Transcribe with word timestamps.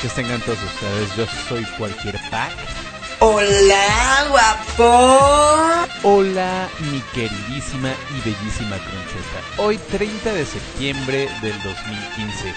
noches 0.00 0.14
tengan 0.14 0.40
todos 0.40 0.58
ustedes. 0.62 1.14
Yo 1.14 1.26
soy 1.46 1.62
cualquier 1.76 2.18
pack. 2.30 2.52
Hola, 3.18 4.26
guapo. 4.30 5.88
Hola, 6.04 6.68
mi 6.90 7.00
queridísima 7.12 7.90
y 8.08 8.20
bellísima 8.24 8.78
Concheta. 8.78 9.58
Hoy 9.58 9.78
30 9.90 10.32
de 10.32 10.46
septiembre 10.46 11.28
del 11.42 11.62
2015. 11.62 12.54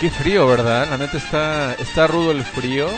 Qué 0.00 0.10
frío, 0.10 0.46
¿verdad? 0.46 0.88
La 0.88 0.98
neta 0.98 1.16
está, 1.16 1.74
está 1.74 2.06
rudo 2.06 2.30
el 2.30 2.44
frío. 2.44 2.88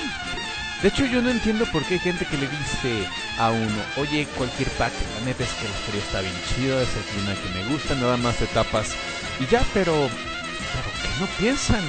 De 0.83 0.89
hecho, 0.89 1.07
yo 1.07 1.23
no 1.23 1.31
entiendo 1.31 1.65
por 1.73 1.83
qué 1.85 1.95
hay 1.95 2.01
gente 2.01 2.27
que 2.27 2.37
le 2.37 2.49
dice 2.49 3.09
a 3.39 3.51
uno, 3.51 3.83
oye, 3.97 4.27
cualquier 4.37 4.69
pack, 4.73 4.93
la 5.19 5.25
neta 5.25 5.45
es 5.45 5.51
que 5.55 5.67
el 5.67 5.73
frío 5.73 6.01
está 6.03 6.21
bien 6.21 6.35
chido, 6.55 6.81
es 6.83 6.89
el 6.95 7.03
clima 7.03 7.35
que 7.35 7.59
me 7.59 7.73
gusta, 7.73 7.95
nada 7.95 8.17
más 8.19 8.37
te 8.37 8.47
tapas 8.47 8.95
y 9.41 9.47
ya, 9.47 9.65
pero, 9.73 9.93
pero 9.95 10.93
que 11.03 11.21
no 11.21 11.27
piensan 11.39 11.83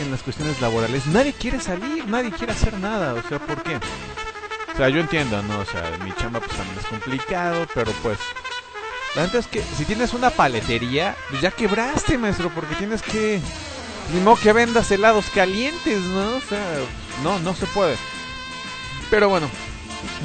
en 0.00 0.10
las 0.10 0.22
cuestiones 0.22 0.60
laborales. 0.60 1.06
Nadie 1.06 1.32
quiere 1.32 1.60
salir, 1.60 2.06
nadie 2.06 2.30
quiere 2.30 2.52
hacer 2.52 2.74
nada, 2.74 3.14
o 3.14 3.28
sea, 3.28 3.38
¿por 3.38 3.62
qué? 3.62 3.76
O 3.76 4.76
sea, 4.76 4.88
yo 4.88 5.00
entiendo, 5.00 5.42
¿no? 5.42 5.60
O 5.60 5.64
sea, 5.64 5.96
mi 6.04 6.12
chamba 6.14 6.40
pues 6.40 6.56
también 6.56 6.78
es 6.78 6.86
complicado, 6.86 7.66
pero 7.74 7.92
pues... 8.02 8.18
La 9.14 9.22
neta 9.22 9.38
es 9.38 9.46
que 9.46 9.62
si 9.62 9.86
tienes 9.86 10.12
una 10.12 10.28
paletería, 10.28 11.16
pues 11.30 11.40
ya 11.40 11.50
quebraste, 11.50 12.18
maestro, 12.18 12.50
porque 12.50 12.74
tienes 12.74 13.00
que... 13.00 13.40
Ni 14.12 14.20
modo 14.20 14.36
que 14.36 14.52
vendas 14.52 14.90
helados 14.90 15.24
calientes, 15.34 16.02
¿no? 16.02 16.36
O 16.36 16.40
sea, 16.40 16.62
no, 17.24 17.38
no 17.38 17.54
se 17.54 17.66
puede. 17.66 17.96
Pero 19.10 19.28
bueno, 19.30 19.48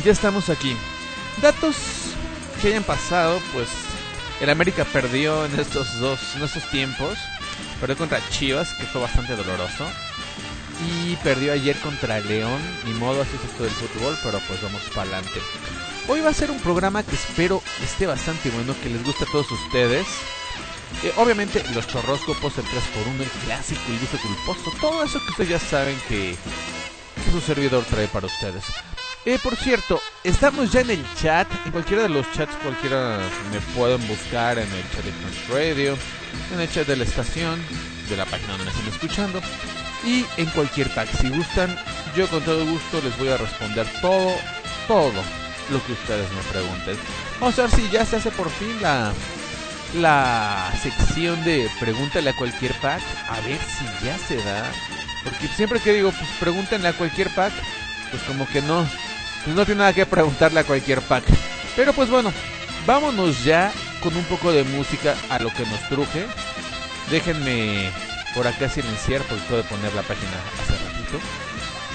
ya 0.04 0.12
estamos 0.12 0.50
aquí. 0.50 0.76
Datos 1.42 1.76
que 2.62 2.67
hayan 2.67 2.84
pasado, 2.84 3.40
pues 3.54 3.70
el 4.42 4.50
América 4.50 4.86
perdió 4.86 5.45
en 5.45 5.60
estos 5.60 6.00
dos, 6.00 6.20
en 6.36 6.44
estos 6.44 6.70
tiempos. 6.70 7.17
Perdió 7.82 7.98
contra 7.98 8.22
Chivas, 8.30 8.74
que 8.76 8.86
fue 8.86 9.02
bastante 9.02 9.36
doloroso. 9.36 9.88
Y 10.88 11.16
perdió 11.18 11.52
ayer 11.52 11.76
contra 11.80 12.20
León. 12.20 12.62
Ni 12.86 12.94
modo, 12.94 13.23
así 13.23 13.36
es 13.36 13.50
esto 13.50 13.64
del 13.64 13.72
fútbol, 13.72 14.16
pero 14.23 14.40
pues 14.48 14.62
vamos 14.62 14.82
para 14.90 15.02
adelante. 15.02 15.42
Hoy 16.08 16.22
va 16.22 16.30
a 16.30 16.34
ser 16.34 16.52
un 16.52 16.60
programa 16.60 17.02
que 17.02 17.16
espero 17.16 17.62
esté 17.84 18.06
bastante 18.06 18.52
bueno, 18.52 18.76
que 18.82 18.90
les 18.90 19.04
guste 19.04 19.23
a 19.23 19.32
todos 19.32 19.52
ustedes. 19.52 20.06
Eh, 21.04 21.12
obviamente 21.18 21.64
los 21.73 21.88
chorróscopos, 21.88 22.58
el 22.60 22.66
3x1, 22.66 23.22
el 23.22 23.30
clásico, 23.46 23.82
el 23.90 24.00
gusto 24.00 24.18
culposo, 24.18 24.78
todo 24.80 25.04
eso 25.04 25.20
que 25.20 25.32
ustedes 25.32 25.50
ya 25.50 25.60
saben 25.60 26.00
que 26.08 26.36
su 27.32 27.42
servidor 27.42 27.84
trae 27.86 28.08
para 28.08 28.28
ustedes. 28.28 28.64
Eh, 29.23 29.38
por 29.44 29.55
cierto, 29.55 30.02
estamos 30.23 30.72
ya 30.72 30.81
en 30.81 30.89
el 30.89 31.05
chat, 31.22 31.47
en 31.66 31.72
cualquiera 31.72 32.03
de 32.03 32.09
los 32.09 32.25
chats, 32.33 32.55
cualquiera 32.64 33.19
me 33.52 33.59
pueden 33.75 34.05
buscar 34.08 34.58
en 34.58 34.67
el 34.67 34.83
chat 34.91 35.03
de 35.03 35.11
Fans 35.11 35.47
Radio, 35.50 35.97
en 36.52 36.59
el 36.59 36.72
chat 36.72 36.88
de 36.88 36.95
la 36.95 37.03
estación, 37.03 37.64
de 38.09 38.17
la 38.17 38.25
página 38.25 38.53
donde 38.53 38.66
me 38.66 38.72
están 38.72 38.88
escuchando, 38.88 39.39
y 40.03 40.25
en 40.38 40.47
cualquier 40.47 40.89
tag. 40.95 41.08
Si 41.08 41.30
gustan, 41.30 41.77
yo 42.16 42.27
con 42.30 42.42
todo 42.44 42.66
gusto 42.66 42.99
les 43.03 43.16
voy 43.19 43.27
a 43.27 43.38
responder 43.38 43.86
todo, 44.02 44.36
todo 44.88 45.22
lo 45.69 45.86
que 45.86 45.92
ustedes 45.92 46.27
me 46.31 46.42
pregunten. 46.52 46.97
Vamos 47.39 47.60
a 47.60 47.64
ver 47.64 47.71
si 47.71 47.89
ya 47.92 48.04
se 48.05 48.15
hace 48.15 48.31
por 48.31 48.49
fin 48.49 48.81
la 48.81 49.14
la 49.95 50.71
sección 50.81 51.43
de 51.43 51.70
pregúntale 51.80 52.30
a 52.30 52.36
cualquier 52.36 52.73
pack. 52.76 53.02
A 53.30 53.39
ver 53.42 53.60
si 53.60 54.05
ya 54.05 54.17
se 54.17 54.37
da. 54.37 54.71
Porque 55.23 55.48
siempre 55.49 55.80
que 55.80 55.93
digo, 55.93 56.11
pues 56.11 56.30
pregúntenle 56.39 56.87
a 56.87 56.93
cualquier 56.93 57.30
pack, 57.36 57.54
pues 58.10 58.23
como 58.23 58.48
que 58.48 58.61
no, 58.61 58.87
no 59.48 59.66
tiene 59.66 59.80
nada 59.80 59.94
que 59.94 60.06
preguntarle 60.06 60.60
a 60.60 60.64
cualquier 60.64 61.02
pack. 61.02 61.24
Pero 61.76 61.94
pues 61.94 62.10
bueno, 62.10 62.32
vámonos 62.86 63.44
ya 63.44 63.72
con 64.02 64.16
un 64.16 64.24
poco 64.26 64.52
de 64.52 64.64
música 64.64 65.16
a 65.30 65.40
lo 65.40 65.52
que 65.54 65.66
nos 65.66 65.80
truje. 65.90 66.26
Déjenme 67.10 67.90
por 68.34 68.48
acá 68.48 68.70
silenciar 68.70 69.22
porque 69.24 69.44
puedo 69.50 69.64
poner 69.64 69.94
la 69.94 70.04
página 70.04 70.32
hace 70.62 70.74
ratito 70.74 71.20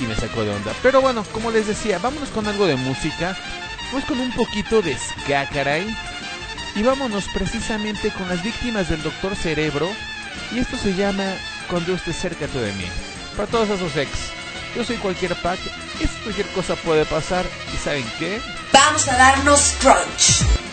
y 0.01 0.07
me 0.07 0.15
sacó 0.15 0.45
de 0.45 0.51
onda. 0.51 0.73
Pero 0.83 1.01
bueno, 1.01 1.25
como 1.33 1.51
les 1.51 1.67
decía, 1.67 1.99
vámonos 1.99 2.29
con 2.31 2.47
algo 2.47 2.67
de 2.67 2.77
música. 2.77 3.37
Vamos 3.93 4.05
con 4.05 4.21
un 4.21 4.33
poquito 4.33 4.83
de 4.83 4.97
ska, 4.97 5.49
caray. 5.49 5.87
Y 6.75 6.83
vámonos 6.83 7.25
precisamente 7.33 8.11
con 8.11 8.29
las 8.29 8.43
víctimas 8.43 8.89
del 8.89 9.03
Doctor 9.03 9.35
Cerebro. 9.37 9.89
Y 10.53 10.59
esto 10.59 10.77
se 10.77 10.95
llama 10.95 11.25
Cuando 11.71 11.95
esté 11.95 12.13
cerca 12.13 12.47
de 12.47 12.73
mí. 12.73 12.87
Para 13.37 13.49
todos 13.49 13.71
esos 13.71 13.97
ex. 13.97 14.11
Yo 14.77 14.85
soy 14.85 14.97
cualquier 14.97 15.35
pack. 15.37 15.59
Es 16.01 16.11
cualquier 16.23 16.47
cosa 16.49 16.77
puede 16.77 17.07
pasar. 17.07 17.47
¿Y 17.73 17.77
saben 17.79 18.05
qué? 18.19 18.39
Vamos 18.73 19.09
a 19.09 19.17
darnos 19.17 19.75
crunch. 19.81 20.66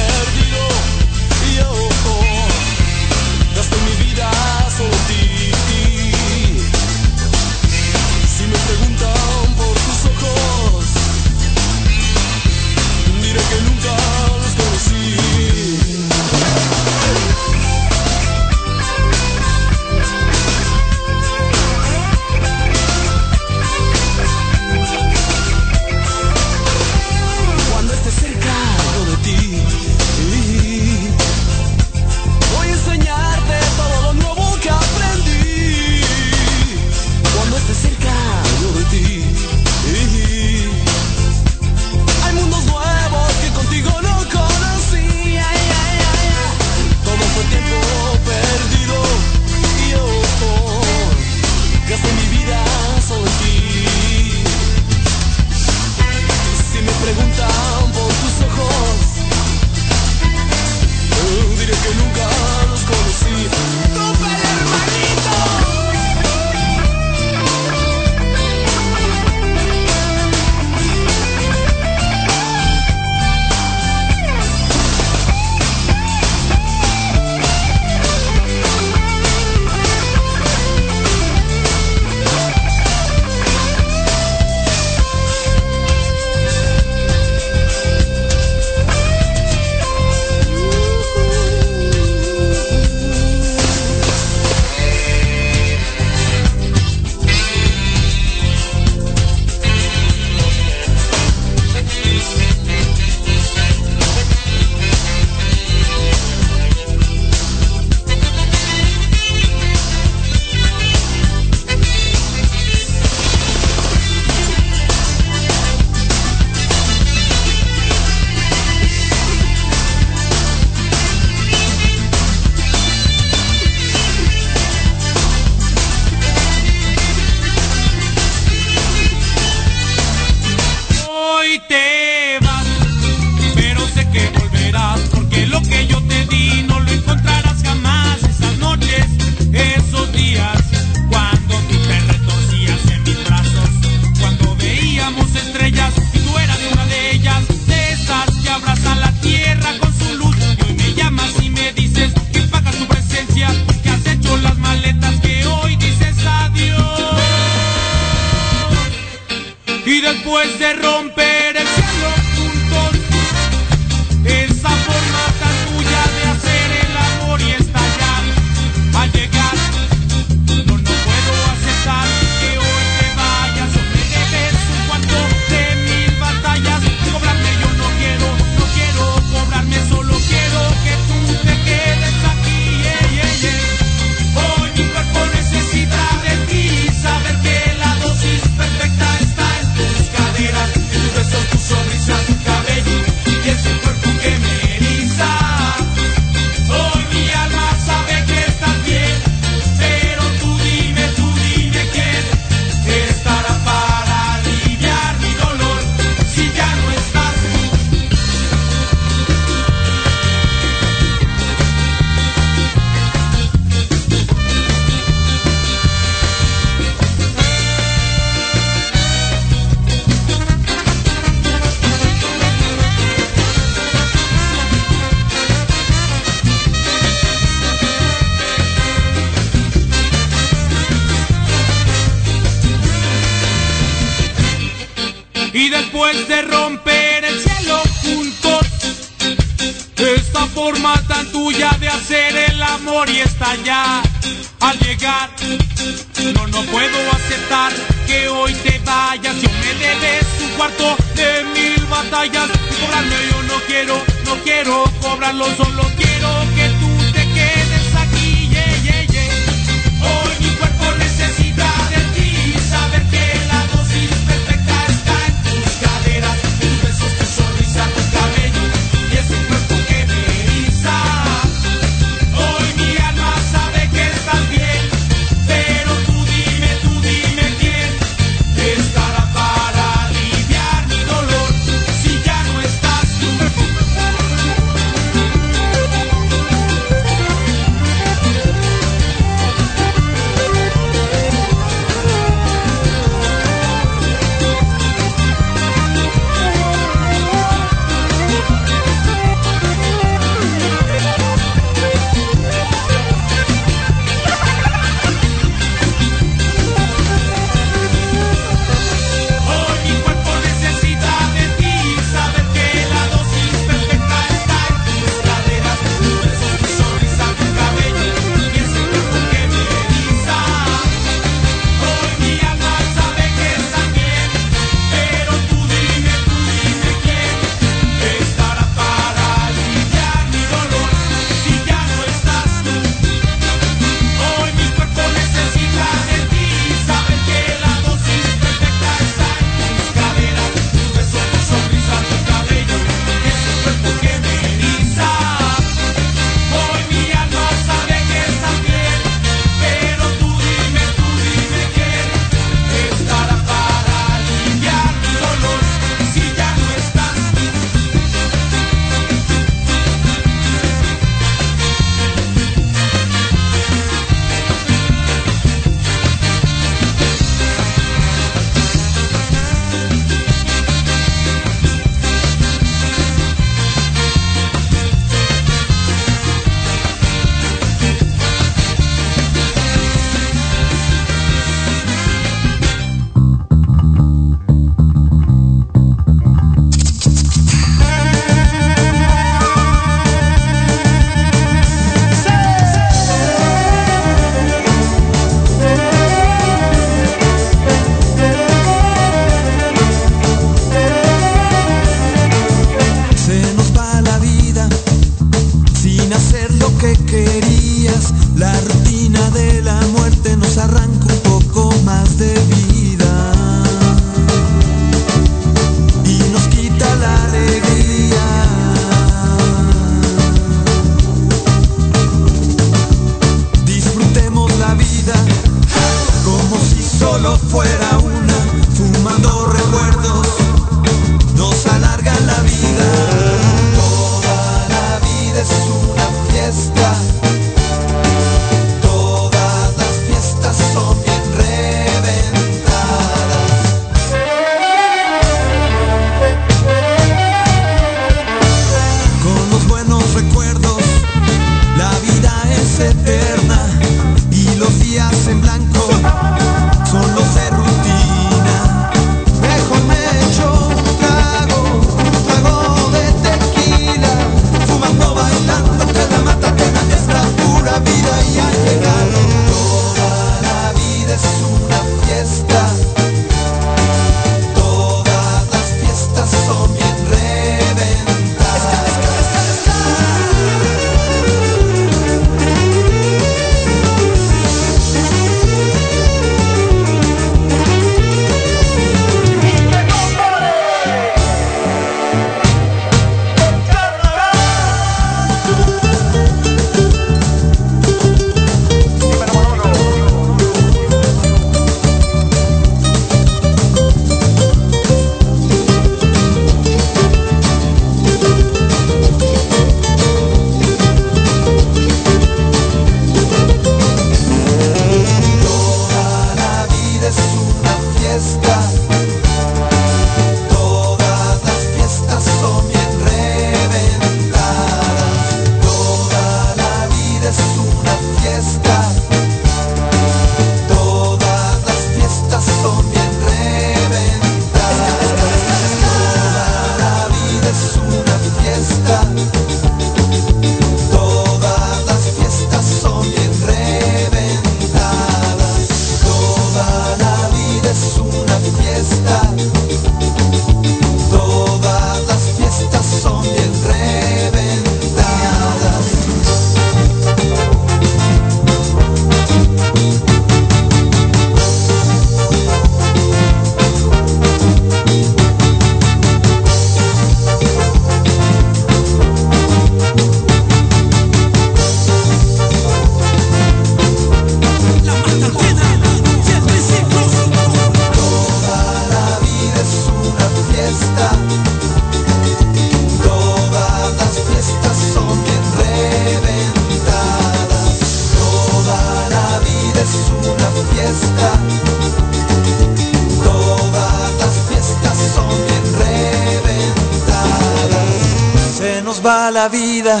Va 599.04 599.30
la 599.30 599.48
vida. 599.48 600.00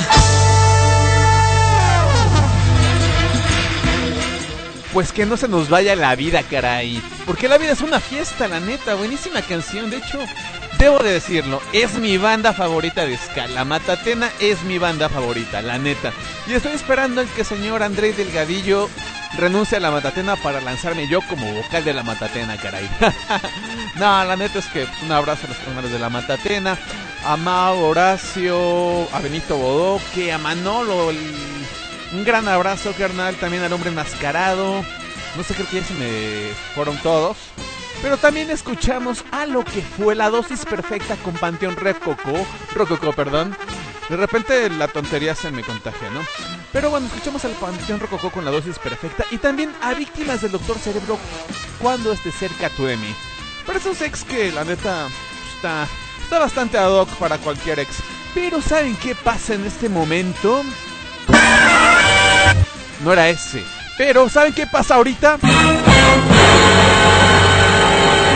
Pues 4.92 5.12
que 5.12 5.26
no 5.26 5.36
se 5.36 5.48
nos 5.48 5.68
vaya 5.68 5.96
la 5.96 6.14
vida, 6.14 6.42
caray. 6.42 7.02
Porque 7.26 7.48
la 7.48 7.58
vida 7.58 7.72
es 7.72 7.80
una 7.80 8.00
fiesta, 8.00 8.48
la 8.48 8.60
neta. 8.60 8.94
Buenísima 8.94 9.42
canción. 9.42 9.90
De 9.90 9.96
hecho, 9.96 10.20
debo 10.78 11.00
de 11.00 11.12
decirlo, 11.12 11.60
es 11.72 11.94
mi 11.98 12.16
banda 12.16 12.52
favorita 12.52 13.04
de 13.04 13.16
ska. 13.16 13.48
La 13.48 13.64
Matatena 13.64 14.30
es 14.40 14.62
mi 14.62 14.78
banda 14.78 15.08
favorita, 15.08 15.60
la 15.62 15.78
neta. 15.78 16.12
Y 16.46 16.52
estoy 16.52 16.72
esperando 16.72 17.20
el 17.20 17.28
que 17.28 17.44
señor 17.44 17.82
André 17.82 18.12
Delgadillo 18.12 18.88
renuncie 19.36 19.78
a 19.78 19.80
la 19.80 19.90
Matatena 19.90 20.36
para 20.36 20.60
lanzarme 20.60 21.08
yo 21.08 21.20
como 21.22 21.52
vocal 21.52 21.84
de 21.84 21.92
la 21.92 22.04
Matatena, 22.04 22.56
caray. 22.56 22.88
no, 23.96 24.24
la 24.24 24.36
neta 24.36 24.60
es 24.60 24.66
que 24.66 24.86
un 25.02 25.12
abrazo 25.12 25.46
a 25.46 25.48
los 25.48 25.58
canales 25.58 25.90
de 25.90 25.98
la 25.98 26.08
Matatena. 26.08 26.78
A 27.26 27.36
Mau, 27.38 27.82
Horacio, 27.84 29.08
a 29.10 29.18
Benito 29.20 29.56
Bodoque, 29.56 30.30
a 30.30 30.38
Manolo, 30.38 31.08
un 32.12 32.24
gran 32.24 32.46
abrazo, 32.46 32.92
carnal, 32.98 33.34
también 33.36 33.62
al 33.62 33.72
hombre 33.72 33.88
enmascarado. 33.88 34.84
No 35.36 35.42
sé, 35.42 35.54
creo 35.54 35.66
que 35.68 35.80
ya 35.80 35.86
se 35.86 35.94
me 35.94 36.52
fueron 36.74 36.98
todos. 36.98 37.36
Pero 38.02 38.18
también 38.18 38.50
escuchamos 38.50 39.24
a 39.32 39.46
lo 39.46 39.64
que 39.64 39.80
fue 39.80 40.14
la 40.14 40.28
dosis 40.28 40.66
perfecta 40.66 41.16
con 41.16 41.32
Panteón 41.34 41.76
Rococó. 41.76 42.46
Rococó, 42.74 43.12
perdón. 43.14 43.56
De 44.10 44.16
repente 44.16 44.68
la 44.68 44.88
tontería 44.88 45.34
se 45.34 45.50
me 45.50 45.62
contagia, 45.62 46.10
¿no? 46.10 46.20
Pero 46.72 46.90
bueno, 46.90 47.06
escuchamos 47.06 47.44
al 47.46 47.52
Panteón 47.52 48.00
Rococó 48.00 48.30
con 48.30 48.44
la 48.44 48.50
dosis 48.50 48.78
perfecta. 48.78 49.24
Y 49.30 49.38
también 49.38 49.72
a 49.80 49.94
víctimas 49.94 50.42
del 50.42 50.52
Doctor 50.52 50.78
Cerebro 50.78 51.18
cuando 51.80 52.12
esté 52.12 52.30
cerca 52.30 52.68
tu 52.68 52.86
Emi. 52.86 53.14
Pero 53.66 53.78
esos 53.78 54.00
ex 54.02 54.24
que 54.24 54.52
la 54.52 54.64
neta 54.64 55.08
está, 55.56 55.88
está 56.24 56.38
bastante 56.38 56.78
ad 56.78 56.90
hoc 56.90 57.08
para 57.16 57.38
cualquier 57.38 57.78
ex. 57.78 57.98
Pero 58.34 58.60
¿saben 58.60 58.96
qué 58.96 59.14
pasa 59.14 59.54
en 59.54 59.64
este 59.64 59.88
momento? 59.88 60.64
No 63.04 63.12
era 63.12 63.28
ese. 63.28 63.62
Pero, 63.96 64.28
¿saben 64.28 64.52
qué 64.52 64.66
pasa 64.66 64.96
ahorita? 64.96 65.38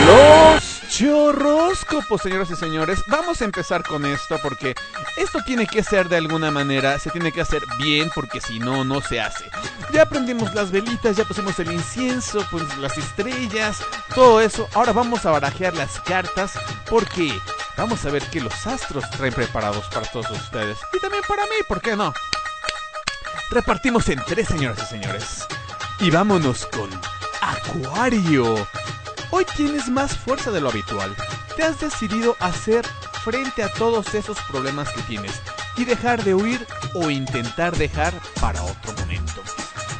Los 0.05 0.81
chorróscopos, 0.89 2.21
señoras 2.21 2.49
y 2.51 2.55
señores. 2.55 3.03
Vamos 3.07 3.41
a 3.41 3.45
empezar 3.45 3.83
con 3.83 4.05
esto 4.05 4.37
porque 4.41 4.75
esto 5.17 5.39
tiene 5.45 5.67
que 5.67 5.83
ser 5.83 6.07
de 6.07 6.17
alguna 6.17 6.51
manera, 6.51 6.97
se 6.99 7.09
tiene 7.09 7.31
que 7.31 7.41
hacer 7.41 7.61
bien 7.77 8.09
porque 8.13 8.39
si 8.39 8.59
no, 8.59 8.83
no 8.83 9.01
se 9.01 9.19
hace. 9.19 9.49
Ya 9.91 10.05
prendimos 10.05 10.53
las 10.53 10.71
velitas, 10.71 11.17
ya 11.17 11.25
pusimos 11.25 11.59
el 11.59 11.71
incienso, 11.71 12.45
pues 12.51 12.63
las 12.77 12.97
estrellas, 12.97 13.81
todo 14.13 14.39
eso. 14.41 14.67
Ahora 14.73 14.93
vamos 14.93 15.25
a 15.25 15.31
barajear 15.31 15.73
las 15.75 15.99
cartas 16.01 16.53
porque 16.89 17.33
vamos 17.79 18.05
a 18.05 18.11
ver 18.11 18.21
qué 18.29 18.41
los 18.41 18.67
astros 18.67 19.09
traen 19.11 19.33
preparados 19.33 19.85
para 19.85 20.05
todos 20.05 20.29
ustedes. 20.31 20.77
Y 20.93 20.99
también 20.99 21.23
para 21.27 21.43
mí, 21.43 21.55
¿por 21.67 21.79
qué 21.79 21.95
no? 21.95 22.13
Repartimos 23.51 24.09
en 24.09 24.21
tres, 24.25 24.49
señoras 24.49 24.79
y 24.83 24.85
señores. 24.85 25.47
Y 25.99 26.11
vámonos 26.11 26.65
con 26.65 26.89
Acuario. 27.41 28.67
Hoy 29.31 29.45
tienes 29.55 29.87
más 29.87 30.15
fuerza 30.17 30.51
de 30.51 30.59
lo 30.59 30.69
habitual. 30.69 31.15
Te 31.55 31.63
has 31.63 31.79
decidido 31.79 32.35
hacer 32.41 32.85
frente 33.23 33.63
a 33.63 33.71
todos 33.71 34.13
esos 34.13 34.37
problemas 34.49 34.89
que 34.89 35.01
tienes 35.03 35.41
y 35.77 35.85
dejar 35.85 36.23
de 36.25 36.35
huir 36.35 36.67
o 36.95 37.09
intentar 37.09 37.75
dejar 37.77 38.13
para 38.41 38.61
otro 38.61 38.91
momento. 38.93 39.41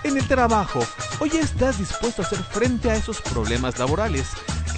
En 0.04 0.18
el 0.18 0.28
trabajo, 0.28 0.86
hoy 1.20 1.30
estás 1.38 1.78
dispuesto 1.78 2.22
a 2.22 2.26
hacer 2.26 2.40
frente 2.40 2.92
a 2.92 2.96
esos 2.96 3.22
problemas 3.22 3.80
laborales 3.80 4.28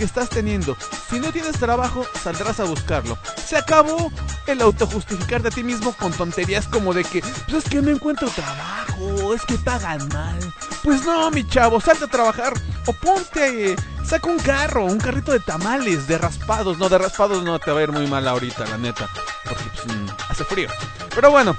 que 0.01 0.05
estás 0.05 0.29
teniendo. 0.29 0.75
Si 1.11 1.19
no 1.19 1.31
tienes 1.31 1.59
trabajo, 1.59 2.03
saldrás 2.23 2.59
a 2.59 2.63
buscarlo. 2.63 3.19
Se 3.45 3.55
acabó 3.55 4.11
el 4.47 4.59
autojustificarte 4.59 5.49
a 5.49 5.51
ti 5.51 5.63
mismo 5.63 5.93
con 5.93 6.11
tonterías 6.11 6.67
como 6.67 6.91
de 6.91 7.03
que, 7.03 7.21
pues 7.21 7.63
es 7.63 7.69
que 7.69 7.83
no 7.83 7.91
encuentro 7.91 8.27
trabajo, 8.29 9.35
es 9.35 9.43
que 9.43 9.59
pagan 9.59 10.09
mal. 10.09 10.39
Pues 10.81 11.05
no, 11.05 11.29
mi 11.29 11.47
chavo, 11.47 11.79
salte 11.79 12.05
a 12.05 12.07
trabajar 12.07 12.53
o 12.87 12.93
ponte, 12.93 13.75
saca 14.03 14.27
un 14.27 14.39
carro, 14.39 14.85
un 14.85 14.97
carrito 14.97 15.33
de 15.33 15.39
tamales, 15.39 16.07
de 16.07 16.17
raspados. 16.17 16.79
No, 16.79 16.89
de 16.89 16.97
raspados 16.97 17.43
no 17.43 17.59
te 17.59 17.69
va 17.69 17.81
a 17.81 17.83
ir 17.83 17.91
muy 17.91 18.07
mal 18.07 18.27
ahorita, 18.27 18.65
la 18.65 18.79
neta, 18.79 19.07
porque 19.43 19.65
pues, 19.75 19.95
mm, 19.95 20.07
hace 20.29 20.43
frío. 20.45 20.69
Pero 21.13 21.29
bueno, 21.29 21.55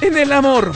en 0.00 0.16
el 0.16 0.32
amor. 0.32 0.72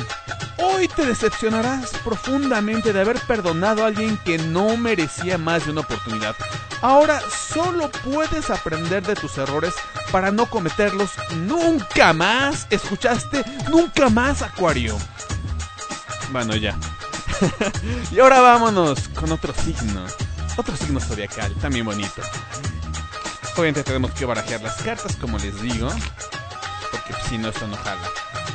Hoy 0.58 0.88
te 0.88 1.04
decepcionarás 1.04 1.92
profundamente 2.02 2.92
de 2.92 3.00
haber 3.00 3.20
perdonado 3.20 3.84
a 3.84 3.88
alguien 3.88 4.18
que 4.18 4.38
no 4.38 4.76
merecía 4.78 5.36
más 5.36 5.66
de 5.66 5.72
una 5.72 5.82
oportunidad. 5.82 6.34
Ahora 6.82 7.20
solo 7.30 7.90
puedes 8.04 8.50
aprender 8.50 9.04
de 9.06 9.14
tus 9.14 9.38
errores 9.38 9.74
para 10.12 10.30
no 10.30 10.46
cometerlos 10.46 11.10
nunca 11.36 12.12
más. 12.12 12.66
¿Escuchaste? 12.70 13.44
Nunca 13.70 14.08
más, 14.10 14.42
Acuario. 14.42 14.96
Bueno, 16.30 16.54
ya. 16.56 16.76
y 18.10 18.18
ahora 18.18 18.40
vámonos 18.40 19.08
con 19.08 19.32
otro 19.32 19.54
signo. 19.54 20.04
Otro 20.56 20.76
signo 20.76 21.00
zodiacal, 21.00 21.54
también 21.56 21.84
bonito. 21.84 22.22
Obviamente 23.56 23.82
tenemos 23.82 24.10
que 24.12 24.24
barajear 24.24 24.62
las 24.62 24.76
cartas, 24.82 25.16
como 25.16 25.38
les 25.38 25.60
digo. 25.60 25.88
Porque 26.90 27.14
si 27.28 27.38
no, 27.38 27.48
esto 27.48 27.66
no 27.66 27.76
jala. 27.76 28.00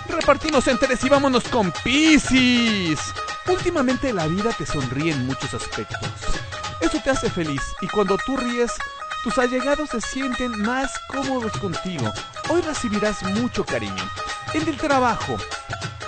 Repartimos 0.08 0.68
en 0.68 0.78
tres 0.78 1.04
y 1.04 1.10
vámonos 1.10 1.44
con 1.46 1.72
Pisces. 1.84 3.00
Últimamente 3.48 4.14
la 4.14 4.28
vida 4.28 4.52
te 4.56 4.66
sonríe 4.66 5.12
en 5.12 5.26
muchos 5.26 5.54
aspectos. 5.54 6.10
Eso 6.82 7.00
te 7.04 7.10
hace 7.10 7.30
feliz 7.30 7.62
y 7.82 7.88
cuando 7.88 8.18
tú 8.26 8.36
ríes, 8.36 8.72
tus 9.24 9.38
allegados 9.38 9.92
se 9.92 10.02
sienten 10.02 10.62
más 10.64 10.92
cómodos 11.08 11.52
contigo. 11.54 12.12
Hoy 12.50 12.62
recibirás 12.62 13.22
mucho 13.24 13.64
cariño. 13.64 14.04
En 14.54 14.68
el 14.68 14.78
trabajo, 14.78 15.38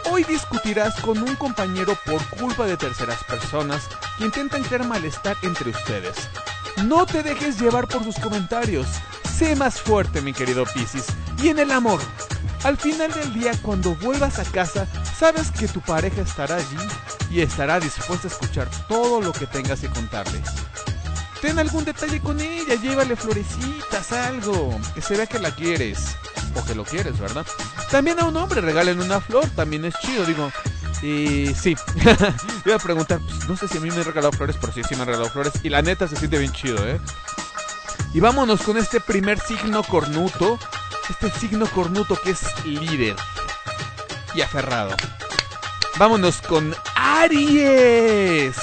hoy 0.10 0.24
discutirás 0.24 1.00
con 1.00 1.20
un 1.20 1.36
compañero 1.36 1.98
por 2.06 2.26
culpa 2.38 2.66
de 2.66 2.76
terceras 2.76 3.24
personas 3.24 3.88
que 4.18 4.26
intentan 4.26 4.64
crear 4.64 4.86
malestar 4.88 5.38
entre 5.44 5.70
ustedes. 5.70 6.16
No 6.86 7.06
te 7.06 7.22
dejes 7.22 7.60
llevar 7.62 7.88
por 7.88 8.04
sus 8.04 8.18
comentarios. 8.18 8.88
Sé 9.38 9.56
más 9.56 9.80
fuerte, 9.80 10.22
mi 10.22 10.34
querido 10.34 10.66
Piscis. 10.66 11.06
Y 11.38 11.50
en 11.50 11.60
el 11.60 11.72
amor, 11.72 12.00
al 12.64 12.78
final 12.78 13.12
del 13.12 13.34
día, 13.34 13.52
cuando 13.62 13.96
vuelvas 13.96 14.40
a 14.40 14.44
casa, 14.46 14.88
sabes 15.18 15.52
que 15.52 15.68
tu 15.68 15.82
pareja 15.82 16.22
estará 16.22 16.56
allí 16.56 16.78
y 17.30 17.42
estará 17.42 17.80
dispuesta 17.80 18.28
a 18.28 18.32
escuchar 18.32 18.70
todo 18.88 19.22
lo 19.22 19.34
que 19.34 19.48
tengas 19.48 19.82
que 19.82 19.90
contarle. 19.90 20.42
Ten 21.42 21.60
algún 21.60 21.84
detalle 21.84 22.22
con 22.22 22.40
ella, 22.40 22.76
llévale 22.76 23.18
florecitas, 23.18 24.14
algo, 24.14 24.80
que 24.96 25.02
se 25.02 25.18
vea 25.18 25.26
que 25.26 25.40
la 25.40 25.52
quieres. 25.52 26.16
O 26.56 26.64
que 26.64 26.74
lo 26.76 26.86
quieres, 26.86 27.20
¿verdad? 27.20 27.46
También 27.92 28.20
a 28.20 28.26
un 28.26 28.38
hombre 28.38 28.62
regalen 28.62 29.02
una 29.02 29.20
flor, 29.20 29.46
también 29.50 29.84
es 29.84 29.94
chido, 29.96 30.26
digo. 30.26 30.52
Y 31.02 31.54
sí, 31.54 31.76
iba 32.66 32.76
a 32.76 32.80
preguntar, 32.80 33.20
pues, 33.20 33.50
no 33.50 33.58
sé 33.58 33.68
si 33.68 33.78
a 33.78 33.82
mí 33.82 33.90
me 33.90 33.98
han 33.98 34.06
regalado 34.06 34.32
flores, 34.32 34.56
pero 34.62 34.72
sí, 34.72 34.82
sí 34.88 34.96
me 34.96 35.02
han 35.02 35.08
regalado 35.08 35.30
flores. 35.30 35.54
Y 35.64 35.70
la 35.70 35.82
neta 35.82 36.08
se 36.08 36.16
siente 36.16 36.38
bien 36.38 36.54
chido, 36.54 36.88
¿eh? 36.88 37.02
Y 38.14 38.22
vámonos 38.22 38.62
con 38.62 38.78
este 38.78 39.02
primer 39.02 39.40
signo 39.40 39.84
cornuto. 39.84 40.58
Este 41.10 41.30
signo 41.32 41.68
cornuto 41.68 42.16
que 42.16 42.32
es 42.32 42.66
líder 42.66 43.16
y 44.34 44.42
aferrado. 44.42 44.96
Vámonos 45.98 46.42
con 46.42 46.76
Aries. 46.96 48.56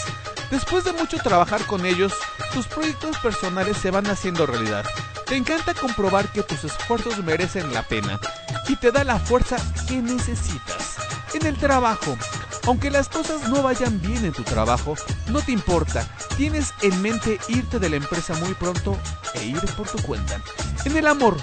Después 0.50 0.84
de 0.84 0.92
mucho 0.92 1.18
trabajar 1.18 1.64
con 1.66 1.86
ellos, 1.86 2.12
tus 2.52 2.66
proyectos 2.66 3.18
personales 3.18 3.76
se 3.76 3.90
van 3.90 4.06
haciendo 4.06 4.46
realidad. 4.46 4.84
Te 5.26 5.36
encanta 5.36 5.74
comprobar 5.74 6.28
que 6.32 6.42
tus 6.42 6.64
esfuerzos 6.64 7.22
merecen 7.22 7.72
la 7.72 7.82
pena 7.82 8.18
y 8.68 8.76
te 8.76 8.90
da 8.90 9.04
la 9.04 9.18
fuerza 9.18 9.56
que 9.86 9.98
necesitas. 10.02 10.96
En 11.34 11.46
el 11.46 11.56
trabajo, 11.56 12.16
aunque 12.70 12.88
las 12.88 13.08
cosas 13.08 13.48
no 13.48 13.64
vayan 13.64 14.00
bien 14.00 14.24
en 14.24 14.30
tu 14.32 14.44
trabajo, 14.44 14.94
no 15.26 15.40
te 15.40 15.50
importa. 15.50 16.06
Tienes 16.36 16.72
en 16.82 17.02
mente 17.02 17.40
irte 17.48 17.80
de 17.80 17.90
la 17.90 17.96
empresa 17.96 18.32
muy 18.34 18.54
pronto 18.54 18.96
e 19.34 19.44
ir 19.44 19.60
por 19.76 19.88
tu 19.88 20.00
cuenta. 20.02 20.40
En 20.84 20.96
el 20.96 21.08
amor, 21.08 21.36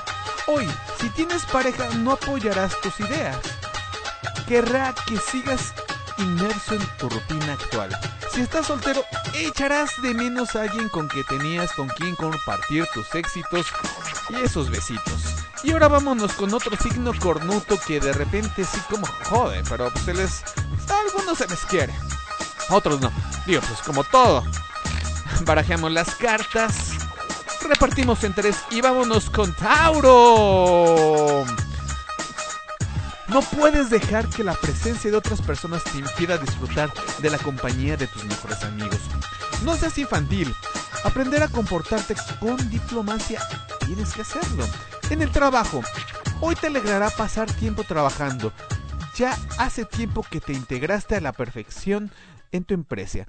hoy, 0.48 0.66
si 1.02 1.10
tienes 1.10 1.44
pareja, 1.44 1.90
no 1.98 2.13
apoyarás 2.13 2.80
tus 2.80 2.98
ideas. 3.02 3.36
Querrá 4.48 4.96
que 5.06 5.18
sigas 5.18 5.74
inmerso 6.18 6.76
en 6.76 6.88
tu 6.98 7.10
rutina 7.10 7.52
actual. 7.52 7.90
Si 8.34 8.40
estás 8.40 8.68
soltero, 8.68 9.04
echarás 9.34 10.02
de 10.02 10.13
menos 10.13 10.56
a 10.56 10.62
alguien 10.62 10.88
con 10.88 11.10
que 11.10 11.26
tenías 11.26 11.74
con 11.74 11.90
quien 11.90 12.16
compartir 12.16 12.86
tus 12.94 13.13
éxitos 13.16 13.66
y 14.30 14.36
esos 14.46 14.70
besitos. 14.70 15.37
Y 15.63 15.72
ahora 15.72 15.88
vámonos 15.88 16.34
con 16.34 16.54
otro 16.54 16.76
signo 16.78 17.12
cornuto 17.20 17.80
que 17.86 18.00
de 18.00 18.13
repente 18.13 18.63
sí 18.63 18.80
como 18.89 19.08
jode, 19.26 19.63
pero 19.67 19.89
pues 19.91 20.06
se 20.06 20.13
les... 20.13 20.43
Algunos 20.89 21.38
se 21.38 21.48
les 21.48 21.65
quiere, 21.65 21.93
otros 22.70 23.02
no. 23.02 23.12
Digo, 23.46 23.62
pues 23.67 23.82
como 23.82 24.04
todo. 24.04 24.43
Barajeamos 25.46 25.91
las 25.91 26.15
cartas, 26.15 26.91
repartimos 27.67 28.24
en 28.24 28.34
tres 28.34 28.58
y 28.72 28.82
vámonos 28.82 29.30
con 29.30 29.54
Tauro. 29.54 31.46
No 33.28 33.41
puedes 33.41 33.89
dejar 33.89 34.30
que 34.30 34.43
la 34.43 34.54
presencia 34.54 35.12
de 35.12 35.17
otras 35.17 35.41
personas 35.41 35.84
te 35.84 35.98
impida 35.98 36.38
disfrutar 36.38 36.91
de 37.20 37.30
la 37.30 37.38
compañía 37.38 37.98
de 37.98 38.08
tus 38.08 38.24
mejores 38.24 38.63
amigos. 38.63 39.00
No 39.63 39.76
seas 39.76 39.98
infantil. 39.98 40.56
Aprender 41.04 41.43
a 41.43 41.48
comportarte 41.48 42.15
con 42.39 42.58
diplomacia 42.70 43.41
tienes 43.86 44.13
que 44.13 44.22
hacerlo. 44.22 44.65
En 45.10 45.22
el 45.22 45.32
trabajo, 45.32 45.82
Hoy 46.39 46.56
te 46.56 46.67
alegrará 46.67 47.10
pasar 47.10 47.52
tiempo 47.52 47.84
trabajando. 47.84 48.54
Ya 49.15 49.36
hace 49.58 49.86
tiempo 49.86 50.24
que 50.30 50.39
te 50.39 50.54
integraste 50.54 51.15
a 51.15 51.22
la 51.22 51.34
perfección 51.34 52.12
en 52.52 52.63
tu 52.63 52.76
empresa. 52.76 53.28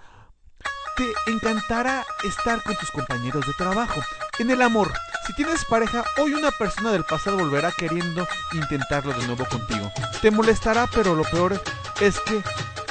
Te 0.97 1.31
encantará 1.31 2.05
estar 2.25 2.63
con 2.63 2.77
tus 2.77 2.91
compañeros 2.91 3.47
de 3.47 3.53
trabajo. 3.55 4.01
En 4.39 4.51
el 4.51 4.61
amor, 4.61 4.93
si 5.27 5.35
tienes 5.35 5.65
pareja, 5.65 6.05
hoy 6.19 6.35
una 6.35 6.51
persona 6.51 6.93
del 6.93 7.05
pasado 7.05 7.39
volverá 7.39 7.73
queriendo 7.73 8.29
intentarlo 8.53 9.15
de 9.15 9.27
nuevo 9.27 9.47
contigo. 9.47 9.91
Te 10.21 10.31
molestará, 10.31 10.87
pero 10.93 11.15
lo 11.15 11.23
peor 11.23 11.63
es 12.01 12.21
que 12.21 12.43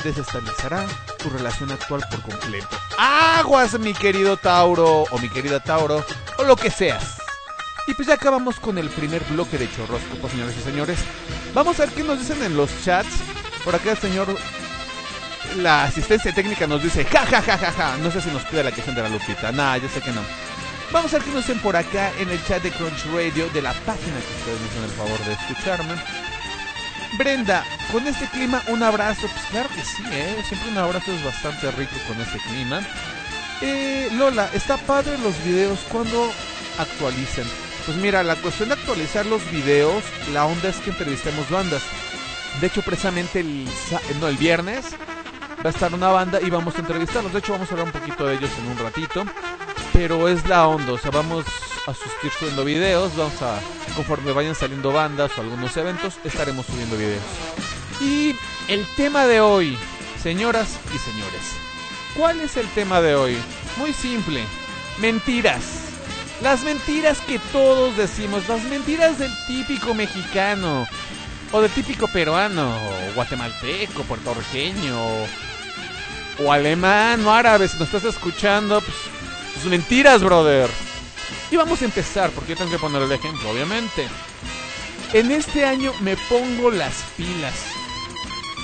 desestabilizará 0.04 0.84
tu 1.19 1.30
relación 1.30 1.71
actual 1.71 2.04
por 2.10 2.21
completo. 2.21 2.76
Aguas, 2.97 3.78
mi 3.80 3.93
querido 3.93 4.38
Tauro, 4.38 5.04
o 5.04 5.19
mi 5.19 5.30
querida 5.30 5.60
Tauro, 5.60 6.04
o 6.39 6.43
lo 6.43 6.56
que 6.56 6.71
seas. 6.71 7.27
Y 7.88 7.93
pues 7.93 8.08
ya 8.08 8.15
acabamos 8.15 8.60
con 8.60 8.78
el 8.78 8.89
primer 8.89 9.23
bloque 9.23 9.58
de 9.58 9.71
chorroscopos, 9.71 10.32
señores 10.32 10.56
y 10.60 10.62
señores. 10.62 11.00
Vamos 11.54 11.80
a 11.80 11.86
ver 11.86 11.95
qué 11.95 12.04
nos 12.04 12.19
dicen 12.19 12.43
en 12.43 12.58
los 12.58 12.69
chats. 12.84 13.15
Por 13.63 13.73
acá 13.76 13.91
el 13.91 13.97
señor... 13.97 14.28
La 15.56 15.86
asistencia 15.86 16.34
técnica 16.34 16.67
nos 16.67 16.84
dice, 16.84 17.06
ja, 17.06 17.26
ja, 17.26 17.41
ja, 17.41 17.58
ja, 17.58 17.71
ja. 17.71 17.97
No 17.97 18.12
sé 18.12 18.21
si 18.21 18.30
nos 18.30 18.43
pide 18.43 18.65
la 18.65 18.71
canción 18.71 18.95
de 18.95 19.02
la 19.02 19.10
Lupita. 19.10 19.52
Nah, 19.54 19.78
yo 19.78 19.88
sé 19.88 20.02
que 20.02 20.12
no. 20.12 20.21
Vamos 20.91 21.13
a 21.13 21.17
ver 21.17 21.26
qué 21.26 21.32
nos 21.34 21.47
dicen 21.47 21.62
por 21.62 21.78
acá 21.78 22.12
en 22.19 22.30
el 22.30 22.43
chat 22.45 22.62
de 22.62 22.71
Crunch 22.71 23.06
Radio, 23.13 23.50
de 23.50 23.62
la 23.62 23.71
página 23.71 24.19
que 24.19 24.36
ustedes 24.39 24.60
me 24.60 24.67
hacen 24.67 24.84
el 24.84 24.89
favor 24.91 25.19
de 25.26 25.34
escucharme. 25.34 25.95
Brenda, 27.17 27.63
con 27.91 28.06
este 28.06 28.26
clima 28.28 28.62
un 28.67 28.84
abrazo. 28.84 29.21
Pues 29.21 29.45
claro 29.50 29.69
que 29.69 29.84
sí, 29.86 30.04
¿eh? 30.12 30.43
Siempre 30.45 30.69
un 30.69 30.78
abrazo 30.78 31.13
es 31.13 31.23
bastante 31.23 31.71
rico 31.71 31.95
con 32.08 32.19
este 32.19 32.39
clima. 32.39 32.82
Eh, 33.62 34.10
Lola, 34.12 34.50
está 34.54 34.76
padre 34.78 35.17
los 35.17 35.41
videos 35.45 35.80
cuando 35.89 36.30
actualicen. 36.78 37.47
Pues 37.88 37.97
mira, 38.00 38.21
la 38.21 38.36
cuestión 38.36 38.67
de 38.67 38.76
actualizar 38.76 39.26
los 39.26 39.50
videos, 39.50 40.04
la 40.34 40.45
onda 40.45 40.67
es 40.67 40.76
que 40.76 40.89
entrevistemos 40.89 41.50
bandas. 41.50 41.82
De 42.60 42.67
hecho, 42.67 42.82
precisamente 42.82 43.39
el, 43.39 43.65
no, 44.19 44.28
el 44.28 44.36
viernes 44.36 44.88
va 45.65 45.69
a 45.69 45.73
estar 45.73 45.93
una 45.93 46.10
banda 46.10 46.41
y 46.41 46.50
vamos 46.50 46.76
a 46.76 46.80
entrevistarlos. 46.80 47.32
De 47.32 47.39
hecho, 47.39 47.54
vamos 47.54 47.69
a 47.69 47.71
hablar 47.71 47.88
un 47.88 47.93
poquito 47.93 48.26
de 48.26 48.36
ellos 48.36 48.52
en 48.60 48.71
un 48.71 48.78
ratito. 48.78 49.23
Pero 49.93 50.28
es 50.28 50.45
la 50.50 50.67
onda, 50.67 50.91
o 50.91 50.97
sea, 50.97 51.12
vamos 51.12 51.45
a 51.88 51.93
suscribir 51.93 52.34
subiendo 52.38 52.65
videos, 52.65 53.15
vamos 53.15 53.41
a, 53.41 53.58
conforme 53.95 54.34
vayan 54.34 54.54
saliendo 54.54 54.91
bandas 54.91 55.32
o 55.38 55.41
algunos 55.41 55.78
eventos, 55.78 56.15
estaremos 56.26 56.65
subiendo 56.65 56.97
videos. 56.97 57.23
Y 58.02 58.36
el 58.67 58.86
tema 58.97 59.26
de 59.28 59.39
hoy, 59.39 59.78
señoras 60.21 60.78
y 60.93 61.00
señores, 61.00 61.56
¿cuál 62.17 62.41
es 62.41 62.58
el 62.58 62.67
tema 62.71 63.00
de 63.00 63.15
hoy? 63.15 63.38
Muy 63.78 63.93
simple, 63.93 64.43
mentiras. 65.00 65.87
Las 66.41 66.62
mentiras 66.63 67.19
que 67.21 67.39
todos 67.52 67.97
decimos, 67.97 68.47
las 68.47 68.63
mentiras 68.63 69.17
del 69.17 69.32
típico 69.47 69.95
mexicano, 69.95 70.88
o 71.52 71.62
del 71.62 71.71
típico 71.71 72.08
peruano, 72.08 72.76
o 72.76 73.13
guatemalteco, 73.15 74.04
puertorriqueño, 74.04 74.95
o, 76.39 76.52
alemán, 76.52 77.26
o 77.26 77.34
árabe, 77.34 77.67
si 77.67 77.78
nos 77.80 77.88
estás 77.88 78.13
escuchando, 78.15 78.82
pues, 78.82 78.95
tus 79.56 79.65
mentiras, 79.65 80.23
brother. 80.23 80.69
Y 81.50 81.56
vamos 81.56 81.82
a 81.82 81.86
empezar, 81.86 82.30
porque 82.30 82.52
yo 82.52 82.58
tengo 82.58 82.71
que 82.71 82.80
poner 82.80 83.02
el 83.02 83.12
ejemplo, 83.12 83.50
obviamente. 83.50 84.08
En 85.13 85.32
este 85.32 85.65
año 85.65 85.91
me 86.02 86.17
pongo 86.30 86.69
las 86.69 87.04
pilas 87.15 87.56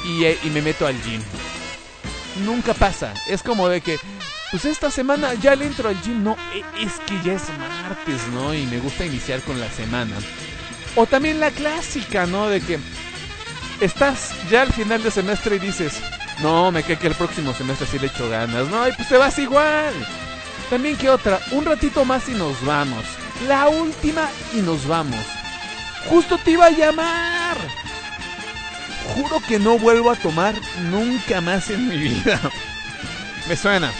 y, 0.05 0.25
y 0.25 0.49
me 0.51 0.62
meto 0.62 0.86
al 0.86 1.01
gym. 1.01 1.21
Nunca 2.45 2.73
pasa. 2.75 3.13
Es 3.27 3.41
como 3.41 3.67
de 3.67 3.81
que, 3.81 3.97
pues 4.53 4.65
esta 4.65 4.91
semana 4.91 5.33
ya 5.33 5.55
le 5.55 5.65
entro 5.65 5.89
al 5.89 5.99
gym. 6.03 6.23
No, 6.23 6.37
e- 6.53 6.83
es 6.85 6.93
que 7.07 7.19
ya 7.23 7.33
es 7.33 7.41
martes, 7.57 8.21
¿no? 8.33 8.53
Y 8.53 8.67
me 8.67 8.77
gusta 8.77 9.03
iniciar 9.03 9.41
con 9.41 9.59
la 9.59 9.67
semana. 9.71 10.15
O 10.95 11.07
también 11.07 11.39
la 11.39 11.49
clásica, 11.49 12.27
¿no? 12.27 12.47
De 12.49 12.61
que 12.61 12.77
estás 13.81 14.29
ya 14.51 14.61
al 14.61 14.71
final 14.71 15.01
de 15.01 15.09
semestre 15.09 15.55
y 15.55 15.59
dices, 15.59 15.99
no, 16.43 16.71
me 16.71 16.83
cae 16.83 16.99
que 16.99 17.07
el 17.07 17.15
próximo 17.15 17.51
semestre 17.55 17.87
sí 17.89 17.97
le 17.97 18.05
echo 18.07 18.29
ganas, 18.29 18.67
¿no? 18.67 18.87
Y 18.87 18.91
pues 18.91 19.07
te 19.09 19.17
vas 19.17 19.39
igual. 19.39 19.91
También 20.69 20.97
que 20.97 21.09
otra, 21.09 21.39
un 21.49 21.65
ratito 21.65 22.05
más 22.05 22.29
y 22.29 22.33
nos 22.33 22.63
vamos. 22.63 23.03
La 23.47 23.69
última 23.69 24.29
y 24.53 24.57
nos 24.57 24.85
vamos. 24.87 25.25
Justo 26.11 26.37
te 26.37 26.51
iba 26.51 26.67
a 26.67 26.69
llamar. 26.69 27.57
Juro 29.15 29.41
que 29.47 29.57
no 29.57 29.79
vuelvo 29.79 30.11
a 30.11 30.15
tomar 30.15 30.53
nunca 30.91 31.41
más 31.41 31.71
en 31.71 31.87
mi 31.87 31.97
vida. 32.09 32.39
Me 33.47 33.55
suena. 33.57 33.91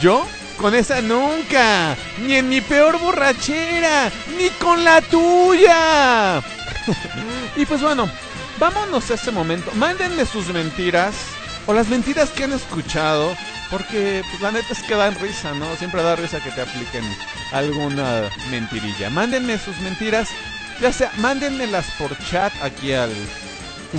¿Yo? 0.00 0.26
Con 0.56 0.74
esa 0.74 1.00
nunca. 1.00 1.96
Ni 2.18 2.34
en 2.34 2.48
mi 2.48 2.60
peor 2.60 2.98
borrachera. 2.98 4.10
Ni 4.36 4.48
con 4.50 4.84
la 4.84 5.00
tuya. 5.00 6.38
y 7.56 7.66
pues 7.66 7.80
bueno, 7.80 8.10
vámonos 8.58 9.10
a 9.10 9.14
este 9.14 9.30
momento. 9.30 9.70
Mándenme 9.74 10.26
sus 10.26 10.48
mentiras. 10.48 11.14
O 11.66 11.74
las 11.74 11.88
mentiras 11.88 12.30
que 12.30 12.44
han 12.44 12.52
escuchado. 12.52 13.34
Porque 13.70 14.22
pues, 14.30 14.40
la 14.40 14.52
neta 14.52 14.72
es 14.72 14.82
que 14.82 14.94
dan 14.94 15.14
risa, 15.20 15.52
¿no? 15.52 15.76
Siempre 15.76 16.02
da 16.02 16.16
risa 16.16 16.42
que 16.42 16.50
te 16.50 16.62
apliquen 16.62 17.04
alguna 17.52 18.30
mentirilla. 18.50 19.10
Mándenme 19.10 19.58
sus 19.58 19.76
mentiras. 19.80 20.28
Ya 20.80 20.92
sea, 20.92 21.12
mándenmelas 21.18 21.86
por 21.98 22.16
chat 22.30 22.52
aquí 22.62 22.92
al 22.92 23.12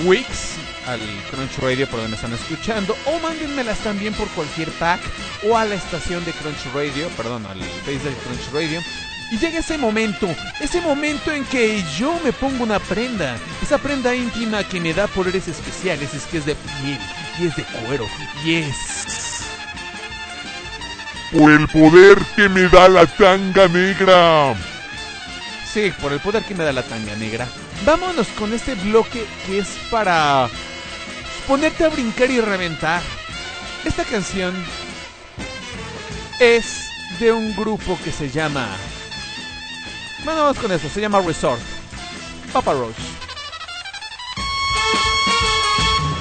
Wix, 0.06 0.56
al 0.90 1.00
Crunch 1.30 1.58
Radio 1.60 1.88
por 1.88 2.00
donde 2.00 2.10
me 2.10 2.16
están 2.16 2.34
escuchando, 2.34 2.96
o 3.06 3.20
mándenmelas 3.20 3.78
también 3.80 4.14
por 4.14 4.28
cualquier 4.30 4.70
pack 4.72 5.00
o 5.48 5.56
a 5.58 5.66
la 5.66 5.76
estación 5.76 6.24
de 6.26 6.32
Crunch 6.32 6.66
Radio, 6.74 7.08
perdón, 7.10 7.46
al 7.46 7.62
Face 7.62 8.00
del 8.00 8.16
Crunch 8.16 8.52
Radio. 8.52 8.82
Y 9.32 9.38
llega 9.38 9.60
ese 9.60 9.78
momento, 9.78 10.28
ese 10.60 10.82
momento 10.82 11.32
en 11.32 11.46
que 11.46 11.84
yo 11.98 12.20
me 12.24 12.34
pongo 12.34 12.64
una 12.64 12.80
prenda, 12.80 13.38
esa 13.62 13.78
prenda 13.78 14.16
íntima 14.16 14.64
que 14.64 14.82
me 14.82 14.94
da 14.94 15.06
poderes 15.06 15.48
especiales, 15.48 16.14
es 16.16 16.24
que 16.24 16.40
es 16.40 16.46
de 16.46 16.56
piel, 16.56 17.00
y 17.40 17.46
es 17.46 17.56
de 17.56 17.64
cuero, 17.64 18.08
y 18.44 18.56
es... 18.56 18.76
Por 21.32 21.52
el 21.52 21.68
poder 21.68 22.18
que 22.36 22.50
me 22.50 22.68
da 22.70 22.90
la 22.90 23.06
tanga 23.06 23.68
negra. 23.68 24.56
Sí, 25.72 25.94
por 26.02 26.12
el 26.12 26.20
poder 26.20 26.44
que 26.44 26.56
me 26.56 26.64
da 26.64 26.74
la 26.74 26.82
tanga 26.82 27.16
negra. 27.16 27.48
Vámonos 27.86 28.28
con 28.30 28.52
este 28.52 28.74
bloque 28.74 29.28
que 29.46 29.60
es 29.60 29.68
para 29.92 30.50
ponerte 31.50 31.84
a 31.84 31.90
brincar 31.90 32.30
y 32.30 32.40
reventar. 32.40 33.02
Esta 33.84 34.04
canción 34.04 34.54
es 36.40 36.88
de 37.20 37.32
un 37.32 37.56
grupo 37.56 37.98
que 38.04 38.12
se 38.12 38.30
llama... 38.30 38.68
Bueno, 40.24 40.44
vamos 40.44 40.60
con 40.60 40.72
eso, 40.72 40.88
se 40.88 41.02
llama 41.02 41.20
Resort. 41.22 41.60
Papa 42.54 42.74
Roach. 42.74 42.96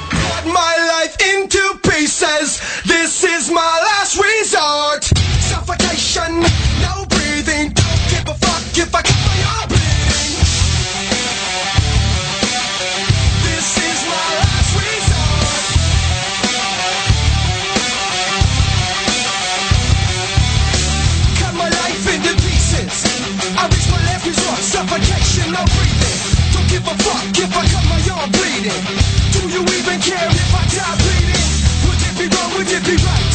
cut 0.08 0.46
my 0.46 0.76
life 0.96 1.14
into 1.36 1.78
pieces. 1.82 2.58
This 2.84 3.22
is 3.22 3.50
my 3.50 3.60
last 3.60 4.16
resort. 4.16 5.04
Suffocation, 5.44 6.40
no 6.80 7.04
breathing. 7.06 7.74
Don't 7.74 8.02
give 8.08 8.28
a 8.28 8.34
fuck 8.34 8.78
if 8.78 8.94
I 8.94 9.02
cut 9.02 9.20
my 9.28 9.38
arm 9.52 9.68
bleeding. 9.68 10.32
This 13.44 13.76
is 13.76 14.08
my 14.08 14.47
I 23.58 23.66
reach 23.66 23.90
my 23.90 23.98
left 24.06 24.24
resort, 24.24 24.60
suffocation, 24.62 25.50
no 25.50 25.62
breathing. 25.74 26.18
Don't 26.54 26.68
give 26.70 26.86
a 26.86 26.94
fuck 26.94 27.26
if 27.42 27.50
I 27.50 27.64
cut 27.66 27.84
my 27.90 27.98
arm 28.14 28.30
bleeding. 28.30 28.82
Do 29.34 29.40
you 29.50 29.62
even 29.66 29.98
care 29.98 30.30
if 30.30 30.50
I 30.54 30.62
die 30.70 30.96
bleeding? 31.02 31.46
Would 31.90 32.00
it 32.06 32.14
be 32.22 32.26
wrong? 32.30 32.50
Would 32.54 32.70
it 32.70 32.84
be 32.86 32.96
right? 33.02 33.34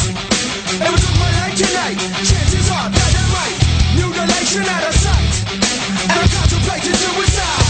It 0.80 0.88
was 0.88 1.04
on 1.04 1.16
my 1.20 1.30
life 1.44 1.56
tonight. 1.60 1.98
Chances 2.24 2.70
are 2.72 2.88
that 2.88 3.12
I'm. 3.20 3.52
Mutilation 4.00 4.64
out 4.64 4.88
of 4.88 4.94
sight, 4.96 5.34
and 6.08 6.16
I'm 6.16 6.28
contemplating 6.32 6.96
suicide. 6.96 7.63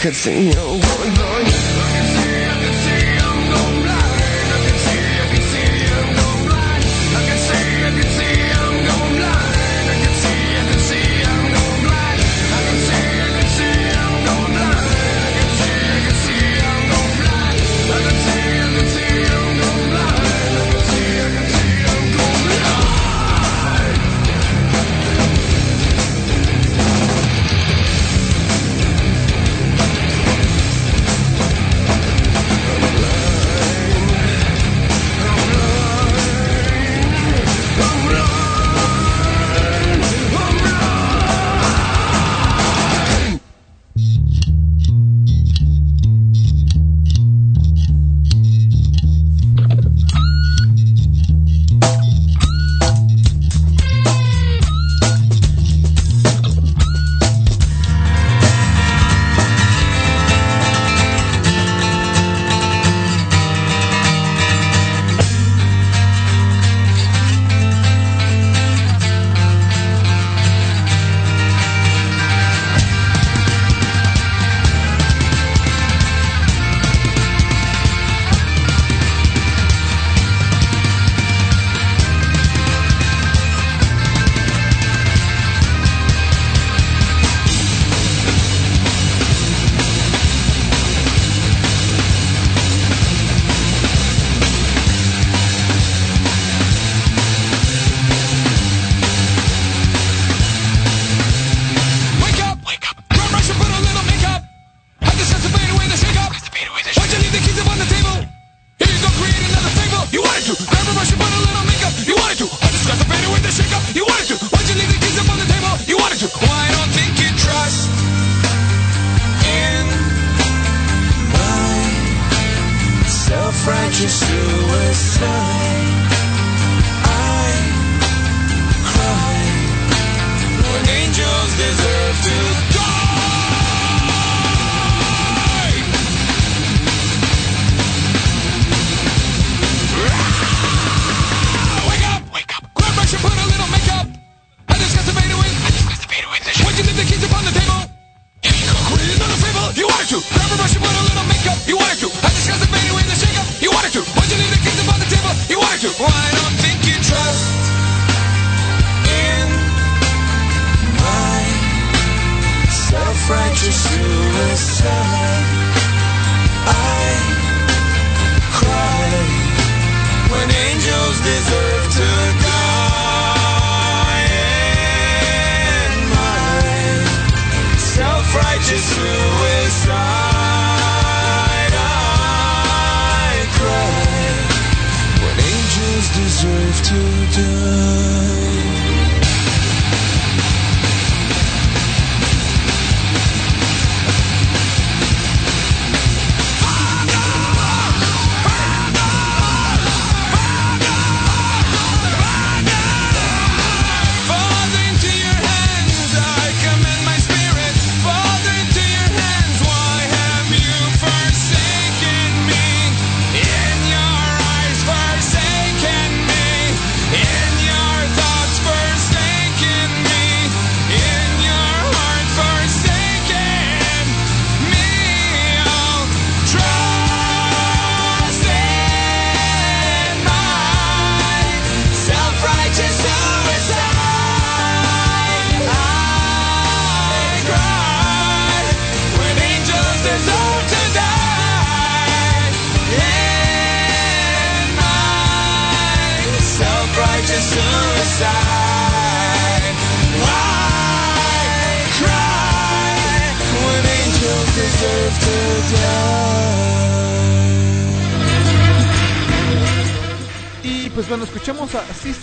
could 0.00 0.14
see 0.16 0.48
you. 0.48 0.79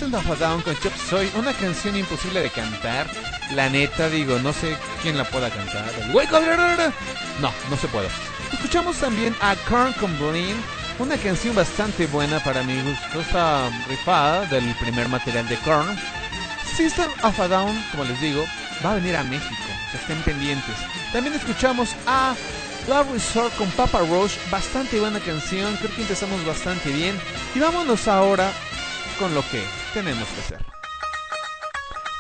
System 0.08 0.32
of 0.32 0.32
a 0.32 0.36
Down 0.36 0.62
con 0.62 0.74
Chop 0.80 0.94
Soy, 1.10 1.30
una 1.36 1.52
canción 1.52 1.98
imposible 1.98 2.42
de 2.42 2.50
cantar. 2.50 3.08
La 3.54 3.70
neta, 3.70 4.08
digo, 4.08 4.40
no 4.40 4.54
sé 4.54 4.78
quién 5.02 5.18
la 5.18 5.26
pueda 5.26 5.50
cantar. 5.50 5.84
No, 7.42 7.52
no 7.70 7.78
se 7.78 7.90
puede. 7.90 8.08
Escuchamos 8.54 8.96
también 8.98 9.36
a 9.42 9.56
Kern 9.68 9.92
con 9.94 10.18
Blin, 10.18 10.56
una 11.00 11.18
canción 11.18 11.56
bastante 11.56 12.08
buena 12.08 12.40
para 12.40 12.64
mi 12.64 12.82
gusto. 12.84 13.20
Está 13.20 13.70
rifada 13.90 14.46
del 14.46 14.74
primer 14.76 15.10
material 15.10 15.46
de 15.50 15.58
Korn. 15.58 15.98
System 16.78 17.10
of 17.24 17.38
a 17.42 17.48
Down, 17.50 17.78
como 17.92 18.06
les 18.06 18.22
digo, 18.22 18.46
va 18.86 18.92
a 18.92 18.96
venir 18.96 19.18
a 19.18 19.24
México. 19.24 19.56
Se 19.92 19.98
estén 19.98 20.22
pendientes. 20.22 20.76
También 21.12 21.36
escuchamos 21.36 21.90
a 22.06 22.34
Love 22.88 23.12
Resort 23.12 23.54
con 23.58 23.70
Papa 23.72 24.00
Roach, 24.00 24.38
bastante 24.50 25.02
buena 25.02 25.20
canción, 25.20 25.76
creo 25.78 25.94
que 25.94 26.04
empezamos 26.04 26.46
bastante 26.46 26.92
bien. 26.92 27.20
Y 27.54 27.60
vámonos 27.60 28.08
ahora 28.08 28.50
con 29.20 29.34
lo 29.34 29.42
que 29.50 29.64
tenemos 29.98 30.28
que 30.30 30.42
hacer. 30.42 30.66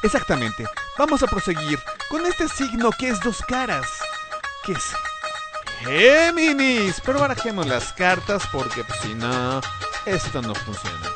Exactamente, 0.02 0.66
vamos 0.98 1.22
a 1.22 1.28
proseguir 1.28 1.80
con 2.10 2.26
este 2.26 2.50
signo 2.50 2.90
que 2.90 3.10
es 3.10 3.20
dos 3.20 3.44
caras, 3.48 3.86
que 4.64 4.72
es 4.72 4.84
Géminis. 5.82 7.00
Pero 7.06 7.20
barajemos 7.20 7.68
las 7.68 7.94
cartas 7.94 8.48
porque 8.52 8.84
pues, 8.84 9.00
si 9.02 9.14
no, 9.14 9.62
esto 10.08 10.42
no 10.42 10.56
funciona. 10.56 11.08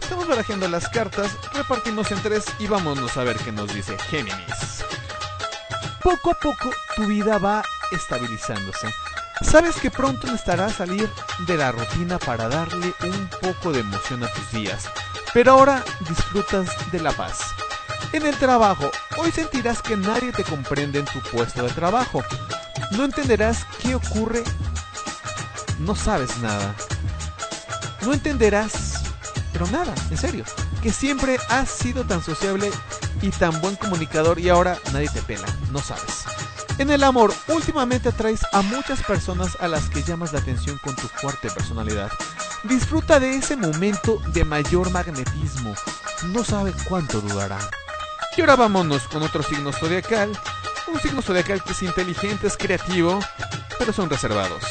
Estamos 0.00 0.26
barajando 0.26 0.66
las 0.66 0.88
cartas, 0.88 1.36
repartimos 1.52 2.10
en 2.10 2.20
tres 2.20 2.46
y 2.58 2.66
vámonos 2.66 3.16
a 3.16 3.22
ver 3.22 3.36
qué 3.36 3.52
nos 3.52 3.72
dice 3.72 3.96
Géminis. 4.10 4.84
Poco 6.02 6.32
a 6.32 6.34
poco 6.34 6.72
tu 6.96 7.06
vida 7.06 7.38
va 7.38 7.62
estabilizándose. 7.92 8.92
Sabes 9.42 9.76
que 9.76 9.90
pronto 9.92 10.26
estará 10.34 10.66
a 10.66 10.72
salir 10.72 11.08
de 11.46 11.56
la 11.56 11.70
rutina 11.70 12.18
para 12.18 12.48
darle 12.48 12.92
un 13.04 13.30
poco 13.40 13.70
de 13.70 13.80
emoción 13.80 14.24
a 14.24 14.32
tus 14.32 14.50
días 14.50 14.90
pero 15.34 15.52
ahora 15.52 15.84
disfrutas 16.08 16.68
de 16.90 17.00
la 17.00 17.12
paz. 17.12 17.40
En 18.12 18.26
el 18.26 18.36
trabajo, 18.36 18.90
hoy 19.16 19.32
sentirás 19.32 19.80
que 19.80 19.96
nadie 19.96 20.32
te 20.32 20.44
comprende 20.44 20.98
en 20.98 21.06
tu 21.06 21.20
puesto 21.30 21.62
de 21.62 21.70
trabajo. 21.70 22.22
No 22.90 23.04
entenderás 23.04 23.64
qué 23.80 23.94
ocurre. 23.94 24.44
No 25.78 25.94
sabes 25.94 26.36
nada. 26.38 26.74
No 28.02 28.12
entenderás, 28.12 29.02
pero 29.52 29.66
nada, 29.68 29.94
en 30.10 30.18
serio, 30.18 30.44
que 30.82 30.92
siempre 30.92 31.38
has 31.48 31.70
sido 31.70 32.04
tan 32.04 32.22
sociable 32.22 32.70
y 33.22 33.30
tan 33.30 33.60
buen 33.60 33.76
comunicador 33.76 34.40
y 34.40 34.48
ahora 34.48 34.76
nadie 34.92 35.08
te 35.08 35.22
pela, 35.22 35.46
no 35.70 35.78
sabes. 35.78 36.24
En 36.78 36.90
el 36.90 37.04
amor, 37.04 37.32
últimamente 37.48 38.08
atraes 38.08 38.40
a 38.52 38.62
muchas 38.62 39.02
personas 39.02 39.56
a 39.60 39.68
las 39.68 39.88
que 39.88 40.02
llamas 40.02 40.32
la 40.32 40.40
atención 40.40 40.78
con 40.82 40.96
tu 40.96 41.06
fuerte 41.06 41.48
personalidad. 41.50 42.10
Disfruta 42.64 43.18
de 43.18 43.34
ese 43.34 43.56
momento 43.56 44.20
de 44.28 44.44
mayor 44.44 44.90
magnetismo. 44.90 45.74
No 46.28 46.44
sabe 46.44 46.72
cuánto 46.88 47.20
durará. 47.20 47.58
Y 48.36 48.40
ahora 48.40 48.54
vámonos 48.54 49.02
con 49.08 49.22
otro 49.22 49.42
signo 49.42 49.72
zodiacal. 49.72 50.30
Un 50.86 51.00
signo 51.00 51.22
zodiacal 51.22 51.62
que 51.64 51.72
es 51.72 51.82
inteligente, 51.82 52.46
es 52.46 52.56
creativo, 52.56 53.18
pero 53.78 53.92
son 53.92 54.08
reservados. 54.08 54.62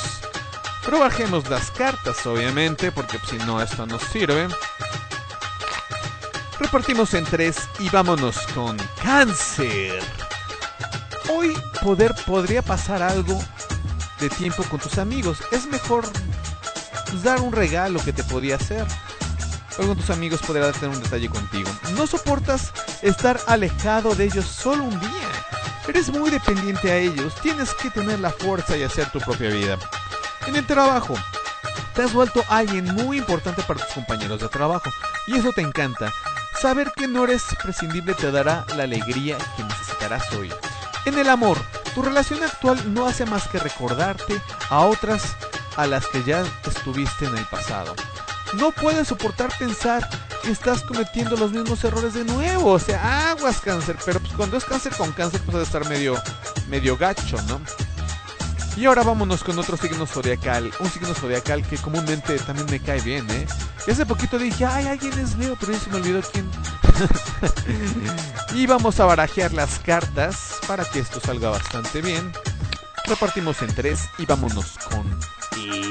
Pero 0.85 0.99
bajemos 0.99 1.49
las 1.49 1.69
cartas, 1.71 2.25
obviamente, 2.25 2.93
porque 2.93 3.19
si 3.29 3.37
no 3.39 3.61
esto 3.61 3.85
no 3.85 3.99
sirve. 3.99 4.47
Repartimos 6.59 7.13
en 7.13 7.25
tres 7.25 7.57
y 7.79 7.89
vámonos 7.89 8.37
con 8.53 8.77
cáncer. 9.03 10.01
Hoy 11.29 11.53
poder 11.83 12.15
podría 12.25 12.61
pasar 12.61 13.03
algo 13.03 13.37
de 14.19 14.29
tiempo 14.29 14.63
con 14.63 14.79
tus 14.79 14.97
amigos. 14.97 15.39
Es 15.51 15.65
mejor 15.67 16.05
pues, 17.11 17.23
dar 17.23 17.41
un 17.41 17.51
regalo 17.51 17.99
que 18.03 18.13
te 18.13 18.23
podía 18.23 18.55
hacer. 18.55 18.85
Hoy 19.77 19.87
con 19.87 19.97
tus 19.97 20.09
amigos 20.09 20.41
podrá 20.41 20.71
tener 20.71 20.95
un 20.95 21.03
detalle 21.03 21.29
contigo. 21.29 21.69
No 21.95 22.07
soportas 22.07 22.71
estar 23.01 23.39
alejado 23.47 24.15
de 24.15 24.25
ellos 24.25 24.45
solo 24.45 24.83
un 24.83 24.99
día. 24.99 25.29
Eres 25.87 26.09
muy 26.09 26.29
dependiente 26.29 26.91
a 26.91 26.97
ellos. 26.97 27.35
Tienes 27.41 27.73
que 27.73 27.89
tener 27.89 28.19
la 28.19 28.31
fuerza 28.31 28.77
y 28.77 28.83
hacer 28.83 29.09
tu 29.11 29.19
propia 29.19 29.49
vida. 29.49 29.77
En 30.47 30.55
el 30.55 30.65
trabajo, 30.65 31.15
te 31.93 32.03
has 32.03 32.13
vuelto 32.13 32.43
alguien 32.47 32.85
muy 32.95 33.17
importante 33.17 33.61
para 33.63 33.83
tus 33.83 33.93
compañeros 33.93 34.39
de 34.39 34.47
trabajo. 34.47 34.89
Y 35.27 35.35
eso 35.35 35.51
te 35.51 35.61
encanta. 35.61 36.11
Saber 36.61 36.91
que 36.95 37.07
no 37.07 37.23
eres 37.23 37.43
prescindible 37.61 38.13
te 38.13 38.31
dará 38.31 38.65
la 38.75 38.83
alegría 38.83 39.37
que 39.57 39.63
necesitarás 39.63 40.31
hoy. 40.33 40.53
En 41.05 41.17
el 41.17 41.29
amor, 41.29 41.57
tu 41.95 42.03
relación 42.03 42.43
actual 42.43 42.93
no 42.93 43.07
hace 43.07 43.25
más 43.25 43.47
que 43.47 43.57
recordarte 43.57 44.39
a 44.69 44.81
otras 44.81 45.35
a 45.77 45.87
las 45.87 46.05
que 46.07 46.23
ya 46.23 46.43
estuviste 46.65 47.25
en 47.25 47.37
el 47.37 47.45
pasado. 47.45 47.95
No 48.53 48.71
puedes 48.71 49.07
soportar 49.07 49.49
pensar 49.57 50.07
que 50.43 50.51
estás 50.51 50.81
cometiendo 50.81 51.37
los 51.37 51.51
mismos 51.51 51.83
errores 51.83 52.13
de 52.13 52.25
nuevo. 52.25 52.71
O 52.71 52.79
sea, 52.79 53.31
aguas 53.31 53.61
cáncer. 53.61 53.97
Pero 54.05 54.19
pues 54.19 54.33
cuando 54.33 54.57
es 54.57 54.65
cáncer 54.65 54.93
con 54.93 55.11
cáncer, 55.13 55.41
pues 55.41 55.53
debe 55.53 55.63
estar 55.63 55.87
medio, 55.87 56.21
medio 56.67 56.97
gacho, 56.97 57.41
¿no? 57.43 57.61
Y 58.75 58.85
ahora 58.85 59.03
vámonos 59.03 59.43
con 59.43 59.57
otro 59.59 59.77
signo 59.77 60.05
zodiacal. 60.05 60.71
Un 60.79 60.89
signo 60.89 61.13
zodiacal 61.13 61.65
que 61.65 61.77
comúnmente 61.77 62.37
también 62.39 62.67
me 62.69 62.79
cae 62.79 63.01
bien, 63.01 63.29
¿eh? 63.31 63.47
Y 63.87 63.91
hace 63.91 64.05
poquito 64.05 64.37
dije, 64.37 64.65
ay, 64.65 64.87
alguien 64.87 65.17
es 65.19 65.37
Leo, 65.37 65.55
pero 65.59 65.73
ya 65.73 65.79
se 65.79 65.89
me 65.89 65.97
olvidó 65.97 66.21
quién. 66.21 66.49
y 68.55 68.65
vamos 68.67 68.99
a 68.99 69.05
barajear 69.05 69.53
las 69.53 69.79
cartas 69.79 70.59
para 70.67 70.85
que 70.85 70.99
esto 70.99 71.19
salga 71.19 71.49
bastante 71.49 72.01
bien. 72.01 72.31
Repartimos 73.05 73.61
en 73.61 73.73
tres 73.73 74.09
y 74.17 74.25
vámonos 74.25 74.77
con 74.89 75.19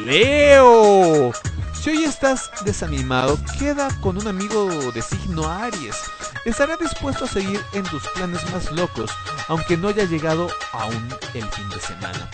Leo. 0.04 1.32
Si 1.72 1.90
hoy 1.90 2.04
estás 2.04 2.50
desanimado, 2.64 3.38
queda 3.58 3.88
con 4.00 4.18
un 4.18 4.26
amigo 4.28 4.68
de 4.92 5.02
signo 5.02 5.48
Aries. 5.48 5.96
Estará 6.44 6.76
dispuesto 6.76 7.24
a 7.24 7.28
seguir 7.28 7.60
en 7.72 7.84
tus 7.84 8.06
planes 8.08 8.40
más 8.52 8.70
locos, 8.72 9.10
aunque 9.48 9.76
no 9.76 9.88
haya 9.88 10.04
llegado 10.04 10.48
aún 10.72 11.08
el 11.34 11.44
fin 11.44 11.68
de 11.70 11.80
semana. 11.80 12.30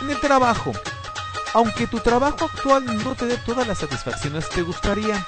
En 0.00 0.10
el 0.10 0.20
trabajo, 0.20 0.72
aunque 1.54 1.86
tu 1.86 2.00
trabajo 2.00 2.44
actual 2.44 2.84
no 3.04 3.14
te 3.14 3.26
dé 3.26 3.36
todas 3.38 3.66
las 3.66 3.78
satisfacciones, 3.78 4.48
te 4.48 4.62
gustaría 4.62 5.26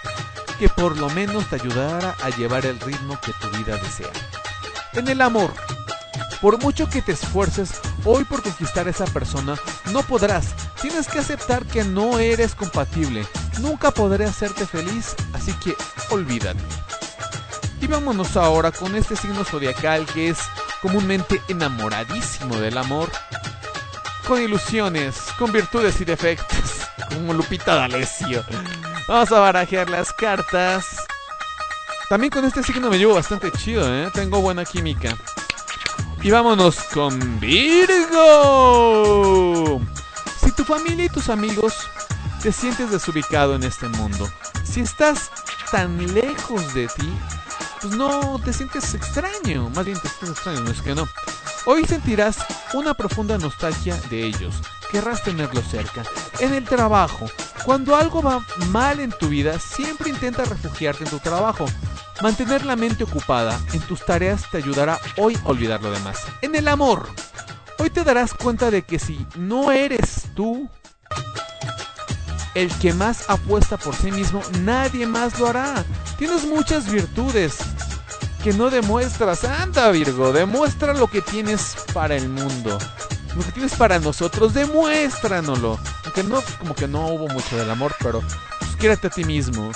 que 0.59 0.69
por 0.69 0.97
lo 0.99 1.09
menos 1.11 1.49
te 1.49 1.57
ayudara 1.57 2.17
a 2.23 2.31
llevar 2.31 2.67
el 2.67 2.79
ritmo 2.81 3.19
que 3.21 3.33
tu 3.35 3.49
vida 3.57 3.77
desea. 3.77 4.11
En 4.93 5.09
el 5.09 5.21
amor, 5.21 5.53
por 6.41 6.59
mucho 6.63 6.89
que 6.89 7.03
te 7.03 7.13
esfuerces 7.13 7.81
hoy 8.05 8.25
por 8.25 8.43
conquistar 8.43 8.87
a 8.87 8.91
esa 8.91 9.07
persona, 9.07 9.57
no 9.93 10.03
podrás. 10.03 10.55
Tienes 10.81 11.09
que 11.09 11.19
aceptar 11.19 11.65
que 11.67 11.85
no 11.85 12.19
eres 12.19 12.55
compatible. 12.55 13.27
Nunca 13.61 13.91
podré 13.91 14.25
hacerte 14.25 14.67
feliz, 14.67 15.15
así 15.33 15.53
que 15.55 15.75
olvídate. 16.11 16.61
Y 17.81 17.87
vámonos 17.87 18.37
ahora 18.37 18.73
con 18.73 18.95
este 18.95 19.17
signo 19.17 19.45
zodiacal 19.45 20.07
que 20.07 20.29
es 20.29 20.39
comúnmente 20.83 21.41
enamoradísimo 21.49 22.57
del 22.57 22.79
amor, 22.79 23.11
con 24.27 24.41
ilusiones, 24.41 25.17
con 25.39 25.53
virtudes 25.53 26.01
y 26.01 26.05
defectos, 26.05 26.89
como 27.09 27.35
Lupita 27.35 27.75
D'Alessio. 27.75 28.45
Vamos 29.09 29.33
a 29.33 29.41
barajear 29.41 29.91
las 29.91 30.13
cartas. 30.13 30.97
También 32.09 32.31
con 32.31 32.45
este 32.45 32.63
signo 32.63 32.91
me 32.91 32.99
llevo 32.99 33.15
bastante 33.15 33.51
chido, 33.53 33.93
¿eh? 33.95 34.11
Tengo 34.13 34.41
buena 34.41 34.65
química. 34.65 35.17
Y 36.23 36.31
vámonos 36.31 36.77
con 36.93 37.41
Virgo. 37.41 38.21
Si 40.39 40.53
tu 40.53 40.65
familia 40.65 41.07
y 41.07 41.09
tus 41.09 41.31
amigos 41.31 41.89
te 42.43 42.53
sientes 42.53 42.91
desubicado 42.91 43.55
en 43.55 43.63
este 43.63 43.89
mundo, 43.89 44.31
si 44.63 44.81
estás 44.81 45.31
tan 45.71 45.97
lejos 46.13 46.75
de 46.75 46.89
ti, 46.89 47.11
pues 47.81 47.95
no 47.95 48.39
te 48.45 48.53
sientes 48.53 48.93
extraño, 48.93 49.71
más 49.71 49.87
bien 49.87 49.99
te 49.99 50.09
sientes 50.09 50.31
extraño, 50.31 50.61
no 50.61 50.71
es 50.71 50.83
que 50.83 50.95
no. 50.95 51.09
Hoy 51.65 51.87
sentirás 51.87 52.37
una 52.75 52.93
profunda 52.93 53.39
nostalgia 53.39 53.97
de 54.11 54.27
ellos, 54.27 54.57
querrás 54.91 55.23
tenerlos 55.23 55.65
cerca. 55.69 56.03
En 56.39 56.53
el 56.53 56.65
trabajo, 56.65 57.31
cuando 57.65 57.97
algo 57.97 58.21
va 58.21 58.45
mal 58.69 59.01
en 59.01 59.11
tu 59.11 59.29
vida, 59.29 59.59
siempre 59.59 60.11
intenta 60.11 60.45
refugiarte 60.45 61.05
en 61.05 61.11
tu 61.11 61.19
trabajo. 61.19 61.65
Mantener 62.23 62.67
la 62.67 62.77
mente 62.77 63.05
ocupada 63.05 63.59
en 63.73 63.81
tus 63.81 64.05
tareas 64.05 64.43
te 64.51 64.59
ayudará 64.59 64.99
hoy 65.17 65.39
a 65.43 65.49
olvidar 65.49 65.83
lo 65.83 65.91
demás. 65.91 66.19
En 66.43 66.55
el 66.55 66.69
amor, 66.69 67.09
hoy 67.79 67.89
te 67.89 68.05
darás 68.05 68.35
cuenta 68.35 68.71
de 68.71 68.83
que 68.83 68.99
si 68.99 69.27
no 69.37 69.73
eres 69.73 70.29
tú 70.35 70.69
el 72.55 72.71
que 72.79 72.93
más 72.93 73.31
apuesta 73.31 73.79
por 73.79 73.95
sí 73.95 74.11
mismo, 74.13 74.43
nadie 74.61 75.07
más 75.07 75.39
lo 75.39 75.47
hará. 75.47 75.85
Tienes 76.19 76.45
muchas 76.45 76.91
virtudes 76.91 77.57
que 78.45 78.53
no 78.53 78.69
demuestras. 78.69 79.45
Anda, 79.45 79.91
Virgo, 79.91 80.33
demuestra 80.33 80.93
lo 80.93 81.07
que 81.07 81.23
tienes 81.23 81.77
para 81.95 82.17
el 82.17 82.29
mundo. 82.29 82.79
Lo 83.35 83.43
que 83.43 83.53
tienes 83.53 83.75
para 83.77 83.99
nosotros, 83.99 84.53
demuéstranoslo. 84.53 85.79
Aunque 86.05 86.25
no, 86.25 86.43
como 86.59 86.75
que 86.75 86.89
no 86.89 87.07
hubo 87.07 87.29
mucho 87.29 87.57
del 87.57 87.71
amor, 87.71 87.95
pero 88.01 88.21
pues, 88.21 88.77
quiérete 88.77 89.07
a 89.07 89.11
ti 89.11 89.25
mismo. 89.25 89.71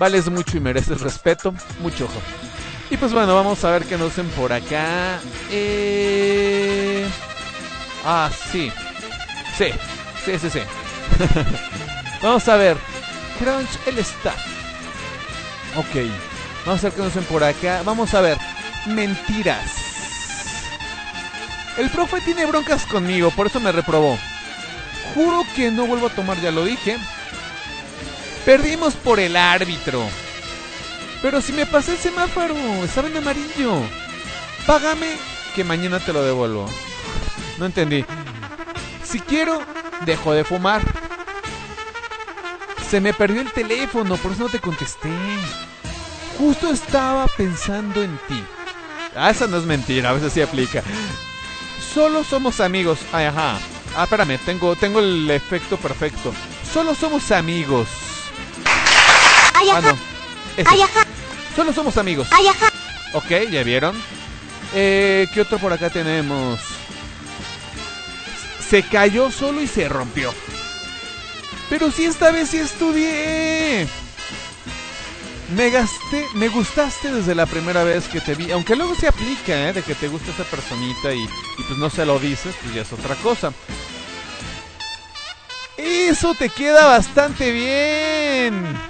Vales 0.00 0.30
mucho 0.30 0.56
y 0.56 0.60
mereces 0.60 1.02
respeto. 1.02 1.54
Mucho 1.80 2.06
ojo. 2.06 2.22
Y 2.88 2.96
pues 2.96 3.12
bueno, 3.12 3.34
vamos 3.34 3.62
a 3.64 3.70
ver 3.70 3.84
qué 3.84 3.98
nos 3.98 4.12
hacen 4.12 4.28
por 4.30 4.50
acá. 4.50 5.20
Eh... 5.50 7.06
Ah, 8.02 8.30
sí. 8.50 8.72
Sí, 9.58 9.66
sí, 10.24 10.38
sí, 10.38 10.48
sí. 10.48 10.60
vamos 12.22 12.48
a 12.48 12.56
ver. 12.56 12.78
Crunch 13.38 13.68
el 13.86 13.98
staff. 13.98 14.40
Ok. 15.76 16.08
Vamos 16.64 16.82
a 16.82 16.86
ver 16.86 16.92
qué 16.94 17.02
nos 17.02 17.10
hacen 17.10 17.24
por 17.24 17.44
acá. 17.44 17.82
Vamos 17.84 18.14
a 18.14 18.22
ver. 18.22 18.38
Mentiras. 18.86 19.70
El 21.76 21.90
profe 21.90 22.22
tiene 22.22 22.46
broncas 22.46 22.86
conmigo, 22.86 23.30
por 23.32 23.48
eso 23.48 23.60
me 23.60 23.70
reprobó. 23.70 24.18
Juro 25.14 25.44
que 25.54 25.70
no 25.70 25.86
vuelvo 25.86 26.06
a 26.06 26.10
tomar, 26.10 26.40
ya 26.40 26.50
lo 26.50 26.64
dije. 26.64 26.96
Perdimos 28.44 28.94
por 28.94 29.20
el 29.20 29.36
árbitro. 29.36 30.02
Pero 31.22 31.40
si 31.40 31.52
me 31.52 31.66
pasé 31.66 31.92
el 31.92 31.98
semáforo, 31.98 32.54
estaba 32.82 33.08
en 33.08 33.18
amarillo. 33.18 33.82
Págame 34.66 35.16
que 35.54 35.64
mañana 35.64 35.98
te 35.98 36.12
lo 36.12 36.22
devuelvo. 36.22 36.66
No 37.58 37.66
entendí. 37.66 38.04
Si 39.04 39.20
quiero, 39.20 39.60
dejo 40.06 40.32
de 40.32 40.44
fumar. 40.44 40.80
Se 42.88 43.00
me 43.00 43.12
perdió 43.12 43.40
el 43.42 43.52
teléfono, 43.52 44.16
por 44.16 44.32
eso 44.32 44.44
no 44.44 44.48
te 44.48 44.58
contesté. 44.58 45.10
Justo 46.38 46.70
estaba 46.70 47.26
pensando 47.28 48.02
en 48.02 48.16
ti. 48.26 48.42
Ah, 49.14 49.30
esa 49.30 49.46
no 49.46 49.58
es 49.58 49.64
mentira, 49.64 50.10
a 50.10 50.12
veces 50.14 50.32
sí 50.32 50.40
aplica. 50.40 50.82
Solo 51.92 52.24
somos 52.24 52.60
amigos. 52.60 52.98
Ay, 53.12 53.26
ajá. 53.26 53.58
Ah, 53.96 54.04
espérame, 54.04 54.38
tengo, 54.44 54.74
tengo 54.76 55.00
el 55.00 55.30
efecto 55.30 55.76
perfecto. 55.76 56.32
Solo 56.72 56.94
somos 56.94 57.30
amigos. 57.32 57.88
Ah, 59.54 59.80
no. 59.80 59.98
Ese. 60.56 60.70
Solo 61.54 61.72
somos 61.72 61.96
amigos. 61.96 62.28
Ok, 63.12 63.50
¿ya 63.50 63.62
vieron? 63.62 64.00
Eh, 64.74 65.26
¿Qué 65.34 65.40
otro 65.40 65.58
por 65.58 65.72
acá 65.72 65.90
tenemos? 65.90 66.60
Se 68.68 68.82
cayó 68.84 69.30
solo 69.30 69.60
y 69.60 69.66
se 69.66 69.88
rompió. 69.88 70.32
Pero 71.68 71.90
si 71.90 72.04
esta 72.04 72.30
vez 72.30 72.50
sí 72.50 72.58
estudié. 72.58 73.86
Me 75.56 75.70
gasté, 75.70 76.24
me 76.34 76.48
gustaste 76.48 77.10
desde 77.10 77.34
la 77.34 77.46
primera 77.46 77.82
vez 77.82 78.06
que 78.06 78.20
te 78.20 78.36
vi, 78.36 78.52
aunque 78.52 78.76
luego 78.76 78.94
se 78.94 79.08
aplica, 79.08 79.68
¿eh? 79.68 79.72
De 79.72 79.82
que 79.82 79.96
te 79.96 80.06
gusta 80.06 80.30
esa 80.30 80.44
personita 80.44 81.12
y, 81.12 81.18
y 81.22 81.62
pues 81.66 81.76
no 81.76 81.90
se 81.90 82.06
lo 82.06 82.20
dices, 82.20 82.54
pues 82.62 82.72
ya 82.72 82.82
es 82.82 82.92
otra 82.92 83.16
cosa. 83.16 83.52
Eso 85.76 86.34
te 86.34 86.48
queda 86.48 86.86
bastante 86.86 87.50
bien. 87.50 88.89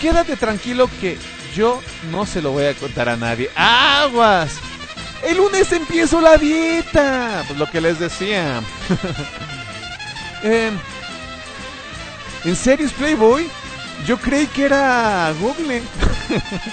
Quédate 0.00 0.36
tranquilo 0.36 0.90
que 1.00 1.18
yo 1.54 1.80
no 2.10 2.26
se 2.26 2.42
lo 2.42 2.52
voy 2.52 2.64
a 2.64 2.74
contar 2.74 3.08
a 3.08 3.16
nadie. 3.16 3.50
¡Aguas! 3.56 4.52
El 5.22 5.38
lunes 5.38 5.72
empiezo 5.72 6.20
la 6.20 6.36
dieta. 6.36 7.44
Pues 7.46 7.58
lo 7.58 7.70
que 7.70 7.80
les 7.80 7.98
decía. 7.98 8.62
Em, 10.42 10.78
¿En 12.44 12.54
serio, 12.54 12.88
Playboy? 12.96 13.48
Yo 14.06 14.18
creí 14.18 14.46
que 14.46 14.66
era 14.66 15.32
Google. 15.40 15.82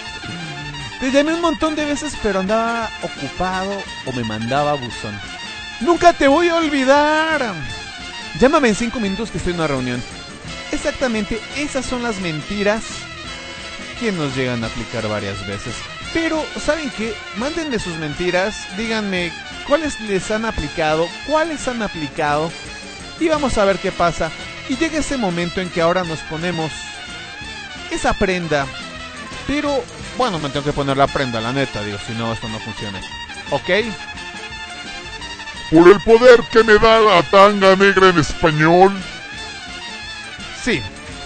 Te 1.00 1.12
llamé 1.12 1.34
un 1.34 1.42
montón 1.42 1.76
de 1.76 1.86
veces, 1.86 2.14
pero 2.22 2.42
andaba 2.42 2.90
ocupado 3.02 3.82
o 4.06 4.12
me 4.12 4.24
mandaba 4.24 4.74
buzón. 4.74 5.20
Nunca 5.80 6.14
te 6.14 6.28
voy 6.28 6.50
a 6.50 6.56
olvidar. 6.56 7.54
Llámame 8.40 8.70
en 8.70 8.76
cinco 8.76 9.00
minutos 9.00 9.32
que 9.32 9.38
estoy 9.38 9.54
en 9.54 9.60
una 9.60 9.68
reunión. 9.68 10.04
Exactamente, 10.72 11.40
esas 11.58 11.86
son 11.86 12.04
las 12.04 12.20
mentiras 12.20 12.84
que 14.04 14.12
nos 14.12 14.36
llegan 14.36 14.62
a 14.64 14.68
aplicar 14.68 15.08
varias 15.08 15.48
veces. 15.48 15.74
Pero, 16.14 16.44
¿saben 16.64 16.92
qué? 16.98 17.16
Mándenme 17.38 17.80
sus 17.80 17.96
mentiras, 17.96 18.68
díganme 18.78 19.32
cuáles 19.66 19.98
les 20.02 20.30
han 20.30 20.44
aplicado, 20.44 21.08
cuáles 21.26 21.66
han 21.70 21.82
aplicado, 21.82 22.52
y 23.18 23.30
vamos 23.30 23.58
a 23.58 23.64
ver 23.64 23.78
qué 23.78 23.94
pasa. 23.94 24.30
Y 24.68 24.76
llega 24.76 25.00
ese 25.00 25.16
momento 25.16 25.62
en 25.62 25.70
que 25.70 25.82
ahora 25.82 26.04
nos 26.04 26.20
ponemos 26.20 26.70
esa 27.92 28.14
prenda. 28.14 28.68
Pero, 29.48 29.82
bueno, 30.18 30.38
me 30.38 30.50
tengo 30.50 30.66
que 30.66 30.74
poner 30.74 30.98
la 30.98 31.08
prenda, 31.08 31.40
la 31.40 31.54
neta, 31.54 31.82
digo, 31.82 31.98
si 32.06 32.12
no, 32.14 32.34
esto 32.34 32.50
no 32.50 32.60
funciona. 32.60 33.00
¿Ok? 33.52 33.70
Por 35.72 35.90
el 35.90 36.00
poder 36.02 36.42
que 36.52 36.64
me 36.66 36.74
da 36.74 37.00
la 37.00 37.24
tanga 37.24 37.78
negra 37.78 38.10
en 38.10 38.20
español. 38.20 38.92
Sí, 40.62 40.82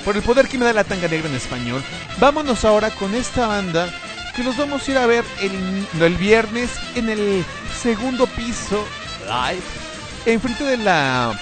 por 0.08 0.16
el 0.16 0.24
poder 0.24 0.48
que 0.48 0.58
me 0.58 0.64
da 0.64 0.72
la 0.72 0.86
tanga 0.86 1.10
negra 1.10 1.28
en 1.28 1.36
español. 1.36 1.84
Vámonos 2.18 2.64
ahora 2.64 2.92
con 2.92 3.14
esta 3.14 3.46
banda 3.46 3.94
que 4.34 4.42
los 4.42 4.56
vamos 4.56 4.88
a 4.88 4.92
ir 4.92 4.98
a 4.98 5.06
ver 5.06 5.26
el, 5.42 6.16
viernes 6.16 6.70
en 6.96 7.10
el 7.10 7.44
segundo 7.82 8.26
piso 8.26 8.88
live. 9.26 9.62
Enfrente 10.26 10.64
de 10.64 10.78
la 10.78 11.38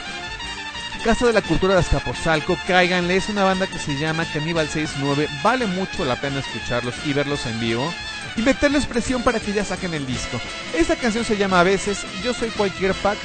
Casa 1.04 1.28
de 1.28 1.34
la 1.34 1.44
Cultura 1.44 1.76
de 1.76 1.82
Azcapotzalco. 1.82 2.58
Cáiganle, 2.66 3.18
es 3.18 3.30
una 3.30 3.44
banda 3.44 3.68
que 3.68 3.78
se 3.78 4.00
llama 4.00 4.26
Caníbal 4.34 4.68
69. 4.68 5.28
Vale 5.44 5.68
mucho 5.68 6.04
la 6.04 6.20
pena 6.20 6.40
escucharlos 6.40 6.96
y 7.06 7.14
verlos 7.14 7.46
en 7.46 7.60
vivo. 7.60 7.94
Y 8.36 8.42
meterles 8.42 8.88
presión 8.88 9.22
para 9.22 9.40
que 9.40 9.54
ya 9.54 9.64
saquen 9.64 9.94
el 9.94 10.08
disco. 10.08 10.42
Esta 10.74 10.96
canción 10.96 11.24
se 11.24 11.38
llama 11.38 11.60
A 11.60 11.64
veces, 11.64 12.00
yo 12.24 12.34
soy 12.34 12.50
cualquier 12.50 12.96
pack. 12.96 13.20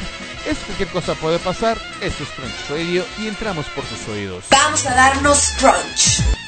Es 0.47 0.59
cualquier 0.59 0.89
cosa 0.89 1.15
puede 1.15 1.39
pasar. 1.39 1.79
Esto 2.01 2.25
es 2.25 2.31
Crunch 2.31 2.71
Radio 2.71 3.05
y 3.19 3.29
entramos 3.29 3.67
por 3.67 3.85
sus 3.85 4.09
oídos. 4.09 4.45
Vamos 4.51 4.87
a 4.87 4.95
darnos 4.95 5.51
crunch. 5.59 6.40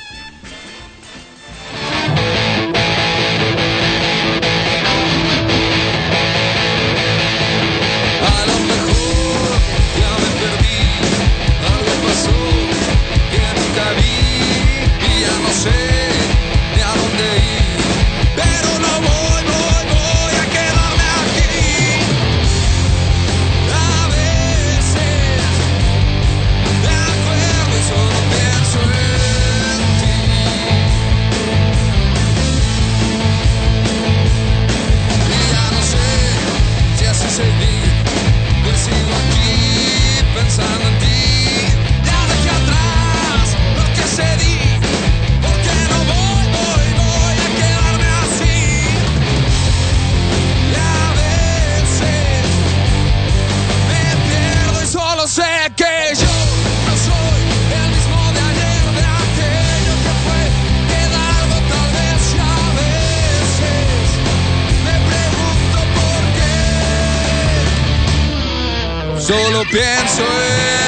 Solo 69.22 69.64
pienso 69.70 70.24
en 70.24 70.81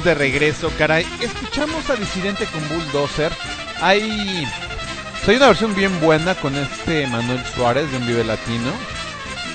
de 0.00 0.14
regreso, 0.14 0.72
caray. 0.78 1.06
Escuchamos 1.20 1.90
a 1.90 1.96
Disidente 1.96 2.46
con 2.46 2.66
Bulldozer. 2.68 3.30
Hay, 3.82 4.46
hay 5.26 5.36
una 5.36 5.48
versión 5.48 5.74
bien 5.74 6.00
buena 6.00 6.34
con 6.34 6.56
este 6.56 7.06
Manuel 7.08 7.44
Suárez 7.54 7.90
de 7.90 7.98
un 7.98 8.06
Vive 8.06 8.24
Latino. 8.24 8.72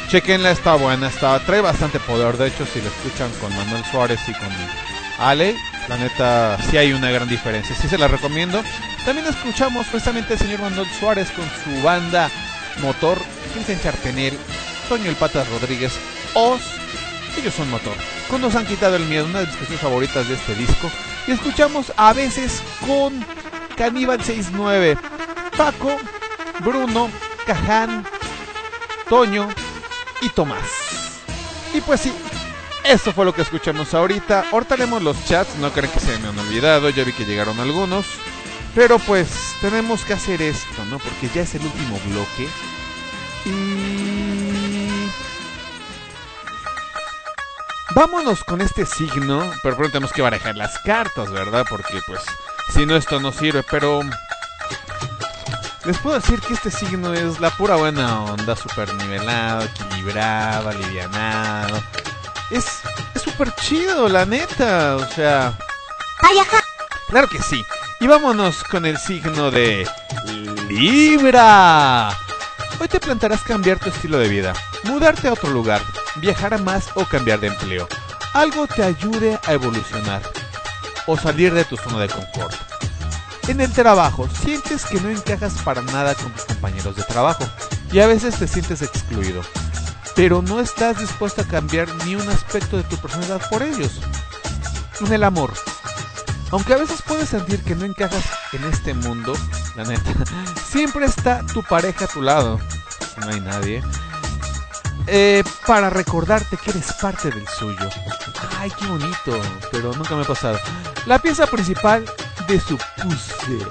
Chequenla, 0.10 0.52
está 0.52 0.76
buena, 0.76 1.08
está, 1.08 1.40
trae 1.40 1.60
bastante 1.62 2.00
poder. 2.00 2.38
De 2.38 2.50
hecho, 2.50 2.68
si 2.68 2.80
la 2.80 2.88
escuchan 2.88 3.32
con 3.42 3.56
Manuel 3.58 3.84
Suárez 3.92 4.20
y 4.28 4.34
con 4.34 4.50
Ale, 5.18 5.56
la 5.90 5.98
neta, 5.98 6.58
sí 6.70 6.78
hay 6.78 6.94
una 6.94 7.10
gran 7.10 7.28
diferencia. 7.28 7.76
Sí 7.76 7.88
se 7.88 7.98
la 7.98 8.08
recomiendo. 8.08 8.64
También 9.06 9.26
escuchamos 9.26 9.88
precisamente 9.88 10.34
al 10.34 10.40
señor 10.40 10.62
Manuel 10.62 10.88
Suárez 11.00 11.32
con 11.32 11.46
su 11.64 11.82
banda 11.82 12.30
Motor, 12.82 13.18
Vincent 13.56 13.82
Charpenel, 13.82 14.38
Toño 14.88 15.10
el 15.10 15.16
Patas 15.16 15.50
Rodríguez, 15.50 15.94
Oz. 16.36 16.62
Ellos 17.40 17.56
son 17.56 17.72
Motor. 17.72 18.17
Con 18.30 18.42
Nos 18.42 18.56
han 18.56 18.66
quitado 18.66 18.96
el 18.98 19.06
miedo, 19.06 19.26
una 19.26 19.40
de 19.40 19.46
mis 19.46 19.56
canciones 19.56 19.82
favoritas 19.82 20.28
de 20.28 20.34
este 20.36 20.54
disco. 20.56 20.92
Y 21.28 21.32
escuchamos 21.32 21.94
a 21.96 22.14
veces 22.14 22.62
con 22.86 23.26
Caníbal 23.76 24.22
69, 24.22 24.98
Paco, 25.56 25.98
Bruno, 26.60 27.10
Caján, 27.46 28.06
Toño 29.10 29.48
y 30.22 30.30
Tomás. 30.30 31.22
Y 31.74 31.82
pues 31.82 32.02
sí, 32.02 32.14
eso 32.84 33.14
fue 33.14 33.26
lo 33.26 33.34
que 33.34 33.44
escuchamos 33.44 33.94
ahorita. 33.94 34.46
Haremos 34.70 35.02
los 35.02 35.24
chats, 35.26 35.56
no 35.58 35.72
creen 35.72 35.92
que 35.92 36.00
se 36.00 36.18
me 36.20 36.28
han 36.28 36.40
olvidado, 36.40 36.90
ya 36.90 37.04
vi 37.04 37.14
que 37.14 37.26
llegaron 37.26 37.60
algunos. 37.60 38.06
Pero 38.76 39.00
pues 39.00 39.30
tenemos 39.62 40.04
que 40.04 40.14
hacer 40.14 40.42
esto, 40.42 40.86
¿no? 40.90 41.00
Porque 41.00 41.30
ya 41.34 41.42
es 41.42 41.56
el 41.56 41.64
último 41.64 42.00
bloque. 42.06 42.48
Y... 43.46 44.47
Vámonos 47.98 48.44
con 48.44 48.62
este 48.62 48.86
signo, 48.86 49.40
pero 49.64 49.76
primero 49.76 49.94
tenemos 49.94 50.14
que 50.14 50.22
barajar 50.22 50.56
las 50.56 50.78
cartas, 50.78 51.32
¿verdad? 51.32 51.66
Porque 51.68 52.00
pues 52.06 52.22
si 52.72 52.86
no 52.86 52.96
esto 52.96 53.20
no 53.20 53.32
sirve, 53.32 53.64
pero... 53.72 54.02
Les 55.84 55.98
puedo 55.98 56.20
decir 56.20 56.40
que 56.42 56.54
este 56.54 56.70
signo 56.70 57.16
es 57.16 57.40
la 57.40 57.50
pura 57.50 57.76
buena 57.76 58.22
onda, 58.22 58.56
super 58.56 58.94
nivelado, 58.94 59.64
equilibrado, 59.64 60.70
alivianado. 60.70 61.82
Es 62.52 62.68
es 63.16 63.22
súper 63.24 63.52
chido, 63.56 64.08
la 64.08 64.28
neta, 64.28 64.98
o 64.98 65.06
sea... 65.08 65.58
Claro 67.08 67.28
que 67.28 67.42
sí. 67.42 67.64
Y 68.00 68.06
vámonos 68.06 68.64
con 68.66 68.86
el 68.86 69.00
signo 69.00 69.50
de 69.50 69.90
Libra. 70.68 72.10
Hoy 72.80 72.88
te 72.90 73.00
plantarás 73.00 73.42
cambiar 73.42 73.80
tu 73.80 73.90
estilo 73.90 74.20
de 74.20 74.28
vida, 74.28 74.54
mudarte 74.84 75.30
a 75.30 75.34
otro 75.34 75.50
lugar, 75.50 75.82
viajar 76.20 76.62
más 76.62 76.90
o 76.96 77.06
cambiar 77.06 77.40
de 77.40 77.48
empleo. 77.48 77.88
Algo 78.34 78.68
te 78.68 78.84
ayude 78.84 79.40
a 79.46 79.54
evolucionar 79.54 80.22
o 81.06 81.18
salir 81.18 81.54
de 81.54 81.66
tu 81.66 81.78
zona 81.78 82.00
de 82.00 82.10
confort. 82.10 82.56
En 83.48 83.62
el 83.62 83.72
trabajo, 83.72 84.28
sientes 84.30 84.86
que 84.86 85.00
no 85.00 85.10
encajas 85.10 85.54
para 85.64 85.82
nada 85.82 86.14
con 86.16 86.32
tus 86.34 86.44
compañeros 86.44 86.96
de 86.96 87.04
trabajo 87.04 87.46
y 87.92 88.00
a 88.00 88.08
veces 88.08 88.38
te 88.38 88.48
sientes 88.48 88.82
excluido, 88.82 89.42
pero 90.16 90.42
no 90.42 90.60
estás 90.60 91.00
dispuesto 91.00 91.42
a 91.42 91.48
cambiar 91.48 91.88
ni 92.06 92.16
un 92.16 92.28
aspecto 92.28 92.76
de 92.76 92.84
tu 92.84 92.98
personalidad 92.98 93.42
por 93.50 93.64
ellos. 93.64 94.02
En 95.00 95.14
el 95.14 95.24
amor, 95.24 95.54
aunque 96.52 96.74
a 96.74 96.78
veces 96.78 97.02
puedes 97.02 97.30
sentir 97.30 97.64
que 97.64 97.76
no 97.76 97.86
encajas 97.86 98.26
en 98.52 98.66
este 98.66 98.94
mundo, 98.94 99.34
la 99.76 99.86
neta, 99.86 100.12
siempre 100.70 101.06
está 101.06 101.46
tu 101.54 101.64
pareja 101.64 102.06
a 102.06 102.08
tu 102.10 102.22
lado, 102.22 102.60
no 103.18 103.30
hay 103.30 103.40
nadie, 103.40 103.82
eh, 105.06 105.44
para 105.66 105.90
recordarte 105.90 106.58
que 106.58 106.72
eres 106.72 106.94
parte 106.94 107.30
del 107.30 107.48
suyo. 107.48 107.90
Ay, 108.60 108.72
qué 108.78 108.86
bonito, 108.88 109.40
pero 109.72 109.94
nunca 109.94 110.16
me 110.16 110.24
ha 110.24 110.26
pasado. 110.26 110.60
La 111.06 111.20
pieza 111.20 111.46
principal 111.48 112.06
de 112.48 112.60
su 112.60 112.78
puzzle. 112.78 113.66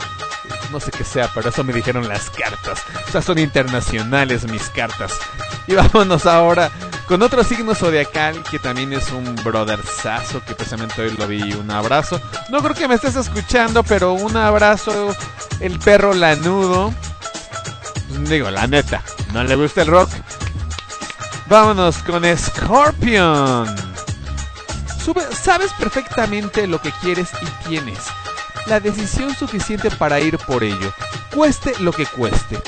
No 0.71 0.81
sé 0.81 0.91
qué 0.91 1.05
sea, 1.05 1.31
pero 1.35 1.49
eso 1.49 1.65
me 1.65 1.73
dijeron 1.73 2.09
las 2.09 2.31
cartas. 2.31 2.83
O 3.09 3.11
sea, 3.11 3.23
son 3.23 3.39
internacionales 3.39 4.51
mis 4.51 4.69
cartas. 4.71 5.13
Y 5.67 5.75
vámonos 5.75 6.27
ahora 6.27 6.71
con 7.07 7.23
otro 7.23 7.45
signo 7.45 7.75
zodiacal 7.75 8.43
que 8.43 8.59
también 8.59 8.93
es 8.93 9.11
un 9.13 9.37
brotherzazo 9.37 10.45
que 10.45 10.55
precisamente 10.55 11.03
hoy 11.03 11.11
lo 11.17 11.27
vi. 11.27 11.53
Un 11.55 11.71
abrazo. 11.71 12.21
No 12.51 12.63
creo 12.63 12.75
que 12.75 12.89
me 12.89 12.97
estés 12.97 13.17
escuchando, 13.17 13.83
pero 13.83 14.13
un 14.13 14.37
abrazo. 14.37 15.15
El 15.61 15.79
perro 15.79 16.15
lanudo. 16.15 16.93
Digo, 18.29 18.51
la 18.51 18.67
neta, 18.67 19.03
no 19.33 19.45
le 19.45 19.55
gusta 19.55 19.83
el 19.83 19.89
rock. 19.89 20.11
Vámonos 21.49 21.99
con 21.99 22.25
Scorpion. 22.37 23.75
Sabes 25.33 25.73
perfectamente 25.79 26.67
lo 26.67 26.81
que 26.81 26.91
quieres 27.01 27.29
y 27.41 27.69
tienes 27.69 27.99
la 28.67 28.81
decisión 28.81 29.35
suficiente 29.35 29.91
para 29.91 30.21
ir 30.21 30.39
por 30.39 30.65
ello, 30.65 30.93
cueste 31.35 31.73
lo 31.81 31.93
que 31.93 32.07
cueste. 32.07 32.61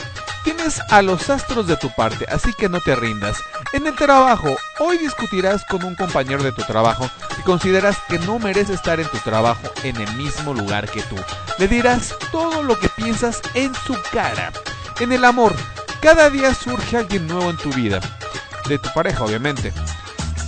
Tienes 0.45 0.81
a 0.91 1.03
los 1.03 1.29
astros 1.29 1.66
de 1.66 1.76
tu 1.76 1.95
parte, 1.95 2.24
así 2.31 2.53
que 2.55 2.68
no 2.68 2.81
te 2.81 2.95
rindas. 2.95 3.37
En 3.72 3.87
el 3.87 3.95
trabajo, 3.95 4.57
hoy 4.79 4.97
discutirás 4.99 5.64
con 5.64 5.85
un 5.85 5.95
compañero 5.95 6.43
de 6.43 6.53
tu 6.53 6.62
trabajo 6.62 7.11
y 7.39 7.43
consideras 7.43 7.99
que 8.09 8.18
no 8.20 8.39
merece 8.39 8.74
estar 8.74 8.99
en 9.01 9.09
tu 9.09 9.18
trabajo 9.18 9.68
en 9.83 9.97
el 9.97 10.14
mismo 10.14 10.55
lugar 10.55 10.89
que 10.89 11.03
tú. 11.03 11.16
Le 11.59 11.68
dirás 11.68 12.14
todo 12.31 12.62
lo 12.62 12.79
que 12.79 12.89
piensas 12.89 13.43
en 13.55 13.74
su 13.74 13.97
cara. 14.12 14.53
En 15.01 15.12
el 15.12 15.24
amor, 15.24 15.55
cada 16.01 16.31
día 16.31 16.55
surge 16.55 16.97
alguien 16.97 17.26
nuevo 17.26 17.51
en 17.51 17.57
tu 17.57 17.70
vida. 17.70 18.01
De 18.69 18.79
tu 18.79 18.93
pareja, 18.93 19.25
obviamente 19.25 19.73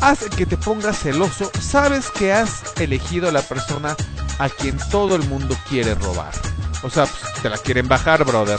hace 0.01 0.31
que 0.31 0.47
te 0.47 0.57
pongas 0.57 0.99
celoso, 0.99 1.51
sabes 1.61 2.11
que 2.11 2.33
has 2.33 2.62
elegido 2.81 3.29
a 3.29 3.33
la 3.33 3.43
persona 3.43 3.97
a 4.39 4.49
quien 4.49 4.79
todo 4.91 5.16
el 5.16 5.23
mundo 5.29 5.57
quiere 5.68 5.95
robar. 5.95 6.33
O 6.83 6.91
sea, 6.91 7.07
pues, 7.07 7.43
te 7.43 7.49
la 7.49 7.59
quieren 7.59 7.89
bajar, 7.89 8.25
brother. 8.25 8.59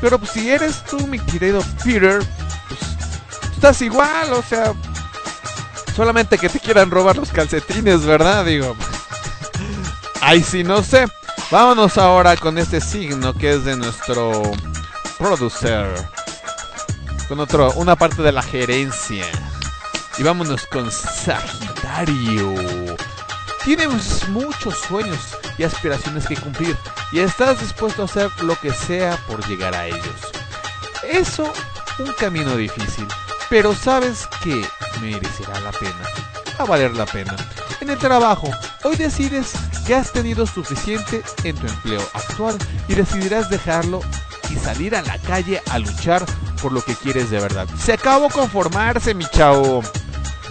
Pero 0.00 0.18
pues, 0.18 0.32
si 0.32 0.48
eres 0.50 0.84
tú, 0.84 1.06
mi 1.06 1.18
querido 1.18 1.62
Peter, 1.84 2.22
pues 2.68 2.80
estás 3.52 3.82
igual, 3.82 4.32
o 4.32 4.42
sea, 4.42 4.72
solamente 5.94 6.38
que 6.38 6.48
te 6.48 6.60
quieran 6.60 6.90
robar 6.90 7.16
los 7.16 7.30
calcetines, 7.30 8.04
¿verdad? 8.04 8.44
Digo, 8.44 8.74
ay, 10.20 10.42
sí, 10.42 10.64
no 10.64 10.82
sé. 10.82 11.06
Vámonos 11.50 11.96
ahora 11.98 12.36
con 12.36 12.58
este 12.58 12.80
signo 12.80 13.32
que 13.34 13.54
es 13.54 13.64
de 13.64 13.76
nuestro 13.76 14.42
producer. 15.18 16.08
Con 17.28 17.40
otro, 17.40 17.70
una 17.72 17.94
parte 17.94 18.22
de 18.22 18.32
la 18.32 18.42
gerencia. 18.42 19.26
Y 20.16 20.22
vámonos 20.22 20.64
con 20.66 20.90
Sagitario. 20.90 22.54
Tienes 23.62 24.26
muchos 24.30 24.78
sueños 24.78 25.36
y 25.58 25.64
aspiraciones 25.64 26.26
que 26.26 26.36
cumplir 26.38 26.74
y 27.12 27.18
estás 27.18 27.60
dispuesto 27.60 28.00
a 28.00 28.04
hacer 28.06 28.30
lo 28.42 28.56
que 28.56 28.72
sea 28.72 29.18
por 29.26 29.46
llegar 29.46 29.74
a 29.74 29.86
ellos. 29.86 30.32
Eso, 31.02 31.52
un 31.98 32.12
camino 32.14 32.56
difícil, 32.56 33.06
pero 33.50 33.74
sabes 33.74 34.26
que 34.42 34.66
merecerá 35.02 35.60
la 35.60 35.72
pena. 35.72 36.02
A 36.58 36.64
valer 36.64 36.94
la 36.94 37.04
pena. 37.04 37.36
En 37.82 37.90
el 37.90 37.98
trabajo, 37.98 38.50
hoy 38.84 38.96
decides 38.96 39.52
que 39.86 39.94
has 39.94 40.12
tenido 40.12 40.46
suficiente 40.46 41.22
en 41.44 41.56
tu 41.56 41.66
empleo 41.66 42.00
actual 42.14 42.56
y 42.88 42.94
decidirás 42.94 43.50
dejarlo 43.50 44.00
y 44.50 44.56
salir 44.56 44.96
a 44.96 45.02
la 45.02 45.18
calle 45.18 45.60
a 45.70 45.78
luchar 45.78 46.24
por 46.60 46.72
lo 46.72 46.82
que 46.82 46.94
quieres 46.94 47.30
de 47.30 47.40
verdad. 47.40 47.66
Se 47.78 47.92
acabó 47.92 48.28
conformarse, 48.28 49.14
mi 49.14 49.24
chavo. 49.26 49.82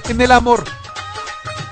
En 0.09 0.21
el 0.21 0.31
amor, 0.31 0.63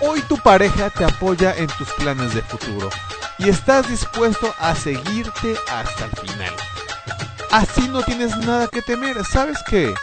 hoy 0.01 0.21
tu 0.21 0.37
pareja 0.37 0.89
te 0.89 1.05
apoya 1.05 1.55
en 1.55 1.67
tus 1.67 1.89
planes 1.93 2.33
de 2.33 2.41
futuro 2.41 2.89
y 3.37 3.49
estás 3.49 3.87
dispuesto 3.89 4.53
a 4.59 4.75
seguirte 4.75 5.55
hasta 5.71 6.05
el 6.05 6.11
final. 6.11 6.53
Así 7.51 7.87
no 7.87 8.01
tienes 8.03 8.35
nada 8.37 8.67
que 8.67 8.81
temer, 8.81 9.23
¿sabes 9.25 9.57
qué? 9.69 9.93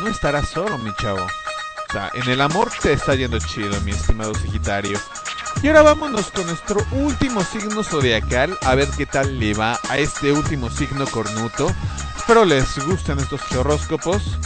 No 0.00 0.08
estarás 0.08 0.48
solo, 0.48 0.78
mi 0.78 0.94
chavo. 0.94 1.24
O 1.24 1.92
sea, 1.92 2.10
en 2.14 2.28
el 2.28 2.40
amor 2.40 2.70
te 2.82 2.92
está 2.92 3.14
yendo 3.14 3.38
chido, 3.38 3.80
mi 3.82 3.92
estimado 3.92 4.34
Sagitario. 4.34 4.98
Y 5.62 5.68
ahora 5.68 5.82
vámonos 5.82 6.30
con 6.30 6.46
nuestro 6.46 6.84
último 6.92 7.42
signo 7.44 7.82
zodiacal, 7.84 8.58
a 8.62 8.74
ver 8.74 8.88
qué 8.96 9.06
tal 9.06 9.38
le 9.38 9.54
va 9.54 9.78
a 9.88 9.98
este 9.98 10.32
último 10.32 10.68
signo 10.70 11.06
cornuto. 11.06 11.68
Espero 12.24 12.46
les 12.46 12.78
gusten 12.86 13.18
estos 13.18 13.42
horóscopos. 13.52 14.38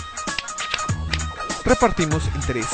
Repartimos 1.64 2.26
en 2.34 2.40
tres. 2.40 2.66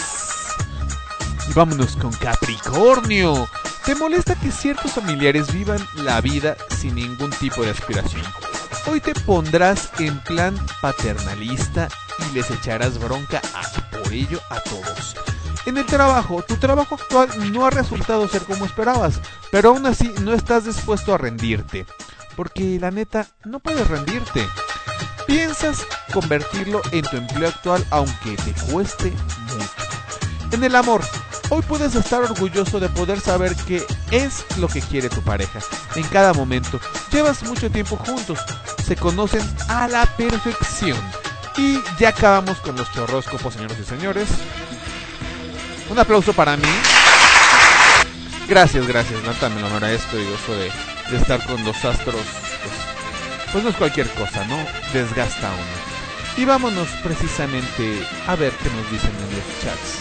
Y 1.47 1.53
vámonos 1.53 1.95
con 1.97 2.11
Capricornio. 2.11 3.47
¿Te 3.85 3.95
molesta 3.97 4.35
que 4.35 4.51
ciertos 4.51 4.93
familiares 4.93 5.53
vivan 5.53 5.87
la 5.97 6.23
vida 6.23 6.57
sin 6.81 6.95
ningún 6.95 7.29
tipo 7.33 7.63
de 7.63 7.73
aspiración? 7.73 8.23
Hoy 8.91 9.03
te 9.03 9.13
pondrás 9.13 9.91
en 9.99 10.19
plan 10.21 10.57
paternalista 10.81 11.91
y 12.27 12.35
les 12.35 12.51
echarás 12.51 12.99
bronca 12.99 13.43
a, 13.53 13.91
por 13.91 14.11
ello 14.11 14.41
a 14.49 14.59
todos. 14.61 15.17
En 15.67 15.77
el 15.77 15.85
trabajo, 15.85 16.41
tu 16.41 16.57
trabajo 16.57 16.95
actual 16.95 17.29
no 17.53 17.67
ha 17.67 17.71
resultado 17.71 18.27
ser 18.27 18.45
como 18.45 18.65
esperabas, 18.65 19.21
pero 19.53 19.69
aún 19.69 19.85
así 19.85 20.11
no 20.23 20.33
estás 20.33 20.65
dispuesto 20.65 21.13
a 21.13 21.19
rendirte. 21.19 21.85
Porque 22.37 22.79
la 22.81 22.91
neta, 22.91 23.27
no 23.45 23.61
puedes 23.61 23.87
rendirte. 23.87 24.49
Piensas 25.27 25.87
convertirlo 26.13 26.83
en 26.93 27.03
tu 27.05 27.17
empleo 27.17 27.49
actual 27.49 27.85
aunque 27.91 28.37
te 28.37 28.53
cueste 28.71 29.11
mucho. 29.11 29.71
En 30.53 30.63
el 30.63 30.77
amor, 30.77 31.03
Hoy 31.51 31.63
puedes 31.63 31.95
estar 31.95 32.23
orgulloso 32.23 32.81
de 32.81 32.89
poder 32.89 33.21
saber 33.21 33.55
qué 33.67 33.85
es 34.11 34.45
lo 34.59 34.67
que 34.67 34.81
quiere 34.81 35.11
tu 35.11 35.23
pareja 35.23 35.61
en 35.95 36.03
cada 36.05 36.33
momento. 36.33 36.81
Llevas 37.13 37.43
mucho 37.43 37.71
tiempo 37.71 37.97
juntos, 37.97 38.39
se 38.85 38.97
conocen 38.97 39.43
a 39.69 39.87
la 39.87 40.07
perfección. 40.17 40.99
Y 41.57 41.79
ya 41.99 42.09
acabamos 42.09 42.59
con 42.59 42.77
los 42.77 42.91
chorróscopos, 42.93 43.55
señoras 43.55 43.79
y 43.79 43.85
señores. 43.85 44.29
Un 45.91 45.99
aplauso 45.99 46.33
para 46.33 46.57
mí. 46.57 46.69
Gracias, 48.49 48.87
gracias. 48.87 49.23
Nata 49.23 49.49
me 49.51 49.61
lo 49.61 49.67
agradezco 49.67 50.17
y 50.19 50.25
gozo 50.25 50.55
de 50.55 51.17
estar 51.17 51.45
con 51.47 51.63
los 51.63 51.85
astros. 51.85 52.54
Pues, 53.55 53.63
no 53.63 53.71
es 53.71 53.77
cualquier 53.77 54.11
cosa, 54.15 54.45
¿no? 54.47 54.57
Desgasta 54.93 55.49
uno. 55.49 56.37
Y 56.37 56.45
vámonos 56.45 56.89
precisamente 57.05 58.05
a 58.27 58.35
ver 58.35 58.53
qué 58.55 58.69
nos 58.69 58.91
dicen 58.91 59.13
en 59.13 59.37
los 59.37 59.61
chats. 59.63 59.99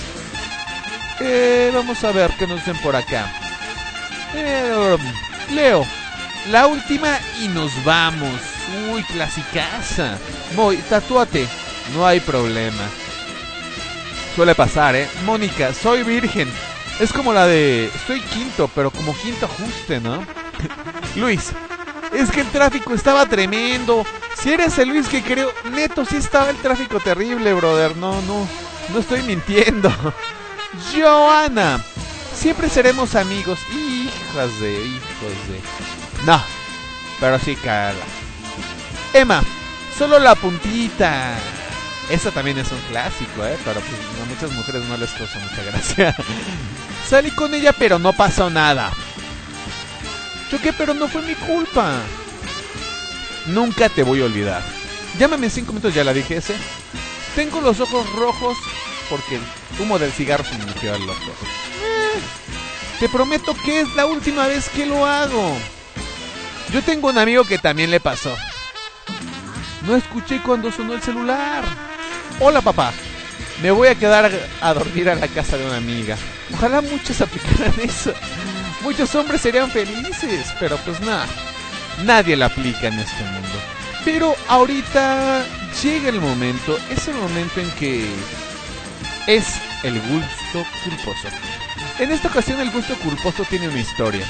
Eh, 1.20 1.72
vamos 1.72 2.04
a 2.04 2.12
ver 2.12 2.32
qué 2.40 2.48
nos 2.48 2.58
dicen 2.58 2.76
por 2.82 2.96
acá. 2.96 3.32
Eh, 4.34 4.98
Leo, 5.54 5.86
la 6.50 6.66
última 6.66 7.20
y 7.44 7.48
nos 7.50 7.72
vamos. 7.86 8.42
Uy, 8.92 9.04
clasicaza. 9.04 10.18
Moy, 10.56 10.78
tatúate. 10.90 11.48
No 11.94 12.08
hay 12.08 12.22
problema. 12.22 12.90
Suele 14.36 14.56
pasar, 14.56 14.96
¿eh? 14.96 15.08
Mónica, 15.28 15.76
soy 15.76 16.02
virgen. 16.02 16.52
Es 17.00 17.14
como 17.14 17.32
la 17.32 17.46
de... 17.46 17.86
Estoy 17.86 18.20
quinto, 18.22 18.68
pero 18.74 18.90
como 18.90 19.16
quinto 19.16 19.46
ajuste, 19.46 20.00
¿no? 20.00 20.26
Luis, 21.16 21.52
es 22.14 22.32
que 22.32 22.42
el 22.42 22.48
tráfico 22.52 22.94
estaba 22.94 23.26
tremendo. 23.26 24.06
Si 24.42 24.52
eres 24.52 24.78
el 24.78 24.90
Luis 24.90 25.08
que 25.08 25.22
creo, 25.22 25.52
neto, 25.72 26.06
sí 26.06 26.18
estaba 26.18 26.50
el 26.50 26.58
tráfico 26.58 27.00
terrible, 27.00 27.54
brother. 27.54 27.96
No, 27.98 28.22
no, 28.24 28.48
no 28.92 29.00
estoy 29.00 29.22
mintiendo. 29.24 29.92
Joana, 30.94 31.84
siempre 32.36 32.70
seremos 32.70 33.16
amigos. 33.16 33.60
Hijas 33.72 34.60
de, 34.60 34.86
hijos 34.86 35.48
de. 35.48 36.26
No, 36.26 36.42
pero 37.20 37.40
sí, 37.40 37.56
Carla. 37.56 38.06
Emma, 39.14 39.44
solo 39.98 40.20
la 40.20 40.36
puntita. 40.36 41.36
Esa 42.10 42.32
también 42.32 42.58
es 42.58 42.72
un 42.72 42.80
clásico, 42.90 43.46
¿eh? 43.46 43.58
Pero 43.64 43.80
pues 43.80 43.94
a 44.22 44.26
muchas 44.26 44.52
mujeres 44.52 44.84
no 44.90 44.98
les 44.98 45.10
causa 45.12 45.40
mucha 45.40 45.64
gracia. 45.64 46.16
Salí 47.10 47.32
con 47.32 47.54
ella, 47.54 47.74
pero 47.74 47.98
no 48.00 48.12
pasó 48.14 48.50
nada. 48.50 48.92
Choqué, 50.54 50.72
pero 50.72 50.94
no 50.94 51.08
fue 51.08 51.24
mi 51.24 51.34
culpa. 51.34 51.96
Nunca 53.48 53.90
te 53.90 54.04
voy 54.04 54.22
a 54.22 54.26
olvidar. 54.26 54.62
Llámame 55.18 55.48
en 55.48 55.52
5 55.52 55.74
minutos, 55.74 55.96
ya 55.96 56.04
la 56.04 56.14
dije 56.14 56.38
ese. 56.38 56.54
Tengo 57.36 57.60
los 57.60 57.80
ojos 57.80 58.08
rojos 58.14 58.56
porque 59.10 59.38
el 59.38 59.42
humo 59.80 59.98
del 59.98 60.12
cigarro 60.12 60.44
se 60.44 60.56
me 60.60 60.68
metió 60.68 60.94
al 60.94 61.10
ojo. 61.10 61.32
Eh, 61.84 62.20
te 63.00 63.10
prometo 63.10 63.56
que 63.66 63.82
es 63.82 63.96
la 63.96 64.06
última 64.06 64.46
vez 64.46 64.70
que 64.70 64.86
lo 64.86 65.08
hago. 65.08 65.58
Yo 66.72 66.84
tengo 66.84 67.10
un 67.10 67.18
amigo 67.18 67.46
que 67.46 67.58
también 67.58 67.90
le 67.90 68.00
pasó. 68.00 68.36
No 69.88 69.96
escuché 69.96 70.40
cuando 70.44 70.72
sonó 70.72 70.94
el 70.94 71.02
celular. 71.02 71.64
Hola 72.40 72.62
papá. 72.62 72.94
Me 73.64 73.72
voy 73.72 73.88
a 73.88 73.96
quedar 73.96 74.32
a 74.62 74.74
dormir 74.76 75.10
a 75.10 75.16
la 75.16 75.28
casa 75.28 75.58
de 75.58 75.66
una 75.66 75.78
amiga. 75.78 76.16
Ojalá 76.54 76.82
muchos 76.82 77.22
aplicaran 77.22 77.74
eso. 77.84 78.14
Muchos 78.84 79.16
hombres 79.16 79.42
serían 79.42 79.72
felices, 79.72 80.54
pero 80.60 80.78
pues 80.78 81.00
nada. 81.00 81.26
Nadie 82.04 82.36
la 82.36 82.48
aplica 82.48 82.88
en 82.88 83.00
este 83.00 83.24
mundo. 83.24 83.50
Pero 84.04 84.36
ahorita 84.50 85.46
llega 85.82 86.10
el 86.10 86.20
momento, 86.20 86.78
es 86.90 87.08
el 87.08 87.16
momento 87.16 87.62
en 87.62 87.72
que 87.72 88.06
es 89.28 89.46
el 89.84 90.00
gusto 90.02 90.66
culposo. 90.84 91.30
En 92.00 92.12
esta 92.12 92.28
ocasión 92.28 92.60
el 92.60 92.72
gusto 92.72 92.96
culposo 92.98 93.46
tiene 93.50 93.70
una 93.70 93.80
historia. 93.80 94.26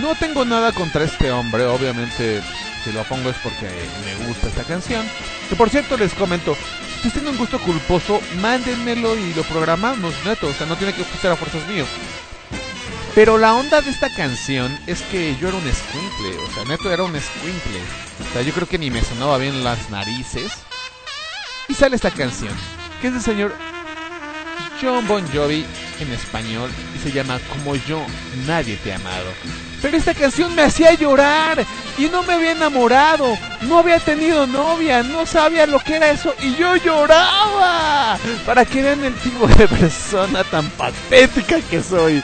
No 0.00 0.14
tengo 0.14 0.44
nada 0.44 0.72
contra 0.72 1.04
este 1.04 1.30
hombre, 1.30 1.66
obviamente 1.66 2.42
si 2.82 2.92
lo 2.92 3.02
pongo 3.04 3.28
es 3.28 3.36
porque 3.42 3.68
me 4.04 4.26
gusta 4.26 4.48
esta 4.48 4.64
canción. 4.64 5.04
Que 5.48 5.56
por 5.56 5.68
cierto 5.68 5.98
les 5.98 6.14
comento, 6.14 6.54
si 6.54 7.08
ustedes 7.08 7.12
tienen 7.12 7.32
un 7.32 7.38
gusto 7.38 7.58
culposo, 7.60 8.20
mándenmelo 8.40 9.16
y 9.16 9.34
lo 9.34 9.42
programamos, 9.42 10.14
neto. 10.24 10.46
O 10.48 10.52
sea, 10.54 10.66
no 10.66 10.76
tiene 10.76 10.94
que 10.94 11.04
ser 11.04 11.32
a 11.32 11.36
fuerzas 11.36 11.66
mío. 11.68 11.84
Pero 13.14 13.38
la 13.38 13.54
onda 13.54 13.80
de 13.80 13.90
esta 13.90 14.08
canción 14.14 14.78
es 14.86 15.02
que 15.02 15.36
yo 15.36 15.48
era 15.48 15.56
un 15.56 15.64
squinkle, 15.64 16.44
o 16.44 16.54
sea, 16.54 16.64
neto 16.64 16.92
era 16.92 17.02
un 17.02 17.20
squinkle. 17.20 17.80
O 18.20 18.32
sea, 18.32 18.42
yo 18.42 18.52
creo 18.52 18.68
que 18.68 18.78
ni 18.78 18.90
me 18.90 19.02
sonaba 19.02 19.36
bien 19.38 19.64
las 19.64 19.90
narices. 19.90 20.52
Y 21.68 21.74
sale 21.74 21.96
esta 21.96 22.10
canción, 22.10 22.54
que 23.00 23.08
es 23.08 23.12
del 23.14 23.22
señor 23.22 23.54
John 24.80 25.06
Bon 25.06 25.26
Jovi 25.32 25.66
en 26.00 26.12
español 26.12 26.70
y 26.94 26.98
se 27.02 27.12
llama 27.12 27.38
Como 27.48 27.74
yo, 27.76 28.04
nadie 28.46 28.76
te 28.76 28.92
ha 28.92 28.96
amado. 28.96 29.30
Pero 29.82 29.96
esta 29.96 30.14
canción 30.14 30.54
me 30.54 30.62
hacía 30.62 30.94
llorar 30.94 31.64
y 31.98 32.06
no 32.06 32.22
me 32.22 32.34
había 32.34 32.52
enamorado, 32.52 33.36
no 33.62 33.78
había 33.78 33.98
tenido 33.98 34.46
novia, 34.46 35.02
no 35.02 35.26
sabía 35.26 35.66
lo 35.66 35.80
que 35.80 35.96
era 35.96 36.10
eso 36.10 36.34
y 36.40 36.54
yo 36.54 36.76
lloraba. 36.76 38.18
Para 38.46 38.64
que 38.64 38.82
vean 38.82 39.04
el 39.04 39.14
tipo 39.14 39.46
de 39.46 39.66
persona 39.68 40.44
tan 40.44 40.68
patética 40.70 41.60
que 41.60 41.82
soy. 41.82 42.22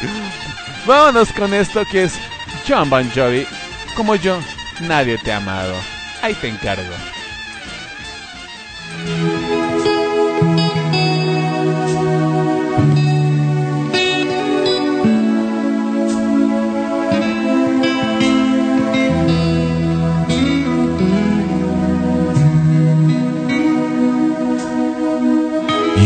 Vámonos 0.86 1.32
con 1.32 1.52
esto 1.52 1.84
que 1.90 2.04
es 2.04 2.14
John 2.66 2.88
Bon 2.88 3.10
Jovi. 3.10 3.44
Como 3.96 4.14
yo, 4.14 4.38
nadie 4.82 5.18
te 5.18 5.32
ha 5.32 5.38
amado. 5.38 5.74
Ahí 6.22 6.32
te 6.34 6.48
encargo. 6.48 6.94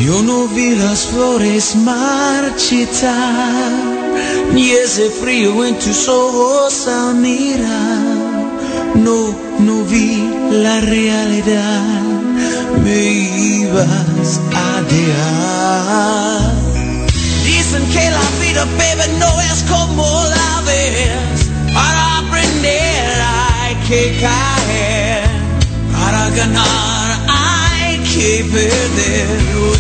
Yo 0.02 0.22
no 0.22 0.48
vi 0.48 0.74
las 0.74 1.06
flores 1.06 1.76
marchitar, 1.76 3.10
ni 4.54 4.70
ese 4.70 5.10
frío 5.10 5.64
en 5.64 5.78
tus 5.78 6.08
ojos 6.08 6.86
al 6.86 7.14
mirar. 7.16 8.20
No, 8.94 9.34
no 9.60 9.84
vi 9.84 10.28
la 10.50 10.80
realidad, 10.80 12.02
me 12.84 13.04
ibas 13.04 14.40
a 14.54 14.82
dejar. 14.82 16.52
Dicen 17.44 17.84
que 17.92 18.10
la 18.10 18.26
vida, 18.40 18.64
baby, 18.76 19.18
no 19.18 19.40
es 19.40 19.62
como 19.70 20.04
la 20.04 20.62
ves. 20.66 21.50
Para 21.72 22.18
aprender 22.18 23.22
hay 23.22 23.74
que 23.88 24.18
caer, 24.20 25.24
para 25.92 26.30
ganar 26.30 27.18
hay 27.28 27.98
que 27.98 28.44
perder. 28.50 29.26
Lo 29.54 29.70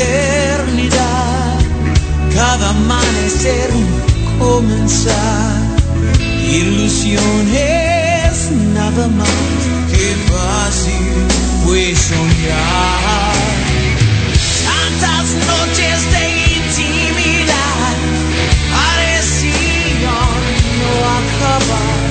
eternidad, 0.00 1.58
cada 2.34 2.70
amanecer 2.70 3.70
un 3.72 3.86
comenzar. 4.38 5.60
Ilusiones 6.50 8.32
nada 8.74 9.06
más 9.08 9.28
que 9.92 10.16
fácil 10.32 11.26
fue 11.64 11.94
soñar. 11.94 13.34
Tantas 14.66 15.26
noches 15.52 15.98
de 16.14 16.24
intimidad 16.56 17.94
parecían 18.74 20.42
no 20.80 20.92
acabar. 21.20 22.08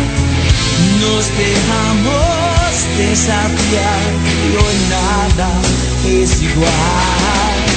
Nos 1.01 1.23
dejamos 1.37 2.71
desafiar 2.97 4.09
y 4.45 4.55
hoy 4.55 4.77
nada 4.89 5.49
es 6.05 6.41
igual. 6.41 7.68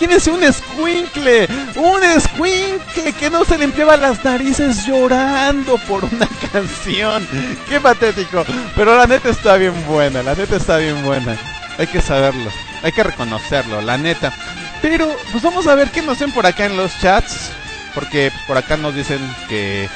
Imagínense 0.00 0.30
un 0.30 0.42
escuincle, 0.42 1.46
un 1.76 2.02
escuincle 2.02 3.12
que 3.12 3.28
no 3.28 3.44
se 3.44 3.58
limpiaba 3.58 3.98
las 3.98 4.24
narices 4.24 4.86
llorando 4.86 5.76
por 5.86 6.06
una 6.06 6.26
canción. 6.52 7.28
Qué 7.68 7.78
patético. 7.82 8.46
Pero 8.74 8.96
la 8.96 9.06
neta 9.06 9.28
está 9.28 9.58
bien 9.58 9.74
buena, 9.86 10.22
la 10.22 10.34
neta 10.34 10.56
está 10.56 10.78
bien 10.78 11.04
buena. 11.04 11.36
Hay 11.76 11.86
que 11.86 12.00
saberlo, 12.00 12.50
hay 12.82 12.92
que 12.92 13.02
reconocerlo, 13.02 13.82
la 13.82 13.98
neta. 13.98 14.32
Pero, 14.80 15.14
pues 15.32 15.44
vamos 15.44 15.66
a 15.66 15.74
ver 15.74 15.90
qué 15.90 16.00
nos 16.00 16.18
ven 16.18 16.32
por 16.32 16.46
acá 16.46 16.64
en 16.64 16.78
los 16.78 16.98
chats. 16.98 17.50
Porque 17.94 18.32
por 18.46 18.56
acá 18.56 18.78
nos 18.78 18.94
dicen 18.94 19.20
que, 19.50 19.86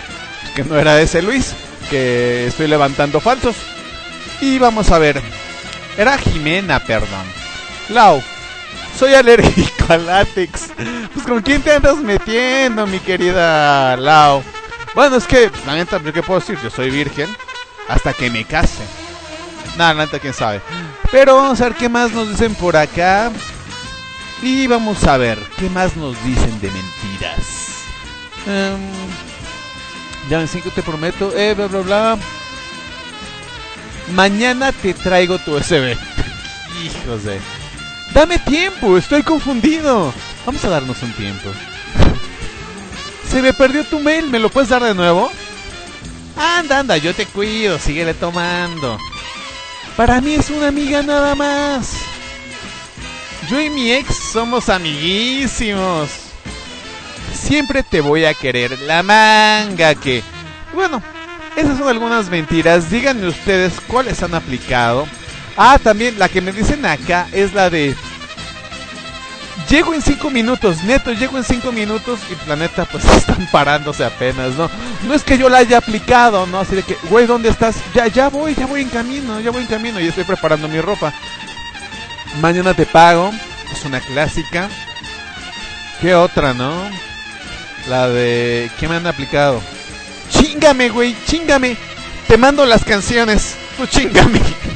que 0.54 0.64
no 0.64 0.78
era 0.78 1.00
ese 1.00 1.22
Luis, 1.22 1.54
que 1.88 2.46
estoy 2.48 2.66
levantando 2.66 3.20
falsos. 3.20 3.56
Y 4.42 4.58
vamos 4.58 4.90
a 4.90 4.98
ver. 4.98 5.22
Era 5.96 6.18
Jimena, 6.18 6.80
perdón. 6.80 7.24
Lau, 7.88 8.22
soy 8.98 9.14
alérgico 9.14 9.84
al 9.88 10.06
látex. 10.06 10.70
Pues 11.12 11.26
con 11.26 11.42
quién 11.42 11.62
te 11.62 11.72
andas 11.72 11.96
metiendo, 11.96 12.86
mi 12.86 12.98
querida 12.98 13.96
Lau. 13.96 14.42
Bueno, 14.94 15.16
es 15.16 15.26
que, 15.26 15.50
la 15.66 15.74
neta, 15.74 16.00
¿yo 16.02 16.12
¿qué 16.12 16.22
puedo 16.22 16.40
decir? 16.40 16.58
Yo 16.62 16.70
soy 16.70 16.90
virgen 16.90 17.28
hasta 17.88 18.12
que 18.12 18.30
me 18.30 18.44
case. 18.44 18.84
Nada, 19.76 19.94
la 19.94 20.04
neta, 20.04 20.18
quién 20.18 20.32
sabe. 20.32 20.60
Pero 21.10 21.36
vamos 21.36 21.60
a 21.60 21.64
ver 21.64 21.74
qué 21.74 21.88
más 21.88 22.12
nos 22.12 22.28
dicen 22.30 22.54
por 22.54 22.76
acá. 22.76 23.32
Y 24.42 24.66
vamos 24.66 25.04
a 25.04 25.16
ver 25.16 25.38
qué 25.58 25.68
más 25.70 25.96
nos 25.96 26.22
dicen 26.24 26.60
de 26.60 26.70
mentiras. 26.70 27.64
Em, 28.46 28.78
ya 30.28 30.40
en 30.40 30.48
5 30.48 30.70
te 30.74 30.82
prometo. 30.82 31.32
Eh, 31.36 31.54
bla, 31.54 31.66
bla, 31.66 31.80
bla. 31.80 32.18
Mañana 34.12 34.70
te 34.70 34.94
traigo 34.94 35.38
tu 35.38 35.56
USB. 35.56 35.96
Hijos 36.84 37.24
de. 37.24 37.40
Dame 38.14 38.38
tiempo, 38.38 38.96
estoy 38.96 39.24
confundido. 39.24 40.14
Vamos 40.46 40.64
a 40.64 40.68
darnos 40.68 41.02
un 41.02 41.12
tiempo. 41.14 41.50
Se 43.28 43.42
me 43.42 43.52
perdió 43.52 43.84
tu 43.84 43.98
mail, 43.98 44.30
¿me 44.30 44.38
lo 44.38 44.48
puedes 44.48 44.70
dar 44.70 44.84
de 44.84 44.94
nuevo? 44.94 45.30
Anda, 46.36 46.78
anda, 46.78 46.96
yo 46.96 47.12
te 47.12 47.26
cuido, 47.26 47.76
síguele 47.76 48.14
tomando. 48.14 48.98
Para 49.96 50.20
mí 50.20 50.34
es 50.34 50.48
una 50.50 50.68
amiga 50.68 51.02
nada 51.02 51.34
más. 51.34 51.90
Yo 53.50 53.60
y 53.60 53.68
mi 53.68 53.90
ex 53.90 54.16
somos 54.32 54.68
amiguísimos. 54.68 56.10
Siempre 57.34 57.82
te 57.82 58.00
voy 58.00 58.24
a 58.26 58.34
querer. 58.34 58.78
La 58.80 59.02
manga 59.02 59.96
que... 59.96 60.22
Bueno, 60.72 61.02
esas 61.56 61.78
son 61.78 61.88
algunas 61.88 62.30
mentiras. 62.30 62.90
Díganme 62.90 63.26
ustedes 63.26 63.74
cuáles 63.88 64.22
han 64.22 64.34
aplicado. 64.34 65.06
Ah, 65.56 65.78
también 65.82 66.18
la 66.18 66.28
que 66.28 66.40
me 66.40 66.52
dicen 66.52 66.84
acá 66.84 67.28
es 67.32 67.54
la 67.54 67.70
de... 67.70 67.94
Llego 69.68 69.94
en 69.94 70.02
5 70.02 70.30
minutos, 70.30 70.82
neto, 70.84 71.12
llego 71.12 71.38
en 71.38 71.44
5 71.44 71.72
minutos 71.72 72.20
y 72.30 72.34
planeta 72.34 72.84
pues 72.84 73.04
están 73.16 73.48
parándose 73.50 74.04
apenas, 74.04 74.54
¿no? 74.54 74.70
No 75.06 75.14
es 75.14 75.22
que 75.22 75.38
yo 75.38 75.48
la 75.48 75.58
haya 75.58 75.78
aplicado, 75.78 76.46
¿no? 76.46 76.60
Así 76.60 76.74
de 76.74 76.82
que, 76.82 76.96
güey, 77.08 77.26
¿dónde 77.26 77.48
estás? 77.48 77.76
Ya, 77.94 78.06
ya 78.08 78.28
voy, 78.28 78.54
ya 78.54 78.66
voy 78.66 78.82
en 78.82 78.88
camino, 78.88 79.40
ya 79.40 79.50
voy 79.50 79.62
en 79.62 79.68
camino 79.68 80.00
y 80.00 80.08
estoy 80.08 80.24
preparando 80.24 80.68
mi 80.68 80.80
ropa. 80.80 81.12
Mañana 82.40 82.74
te 82.74 82.84
pago, 82.84 83.32
es 83.72 83.84
una 83.84 84.00
clásica. 84.00 84.68
¿Qué 86.00 86.14
otra, 86.14 86.52
no? 86.52 86.72
La 87.88 88.08
de... 88.08 88.70
¿Qué 88.78 88.88
me 88.88 88.96
han 88.96 89.06
aplicado? 89.06 89.62
Chingame, 90.30 90.88
güey, 90.90 91.16
chingame. 91.26 91.76
Te 92.28 92.36
mando 92.36 92.66
las 92.66 92.84
canciones. 92.84 93.56
Tú 93.76 93.86
chingame. 93.86 94.40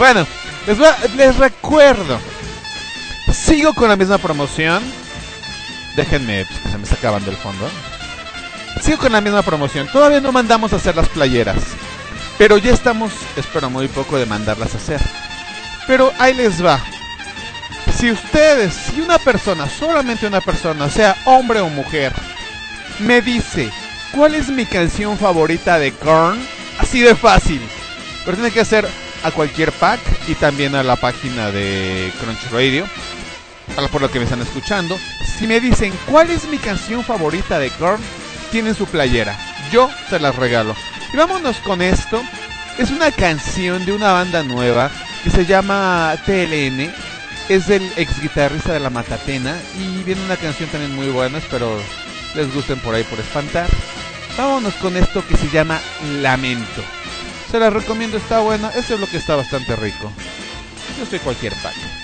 bueno, 0.00 0.26
les, 1.14 1.36
recuerdo. 1.36 2.18
Sigo 3.34 3.74
con 3.74 3.90
la 3.90 3.96
misma 3.96 4.16
promoción. 4.16 4.82
Déjenme, 5.94 6.46
pues, 6.46 6.72
se 6.72 6.78
me 6.78 6.84
está 6.84 6.96
acabando 6.96 7.30
el 7.30 7.36
fondo. 7.36 7.68
Sigo 8.80 8.96
con 8.96 9.12
la 9.12 9.20
misma 9.20 9.42
promoción. 9.42 9.86
Todavía 9.92 10.22
no 10.22 10.32
mandamos 10.32 10.72
a 10.72 10.76
hacer 10.76 10.96
las 10.96 11.06
playeras. 11.10 11.58
Pero 12.38 12.56
ya 12.56 12.72
estamos, 12.72 13.12
espero 13.36 13.68
muy 13.68 13.88
poco, 13.88 14.16
de 14.16 14.24
mandarlas 14.24 14.72
a 14.72 14.78
hacer. 14.78 15.02
Pero 15.86 16.10
ahí 16.18 16.32
les 16.32 16.64
va. 16.64 16.80
Si 17.94 18.10
ustedes, 18.10 18.72
si 18.72 19.02
una 19.02 19.18
persona, 19.18 19.68
solamente 19.68 20.26
una 20.26 20.40
persona, 20.40 20.88
sea 20.88 21.14
hombre 21.26 21.60
o 21.60 21.68
mujer, 21.68 22.14
me 23.00 23.20
dice 23.20 23.70
cuál 24.12 24.34
es 24.34 24.48
mi 24.48 24.64
canción 24.64 25.18
favorita 25.18 25.78
de 25.78 25.92
Korn, 25.92 26.40
así 26.78 27.00
de 27.00 27.14
fácil. 27.14 27.60
Pero 28.24 28.38
tiene 28.38 28.50
que 28.50 28.64
ser 28.64 28.88
a 29.22 29.30
cualquier 29.30 29.72
pack 29.72 30.00
y 30.28 30.34
también 30.34 30.74
a 30.74 30.82
la 30.82 30.96
página 30.96 31.50
de 31.50 32.12
Crunch 32.20 32.50
Radio. 32.50 32.86
Por 33.90 34.02
lo 34.02 34.10
que 34.10 34.18
me 34.18 34.24
están 34.24 34.42
escuchando. 34.42 34.98
Si 35.38 35.46
me 35.46 35.60
dicen 35.60 35.92
cuál 36.06 36.30
es 36.30 36.48
mi 36.48 36.58
canción 36.58 37.02
favorita 37.04 37.58
de 37.58 37.70
Korn, 37.70 38.00
tienen 38.50 38.74
su 38.74 38.86
playera. 38.86 39.38
Yo 39.72 39.88
se 40.08 40.18
las 40.18 40.36
regalo. 40.36 40.74
Y 41.12 41.16
vámonos 41.16 41.56
con 41.58 41.80
esto. 41.80 42.20
Es 42.78 42.90
una 42.90 43.10
canción 43.10 43.84
de 43.84 43.92
una 43.92 44.12
banda 44.12 44.42
nueva 44.42 44.90
que 45.24 45.30
se 45.30 45.46
llama 45.46 46.14
TLN. 46.26 46.92
Es 47.48 47.68
del 47.68 47.90
ex 47.96 48.20
guitarrista 48.20 48.72
de 48.72 48.80
la 48.80 48.90
Matatena. 48.90 49.56
Y 49.78 50.02
viene 50.02 50.24
una 50.24 50.36
canción 50.36 50.68
también 50.68 50.94
muy 50.94 51.08
buena. 51.08 51.38
Espero 51.38 51.80
les 52.34 52.52
gusten 52.52 52.78
por 52.80 52.94
ahí 52.94 53.04
por 53.04 53.18
espantar. 53.18 53.68
Vámonos 54.36 54.74
con 54.74 54.96
esto 54.96 55.26
que 55.26 55.36
se 55.36 55.48
llama 55.48 55.80
Lamento. 56.20 56.82
Se 57.50 57.58
la 57.58 57.68
recomiendo, 57.68 58.16
está 58.16 58.40
buena. 58.40 58.70
Este 58.70 58.94
bloque 58.94 59.16
está 59.16 59.34
bastante 59.34 59.74
rico. 59.74 60.12
Yo 60.98 61.04
soy 61.04 61.18
cualquier 61.18 61.52
pack. 61.54 61.99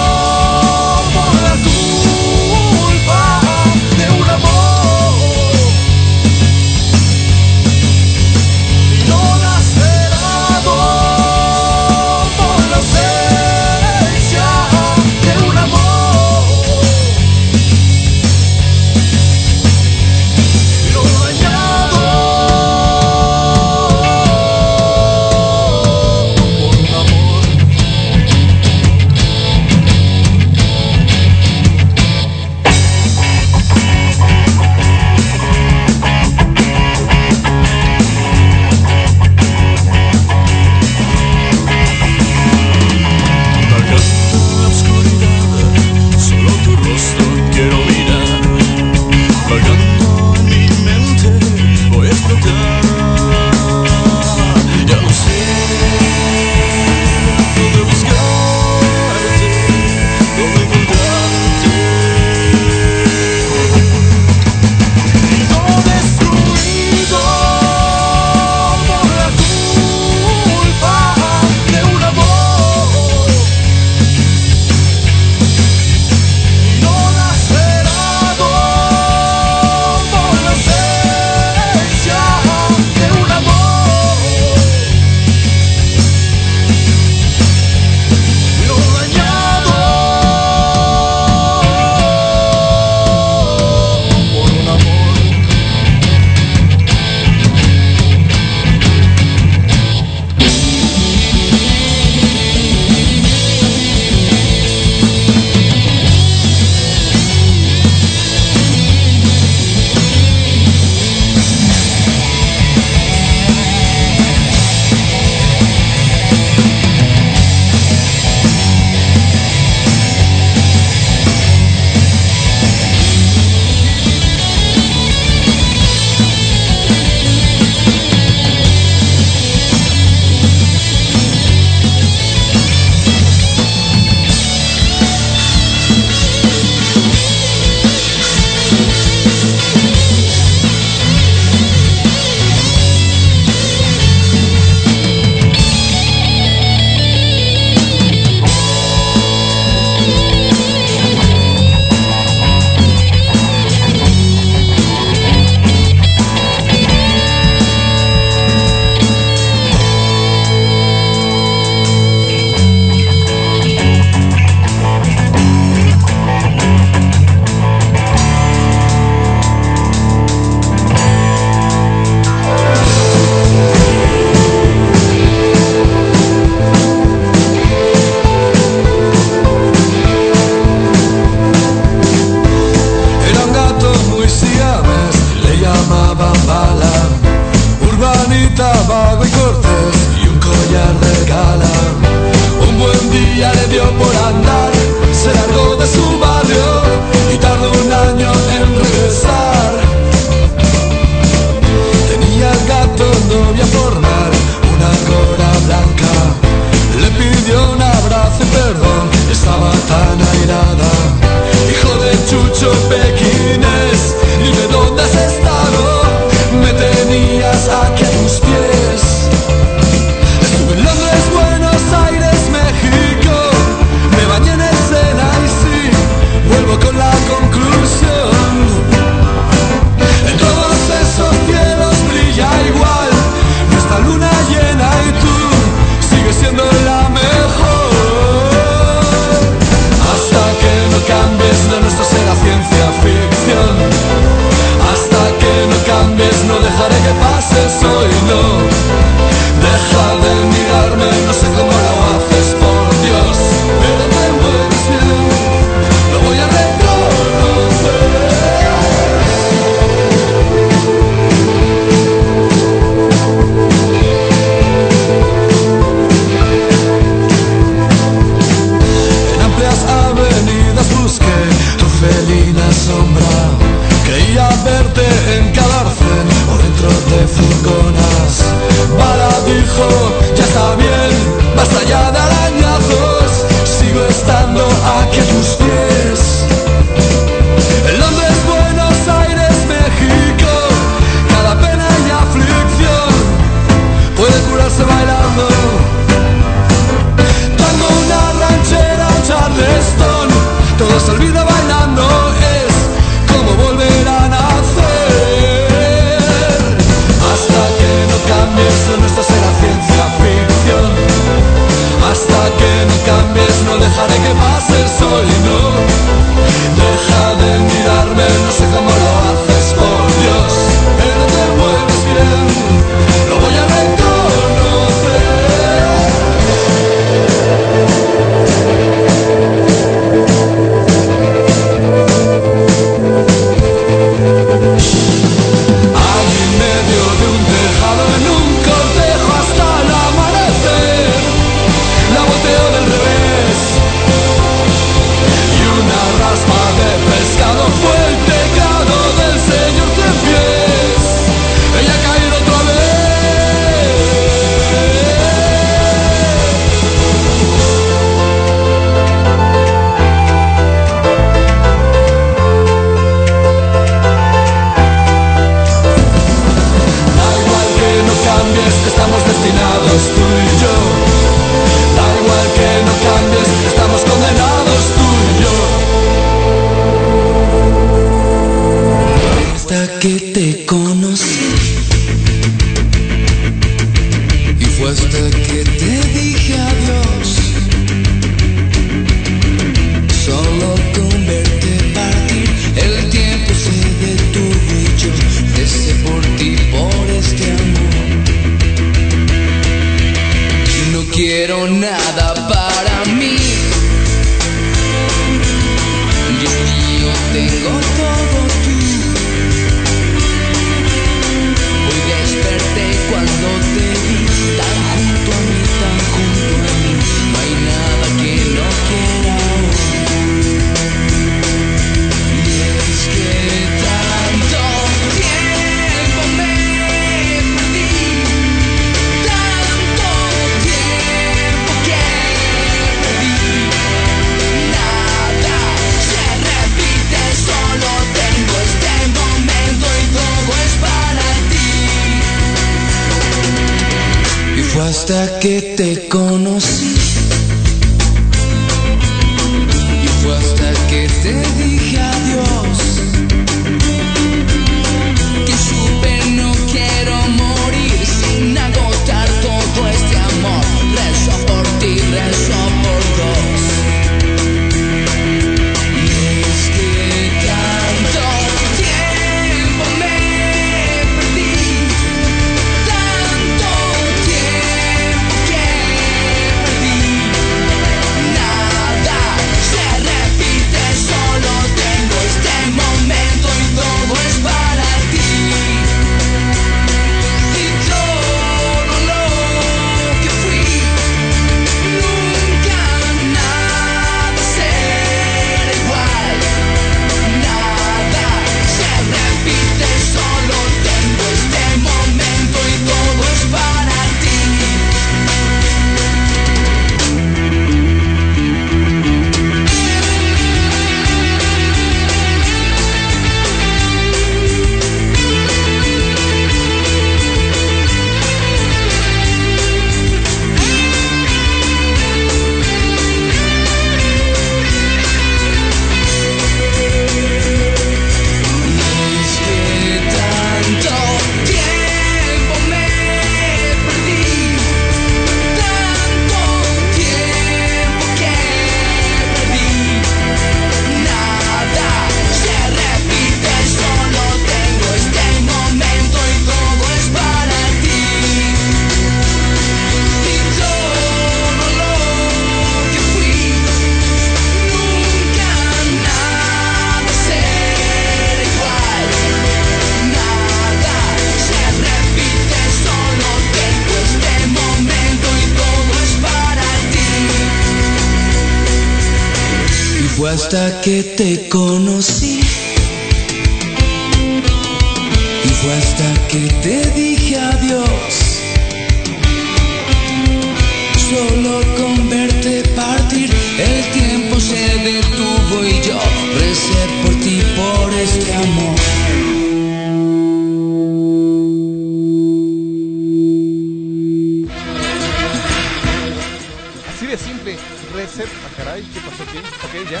Ok, 599.72 599.88
ya. 599.88 600.00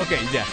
Ok, 0.00 0.32
ya. 0.32 0.44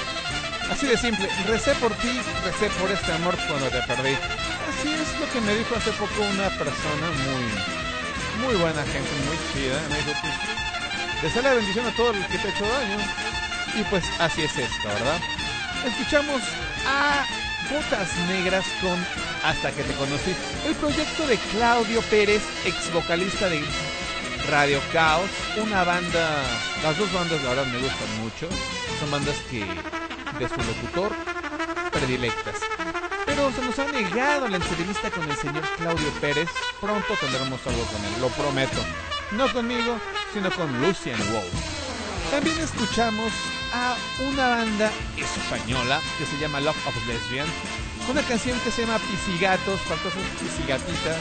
Así 0.71 0.87
de 0.87 0.97
simple, 0.97 1.29
recé 1.45 1.75
por 1.75 1.93
ti, 1.97 2.19
recé 2.43 2.67
por 2.81 2.89
este 2.89 3.11
amor 3.11 3.37
cuando 3.47 3.69
te 3.69 3.79
perdí. 3.83 4.15
Así 4.15 4.91
es 4.91 5.19
lo 5.19 5.29
que 5.31 5.39
me 5.41 5.53
dijo 5.53 5.75
hace 5.75 5.91
poco 5.91 6.23
una 6.33 6.49
persona 6.49 7.07
muy, 7.25 8.43
muy 8.43 8.55
buena 8.59 8.81
gente, 8.81 9.09
muy 9.27 9.37
chida. 9.53 9.79
Me 9.89 9.97
dijo, 9.97 10.19
pues, 10.19 10.33
desea 11.21 11.43
la 11.43 11.53
bendición 11.53 11.85
a 11.85 11.95
todo 11.95 12.09
el 12.09 12.25
que 12.25 12.39
te 12.39 12.47
ha 12.47 12.51
hecho 12.51 12.67
daño. 12.67 12.97
Y 13.79 13.83
pues 13.83 14.03
así 14.17 14.41
es 14.41 14.57
esto, 14.57 14.87
¿verdad? 14.87 15.19
Escuchamos 15.85 16.41
a 16.87 17.23
Botas 17.69 18.17
Negras 18.27 18.65
con 18.81 18.97
Hasta 19.43 19.71
que 19.73 19.83
te 19.83 19.93
conocí. 19.93 20.35
El 20.65 20.73
proyecto 20.73 21.27
de 21.27 21.37
Claudio 21.51 22.01
Pérez, 22.09 22.41
ex 22.65 22.91
vocalista 22.91 23.47
de 23.47 23.57
Radio 24.49 24.79
Caos, 24.93 25.29
una 25.57 25.83
banda, 25.83 26.43
las 26.83 26.97
dos 26.97 27.11
bandas 27.11 27.41
la 27.43 27.49
verdad 27.49 27.65
me 27.65 27.79
gustan 27.79 28.21
mucho, 28.21 28.47
son 28.99 29.11
bandas 29.11 29.35
que 29.49 29.59
de 29.59 30.49
su 30.49 30.57
locutor 30.57 31.11
predilectas. 31.91 32.55
Pero 33.25 33.51
se 33.51 33.61
nos 33.61 33.79
ha 33.79 33.91
negado 33.91 34.47
la 34.47 34.57
entrevista 34.57 35.09
con 35.09 35.29
el 35.29 35.35
señor 35.37 35.63
Claudio 35.77 36.09
Pérez, 36.21 36.49
pronto 36.79 37.13
tendremos 37.19 37.65
algo 37.65 37.83
con 37.85 38.05
él, 38.05 38.21
lo 38.21 38.29
prometo. 38.29 38.77
No 39.31 39.51
conmigo, 39.51 39.97
sino 40.33 40.51
con 40.51 40.81
Lucian 40.81 41.19
Wolf. 41.31 41.75
También 42.29 42.57
escuchamos 42.59 43.31
a 43.73 43.95
una 44.19 44.49
banda 44.49 44.91
española 45.17 45.99
que 46.17 46.25
se 46.25 46.37
llama 46.37 46.59
Love 46.61 46.87
of 46.87 47.07
Lesbian, 47.07 47.47
una 48.09 48.21
canción 48.21 48.59
que 48.59 48.71
se 48.71 48.85
llama 48.85 48.99
Pisigatos, 48.99 49.79
para 49.81 50.01
todas 50.01 50.17
pisigatitas 50.39 51.17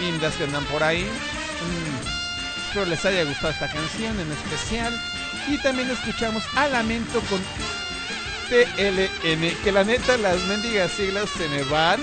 lindas 0.00 0.34
que 0.34 0.44
andan 0.44 0.64
por 0.64 0.82
ahí. 0.82 1.04
Mm, 1.04 1.93
Espero 2.74 2.90
les 2.90 3.04
haya 3.04 3.22
gustado 3.22 3.52
esta 3.52 3.68
canción 3.68 4.18
en 4.18 4.32
especial. 4.32 5.00
Y 5.46 5.58
también 5.58 5.88
escuchamos 5.90 6.42
a 6.56 6.66
Lamento 6.66 7.20
con 7.30 7.40
TLN, 8.48 9.62
que 9.62 9.70
la 9.70 9.84
neta 9.84 10.16
las 10.16 10.42
mendigas 10.46 10.90
siglas 10.90 11.30
se 11.30 11.48
me 11.48 11.62
van. 11.62 12.00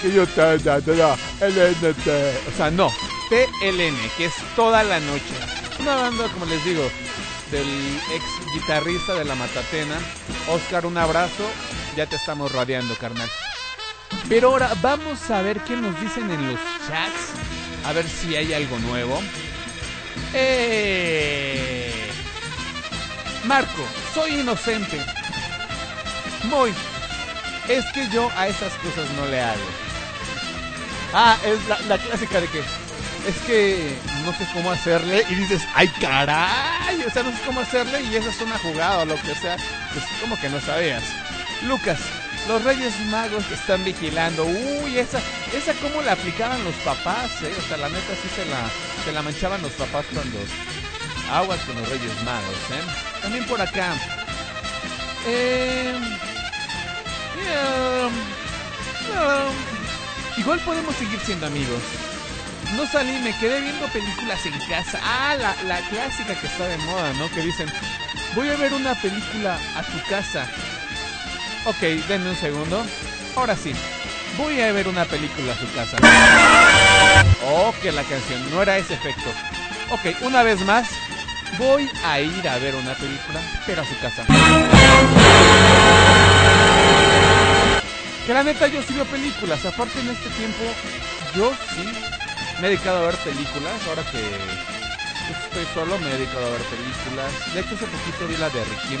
Que 0.00 0.12
yo. 0.12 0.22
O 0.22 0.26
sea, 2.56 2.70
no, 2.70 2.88
TLN, 3.30 3.96
que 4.16 4.26
es 4.26 4.34
toda 4.54 4.84
la 4.84 5.00
noche. 5.00 5.34
Una 5.80 5.96
banda, 5.96 6.28
como 6.28 6.46
les 6.46 6.64
digo, 6.64 6.88
del 7.50 7.66
ex 8.12 8.24
guitarrista 8.54 9.14
de 9.14 9.24
la 9.24 9.34
Matatena. 9.34 9.98
Oscar, 10.46 10.86
un 10.86 10.98
abrazo. 10.98 11.50
Ya 11.96 12.06
te 12.06 12.14
estamos 12.14 12.52
radiando, 12.52 12.94
carnal. 12.94 13.28
Pero 14.28 14.50
ahora 14.50 14.70
vamos 14.80 15.28
a 15.32 15.42
ver 15.42 15.58
qué 15.62 15.74
nos 15.74 16.00
dicen 16.00 16.30
en 16.30 16.46
los 16.46 16.60
chats. 16.86 17.32
A 17.84 17.92
ver 17.92 18.08
si 18.08 18.36
hay 18.36 18.52
algo 18.52 18.78
nuevo. 18.78 19.20
Eh... 20.34 21.92
Marco, 23.44 23.84
soy 24.14 24.40
inocente. 24.40 24.98
Muy. 26.44 26.72
Es 27.68 27.84
que 27.92 28.08
yo 28.08 28.30
a 28.36 28.48
esas 28.48 28.72
cosas 28.74 29.10
no 29.16 29.26
le 29.26 29.40
hago. 29.40 29.60
Ah, 31.14 31.36
es 31.44 31.66
la, 31.68 31.78
la 31.88 31.98
clásica 31.98 32.40
de 32.40 32.48
que 32.48 32.60
es 33.26 33.36
que 33.46 33.96
no 34.24 34.32
sé 34.32 34.46
cómo 34.52 34.70
hacerle 34.70 35.24
y 35.28 35.34
dices, 35.34 35.62
ay 35.74 35.88
caray, 36.00 37.02
o 37.06 37.10
sea, 37.10 37.22
no 37.22 37.30
sé 37.30 37.38
cómo 37.46 37.60
hacerle 37.60 38.02
y 38.02 38.16
esa 38.16 38.30
es 38.30 38.40
una 38.40 38.58
jugada 38.58 39.00
o 39.00 39.04
lo 39.04 39.14
que 39.16 39.34
sea, 39.34 39.56
pues 39.92 40.04
como 40.20 40.38
que 40.40 40.48
no 40.48 40.60
sabías. 40.60 41.02
Lucas, 41.62 41.98
los 42.48 42.64
Reyes 42.64 42.98
Magos 43.06 43.46
te 43.46 43.54
están 43.54 43.84
vigilando. 43.84 44.44
Uy, 44.44 44.98
esa, 44.98 45.20
esa 45.54 45.72
cómo 45.74 46.02
la 46.02 46.12
aplicaban 46.12 46.64
los 46.64 46.74
papás, 46.76 47.30
eh. 47.42 47.54
O 47.58 47.62
sea, 47.68 47.76
la 47.76 47.88
neta 47.88 48.14
sí 48.20 48.28
se 48.34 48.44
la, 48.46 48.58
se 49.04 49.12
la 49.12 49.22
manchaban 49.22 49.62
los 49.62 49.72
papás 49.72 50.04
cuando 50.12 50.38
aguas 51.32 51.60
con 51.60 51.76
los 51.76 51.88
Reyes 51.88 52.22
Magos, 52.24 52.56
eh. 52.70 52.82
También 53.22 53.44
por 53.46 53.60
acá. 53.60 53.94
Eh, 55.26 55.94
yeah, 57.44 58.06
um, 58.06 58.12
igual 60.40 60.58
podemos 60.60 60.96
seguir 60.96 61.20
siendo 61.20 61.46
amigos. 61.46 61.82
No 62.76 62.86
salí, 62.86 63.12
me 63.20 63.36
quedé 63.38 63.60
viendo 63.60 63.86
películas 63.88 64.44
en 64.46 64.58
casa. 64.66 64.98
Ah, 65.02 65.36
la, 65.38 65.54
la 65.68 65.80
clásica 65.88 66.34
que 66.34 66.46
está 66.46 66.66
de 66.66 66.78
moda, 66.78 67.12
¿no? 67.14 67.28
Que 67.30 67.42
dicen, 67.42 67.70
voy 68.34 68.48
a 68.48 68.56
ver 68.56 68.72
una 68.72 68.94
película 68.94 69.58
a 69.76 69.82
tu 69.82 70.02
casa. 70.08 70.48
Ok, 71.64 71.78
denme 72.08 72.30
un 72.30 72.36
segundo. 72.36 72.84
Ahora 73.36 73.54
sí, 73.54 73.72
voy 74.36 74.60
a 74.60 74.72
ver 74.72 74.88
una 74.88 75.04
película 75.04 75.52
a 75.52 75.56
su 75.56 75.72
casa. 75.72 75.96
Oh, 77.46 77.72
que 77.80 77.92
la 77.92 78.02
canción, 78.02 78.50
no 78.50 78.62
era 78.62 78.78
ese 78.78 78.94
efecto. 78.94 79.30
Ok, 79.90 80.22
una 80.22 80.42
vez 80.42 80.60
más, 80.62 80.88
voy 81.58 81.88
a 82.04 82.20
ir 82.20 82.48
a 82.48 82.58
ver 82.58 82.74
una 82.74 82.94
película, 82.94 83.40
pero 83.64 83.82
a 83.82 83.84
su 83.84 83.96
casa. 84.00 84.24
Que 88.26 88.34
la 88.34 88.42
neta 88.42 88.66
yo 88.66 88.82
sí 88.82 88.94
veo 88.94 89.04
películas, 89.04 89.64
aparte 89.64 90.00
en 90.00 90.10
este 90.10 90.30
tiempo, 90.30 90.64
yo 91.36 91.52
sí 91.74 91.92
me 92.60 92.66
he 92.66 92.70
dedicado 92.70 93.04
a 93.04 93.06
ver 93.06 93.16
películas, 93.18 93.72
ahora 93.88 94.02
que 94.10 94.18
estoy 95.30 95.66
solo 95.74 95.96
me 95.98 96.08
he 96.08 96.18
dedicado 96.18 96.46
a 96.46 96.50
ver 96.50 96.62
películas. 96.62 97.54
De 97.54 97.60
hecho 97.60 97.76
hace 97.76 97.86
poquito 97.86 98.26
vi 98.26 98.36
la 98.36 98.50
de 98.50 98.64
Requiem 98.64 99.00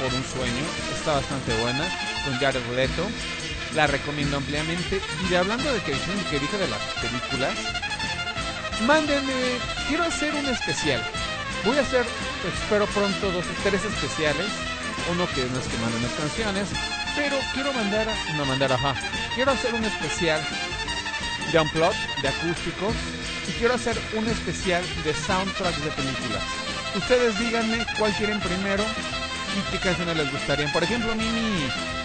por 0.00 0.12
un 0.14 0.24
sueño, 0.24 0.64
está 0.96 1.14
bastante 1.14 1.52
buena, 1.60 1.84
con 2.24 2.38
Jared 2.38 2.64
Leto, 2.74 3.06
la 3.74 3.86
recomiendo 3.86 4.38
ampliamente. 4.38 5.00
Y 5.24 5.28
de 5.28 5.36
hablando 5.36 5.70
de 5.72 5.80
que 5.80 5.92
que 5.92 6.38
dije 6.38 6.58
de 6.58 6.68
las 6.68 6.80
películas, 7.00 7.54
mándenme, 8.86 9.58
quiero 9.88 10.04
hacer 10.04 10.34
un 10.34 10.46
especial. 10.46 11.02
Voy 11.64 11.76
a 11.76 11.82
hacer, 11.82 12.06
espero 12.48 12.86
pronto 12.86 13.30
dos, 13.30 13.44
tres 13.62 13.84
especiales. 13.84 14.46
Uno 15.12 15.26
que 15.34 15.44
no 15.44 15.58
es 15.58 15.66
que 15.66 15.78
manden 15.78 16.02
las 16.02 16.12
canciones, 16.12 16.68
pero 17.16 17.36
quiero 17.54 17.72
mandar, 17.72 18.08
a- 18.08 18.32
no 18.36 18.44
mandar, 18.44 18.72
ajá, 18.72 18.94
quiero 19.34 19.52
hacer 19.52 19.74
un 19.74 19.84
especial 19.84 20.40
de 21.52 21.58
unplot, 21.60 21.94
de 22.22 22.28
acústicos, 22.28 22.94
y 23.48 23.52
quiero 23.52 23.74
hacer 23.74 23.98
un 24.14 24.26
especial 24.28 24.82
de 25.04 25.14
soundtracks 25.14 25.84
de 25.84 25.90
películas. 25.90 26.42
Ustedes 26.96 27.38
díganme 27.38 27.86
cuál 27.98 28.12
quieren 28.12 28.40
primero 28.40 28.84
qué 29.70 29.78
canciones 29.78 30.16
les 30.16 30.30
gustarían. 30.30 30.72
Por 30.72 30.82
ejemplo, 30.82 31.12
a 31.12 31.14
mí 31.14 31.24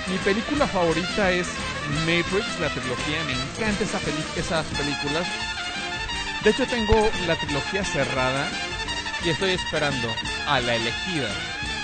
mi, 0.07 0.17
película 0.19 0.67
favorita 0.67 1.31
es 1.31 1.47
Matrix, 2.05 2.59
la 2.59 2.69
trilogía. 2.69 3.23
Me 3.25 3.33
encanta 3.33 3.83
esas 3.83 4.65
películas. 4.65 5.27
De 6.43 6.49
hecho, 6.51 6.65
tengo 6.67 7.09
la 7.27 7.35
trilogía 7.35 7.83
cerrada 7.83 8.47
y 9.23 9.29
estoy 9.29 9.51
esperando 9.51 10.07
a 10.47 10.59
la 10.59 10.75
elegida 10.75 11.29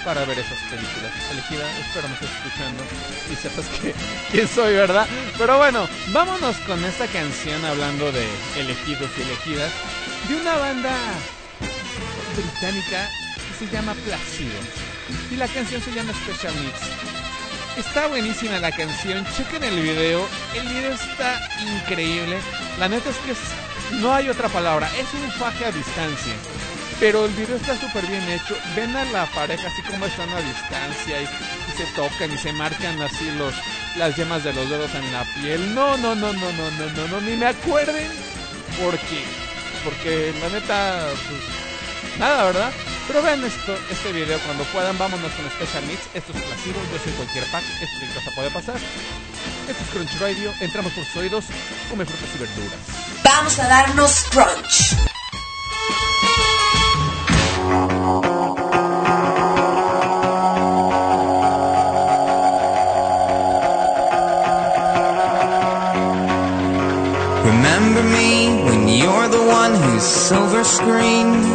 para 0.05 0.25
ver 0.25 0.39
esas 0.39 0.57
películas. 0.69 1.11
Elegida, 1.31 1.69
espero 1.79 2.07
me 2.07 2.13
estés 2.15 2.29
escuchando 2.29 2.83
y 3.31 3.35
sepas 3.35 3.65
que, 3.79 3.95
quién 4.31 4.47
soy, 4.47 4.73
¿verdad? 4.73 5.07
Pero 5.37 5.57
bueno, 5.57 5.87
vámonos 6.11 6.55
con 6.67 6.83
esta 6.85 7.07
canción 7.07 7.63
hablando 7.65 8.11
de 8.11 8.27
elegidos 8.57 9.09
y 9.17 9.21
elegidas 9.21 9.71
de 10.27 10.35
una 10.35 10.55
banda 10.57 10.95
británica 12.35 13.09
que 13.47 13.65
se 13.65 13.71
llama 13.71 13.93
Placido 13.93 14.80
y 15.29 15.35
la 15.35 15.47
canción 15.47 15.81
se 15.81 15.91
llama 15.91 16.13
Special 16.13 16.53
Needs. 16.55 16.81
Está 17.77 18.07
buenísima 18.07 18.59
la 18.59 18.71
canción, 18.71 19.25
chequen 19.35 19.63
el 19.63 19.79
video, 19.79 20.27
el 20.53 20.67
video 20.67 20.93
está 20.93 21.49
increíble. 21.77 22.37
La 22.79 22.89
neta 22.89 23.09
es 23.09 23.17
que 23.17 23.33
no 23.97 24.13
hay 24.13 24.29
otra 24.29 24.49
palabra, 24.49 24.89
es 24.97 25.13
un 25.13 25.31
faje 25.31 25.65
a 25.65 25.71
distancia. 25.71 26.33
Pero 26.99 27.25
el 27.25 27.31
video 27.31 27.55
está 27.55 27.75
súper 27.77 28.05
bien 28.05 28.21
hecho. 28.29 28.55
Ven 28.75 28.95
a 28.95 29.05
la 29.05 29.25
pareja 29.27 29.67
así 29.67 29.81
como 29.81 30.05
están 30.05 30.29
a 30.29 30.41
distancia 30.41 31.21
y, 31.21 31.23
y 31.23 31.77
se 31.77 31.85
tocan 31.95 32.31
y 32.31 32.37
se 32.37 32.53
marcan 32.53 33.01
así 33.01 33.31
los 33.37 33.53
las 33.97 34.15
yemas 34.15 34.43
de 34.43 34.53
los 34.53 34.69
dedos 34.69 34.93
en 34.93 35.11
la 35.11 35.23
piel. 35.35 35.73
No, 35.73 35.97
no, 35.97 36.13
no, 36.13 36.31
no, 36.31 36.51
no, 36.51 36.71
no, 36.71 36.89
no, 36.89 37.07
no, 37.07 37.21
ni 37.21 37.35
me 37.37 37.47
acuerden 37.47 38.07
porque 38.79 39.23
porque 39.83 40.33
la 40.41 40.49
neta 40.49 41.07
pues 41.27 42.19
nada, 42.19 42.43
¿verdad? 42.43 42.71
Pero 43.07 43.21
vean 43.23 43.43
esto, 43.43 43.75
este 43.89 44.11
video 44.13 44.39
cuando 44.45 44.63
puedan, 44.65 44.97
vámonos 44.97 45.31
con 45.33 45.49
Special 45.49 45.83
Mix, 45.85 45.99
esto 46.13 46.31
es 46.33 46.43
Placebo, 46.43 46.79
yo 46.91 46.99
soy 47.03 47.13
cualquier 47.13 47.45
pack, 47.51 47.63
esto 47.81 48.05
es 48.05 48.11
Casa 48.13 48.31
Puede 48.35 48.51
Pasar, 48.51 48.77
esto 49.67 49.83
es 49.83 49.89
Crunch 49.89 50.19
Radio, 50.21 50.53
entramos 50.61 50.93
por 50.93 51.03
sus 51.03 51.17
oídos, 51.17 51.45
come 51.89 52.05
frutas 52.05 52.29
y 52.35 52.39
verduras. 52.39 52.79
Vamos 53.23 53.59
a 53.59 53.67
darnos 53.67 54.25
crunch. 54.29 54.95
Remember 67.43 68.03
me 68.03 68.63
when 68.63 68.87
you're 68.87 69.27
the 69.27 69.41
one 69.41 69.73
whose 69.75 70.03
silver 70.03 70.63
screen 70.63 71.50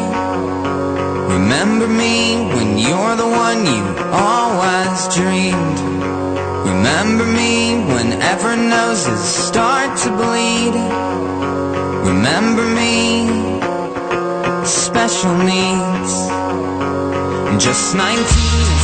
Remember 1.37 1.87
me 1.87 2.37
when 2.55 2.79
you're 2.79 3.15
the 3.15 3.29
one 3.29 3.67
you 3.67 3.85
always 4.11 5.01
dreamed. 5.15 5.79
Remember 6.65 7.27
me 7.27 7.75
whenever 7.93 8.57
noses 8.57 9.21
start 9.21 9.99
to 9.99 10.09
bleed. 10.17 10.75
Remember 12.09 12.65
me, 12.81 13.29
special 14.65 15.37
needs, 15.37 16.13
just 17.63 17.95
19. 17.95 18.76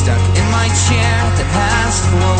Stuck 0.00 0.16
in 0.34 0.50
my 0.50 0.66
chair 0.88 1.16
that 1.36 1.50
has 1.52 2.08
four 2.08 2.39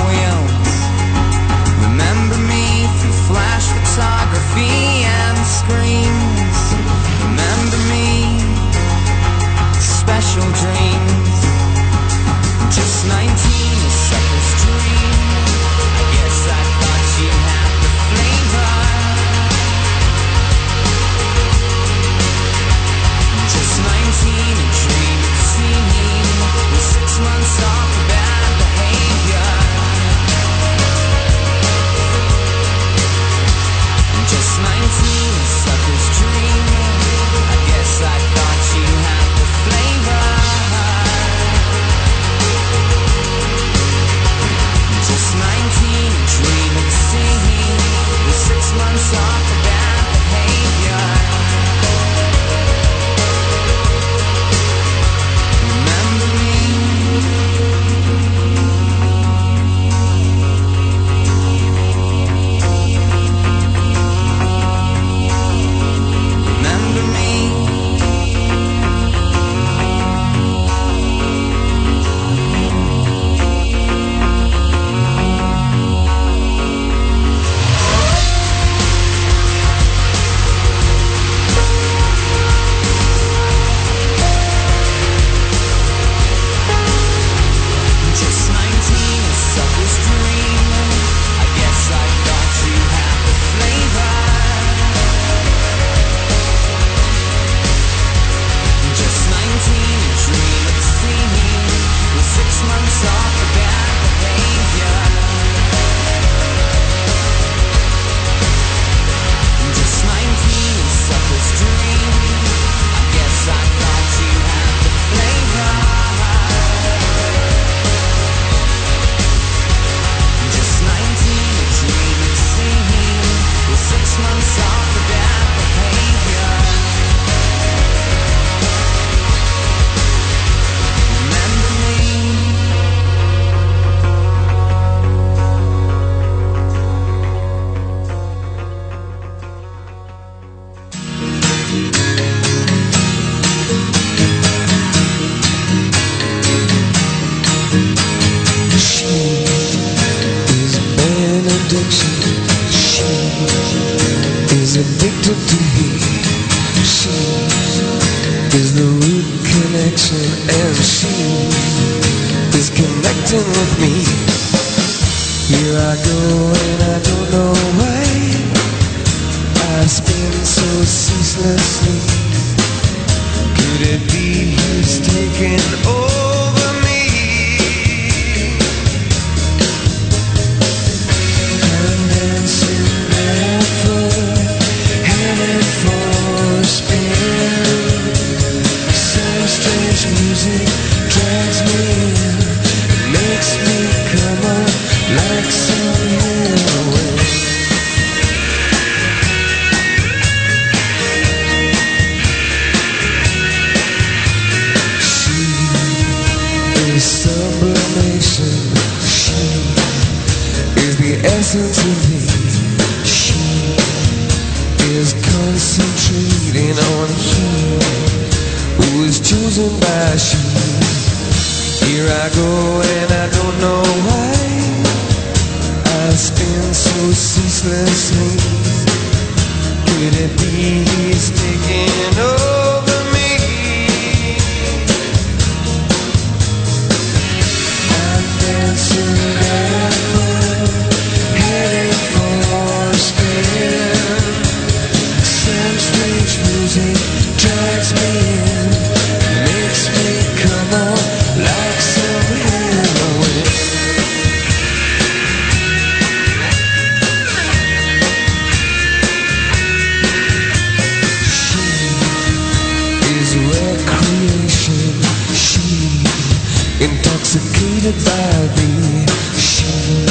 defeated 267.81 268.05
by 268.05 268.47
the 268.57 269.40
shame 269.40 270.07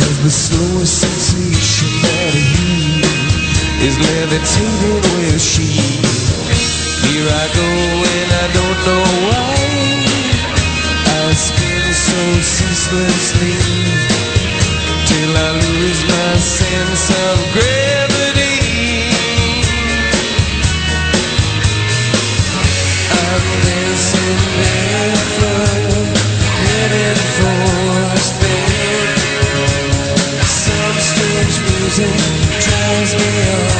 has 0.00 0.22
the 0.24 0.30
slowest 0.30 1.00
sensation 1.00 1.88
that 2.02 2.34
he 2.34 3.00
is 3.86 3.96
levitating 3.98 5.02
where 5.14 5.38
she 5.38 5.70
Here 7.06 7.28
I 7.30 7.46
go 7.54 7.70
and 8.18 8.30
I 8.32 8.46
don't 8.58 8.80
know 8.86 9.06
why. 9.26 9.54
I 11.06 11.34
spin 11.34 11.92
so 11.92 12.20
ceaselessly 12.42 13.56
Till 15.06 15.36
I 15.36 15.50
lose 15.52 16.02
my 16.04 16.36
sense 16.38 17.10
of 17.10 17.52
grace 17.52 17.73
music 31.96 32.60
drives 32.60 33.14
me 33.14 33.50
on. 33.52 33.73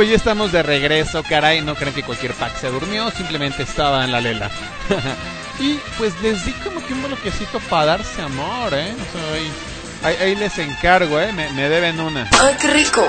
Pues 0.00 0.08
ya 0.08 0.16
estamos 0.16 0.50
de 0.50 0.62
regreso, 0.62 1.22
caray. 1.22 1.60
No 1.60 1.74
creen 1.74 1.92
que 1.92 2.02
cualquier 2.02 2.32
pack 2.32 2.56
se 2.58 2.68
durmió, 2.68 3.10
simplemente 3.10 3.64
estaba 3.64 4.02
en 4.02 4.12
la 4.12 4.22
lela. 4.22 4.50
y 5.60 5.74
pues 5.98 6.14
les 6.22 6.42
di 6.46 6.52
como 6.64 6.82
que 6.86 6.94
un 6.94 7.02
bloquecito 7.02 7.60
para 7.68 7.98
darse 7.98 8.22
amor, 8.22 8.72
¿eh? 8.72 8.94
O 8.94 9.12
sea, 9.12 9.34
ahí, 9.34 9.52
ahí- 10.02 10.16
ahí 10.28 10.34
les 10.36 10.56
encargo, 10.56 11.20
¿eh? 11.20 11.30
Me, 11.34 11.50
me 11.50 11.68
deben 11.68 12.00
una. 12.00 12.26
¡Ay, 12.40 12.56
qué 12.58 12.68
rico! 12.68 13.06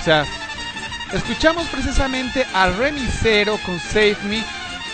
O 0.00 0.02
sea, 0.02 0.24
escuchamos 1.12 1.66
precisamente 1.68 2.46
a 2.54 2.68
Remisero 2.70 3.58
con 3.66 3.78
Save 3.78 4.16
Me, 4.24 4.42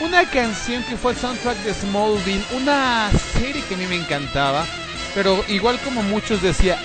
una 0.01 0.24
canción 0.28 0.82
que 0.82 0.97
fue 0.97 1.12
el 1.12 1.19
soundtrack 1.19 1.59
de 1.59 1.74
Smallville, 1.74 2.45
una 2.57 3.09
serie 3.39 3.62
que 3.69 3.74
a 3.74 3.78
mí 3.78 3.86
me 3.86 3.95
encantaba, 3.95 4.66
pero 5.15 5.45
igual 5.47 5.78
como 5.85 6.03
muchos 6.03 6.43
decía, 6.43 6.77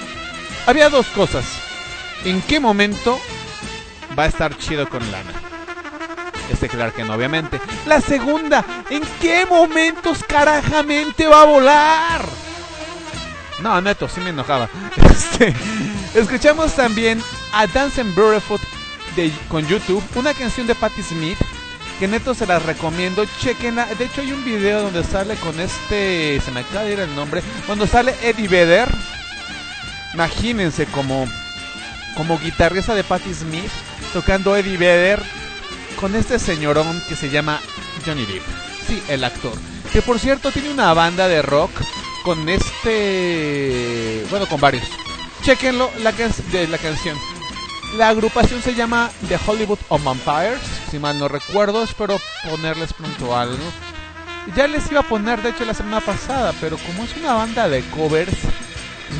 había 0.67 0.89
dos 0.91 1.07
cosas. 1.07 1.45
¿En 2.25 2.43
qué 2.43 2.59
momento 2.59 3.19
va 4.19 4.25
a 4.25 4.27
estar 4.27 4.55
chido 4.57 4.89
con 4.89 4.99
lana? 5.11 5.31
Este 6.51 6.67
claro 6.67 6.93
que 6.93 7.05
no, 7.05 7.13
obviamente. 7.13 7.61
La 7.85 8.01
segunda, 8.01 8.65
¿en 8.89 9.01
qué 9.21 9.45
momentos 9.45 10.23
carajamente 10.27 11.25
va 11.25 11.43
a 11.43 11.45
volar? 11.45 12.25
No, 13.61 13.79
neto, 13.79 14.09
sí 14.09 14.19
me 14.19 14.31
enojaba. 14.31 14.69
Este, 15.09 15.53
escuchamos 16.15 16.73
también 16.73 17.21
a 17.53 17.65
Dance 17.67 18.01
and 18.01 18.13
Barefoot 18.15 18.61
de, 19.15 19.31
con 19.47 19.65
YouTube, 19.67 20.03
una 20.15 20.33
canción 20.33 20.67
de 20.67 20.75
Patti 20.75 21.01
Smith, 21.01 21.37
que 21.99 22.07
neto 22.07 22.33
se 22.33 22.45
las 22.45 22.63
recomiendo, 22.65 23.25
chequenla. 23.39 23.85
De 23.95 24.05
hecho 24.05 24.21
hay 24.21 24.33
un 24.33 24.43
video 24.43 24.81
donde 24.83 25.03
sale 25.03 25.35
con 25.35 25.57
este, 25.59 26.41
se 26.43 26.51
me 26.51 26.61
acaba 26.61 26.83
de 26.83 26.93
ir 26.93 26.99
el 26.99 27.15
nombre, 27.15 27.41
cuando 27.65 27.87
sale 27.87 28.15
Eddie 28.21 28.47
Vedder. 28.49 28.89
Imagínense 30.13 30.87
como, 30.87 31.25
como 32.15 32.39
guitarrista 32.39 32.95
de 32.95 33.03
Patti 33.03 33.33
Smith, 33.33 33.71
tocando 34.13 34.55
Eddie 34.55 34.77
Vedder 34.77 35.21
con 35.99 36.15
este 36.15 36.39
señorón 36.39 37.01
que 37.07 37.15
se 37.15 37.29
llama 37.29 37.59
Johnny 38.05 38.25
Depp. 38.25 38.43
Sí, 38.87 39.01
el 39.07 39.23
actor. 39.23 39.53
Que 39.93 40.01
por 40.01 40.19
cierto 40.19 40.51
tiene 40.51 40.71
una 40.71 40.93
banda 40.93 41.27
de 41.27 41.41
rock 41.41 41.71
con 42.23 42.47
este... 42.49 44.25
Bueno, 44.29 44.47
con 44.47 44.59
varios. 44.59 44.87
Chequenlo, 45.43 45.91
la, 46.01 46.11
de 46.11 46.67
la 46.67 46.77
canción. 46.77 47.17
La 47.97 48.09
agrupación 48.09 48.61
se 48.61 48.75
llama 48.75 49.09
The 49.27 49.39
Hollywood 49.45 49.79
of 49.89 50.03
Vampires, 50.03 50.61
si 50.91 50.99
mal 50.99 51.17
no 51.17 51.27
recuerdo. 51.27 51.83
Espero 51.83 52.19
ponerles 52.49 52.93
pronto 52.93 53.35
algo. 53.35 53.57
Ya 54.55 54.67
les 54.67 54.91
iba 54.91 55.01
a 55.01 55.07
poner, 55.07 55.41
de 55.41 55.49
hecho, 55.49 55.65
la 55.65 55.73
semana 55.73 55.99
pasada, 55.99 56.53
pero 56.61 56.77
como 56.77 57.03
es 57.03 57.15
una 57.17 57.33
banda 57.33 57.67
de 57.67 57.81
covers, 57.89 58.37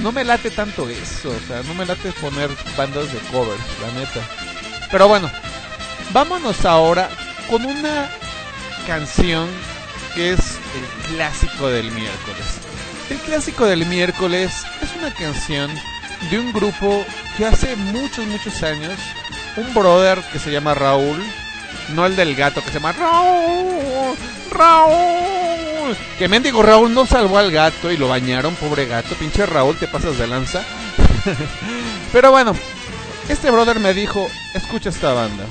no 0.01 0.11
me 0.11 0.23
late 0.23 0.51
tanto 0.51 0.87
eso. 0.89 1.29
O 1.29 1.47
sea, 1.47 1.61
no 1.63 1.73
me 1.73 1.85
late 1.85 2.11
poner 2.13 2.49
bandas 2.77 3.11
de 3.11 3.19
covers, 3.31 3.61
la 3.81 3.99
neta. 3.99 4.21
Pero 4.91 5.07
bueno, 5.07 5.29
vámonos 6.11 6.65
ahora 6.65 7.09
con 7.49 7.65
una 7.65 8.09
canción 8.87 9.47
que 10.15 10.33
es 10.33 10.39
el 10.39 11.15
clásico 11.15 11.69
del 11.69 11.91
miércoles. 11.91 12.45
El 13.09 13.17
clásico 13.17 13.65
del 13.65 13.85
miércoles 13.85 14.51
es 14.81 14.95
una 14.97 15.13
canción 15.13 15.71
de 16.29 16.39
un 16.39 16.51
grupo 16.51 17.05
que 17.37 17.45
hace 17.45 17.75
muchos, 17.75 18.25
muchos 18.25 18.61
años, 18.63 18.99
un 19.57 19.73
brother 19.73 20.19
que 20.31 20.39
se 20.39 20.51
llama 20.51 20.73
Raúl, 20.73 21.23
no 21.93 22.05
el 22.05 22.15
del 22.15 22.35
gato, 22.35 22.61
que 22.61 22.69
se 22.69 22.79
llama 22.79 22.91
Raúl, 22.91 24.15
Raúl, 24.51 25.95
que 26.17 26.27
mendigo 26.27 26.61
Raúl 26.61 26.93
no 26.93 27.05
salvó 27.05 27.37
al 27.37 27.51
gato 27.51 27.91
y 27.91 27.97
lo 27.97 28.09
bañaron, 28.09 28.55
pobre 28.55 28.85
gato, 28.85 29.15
pinche 29.15 29.45
Raúl, 29.45 29.77
te 29.77 29.87
pasas 29.87 30.17
de 30.17 30.27
lanza. 30.27 30.63
Pero 32.11 32.31
bueno, 32.31 32.53
este 33.29 33.51
brother 33.51 33.79
me 33.79 33.93
dijo, 33.93 34.27
escucha 34.53 34.89
esta 34.89 35.13
banda. 35.13 35.45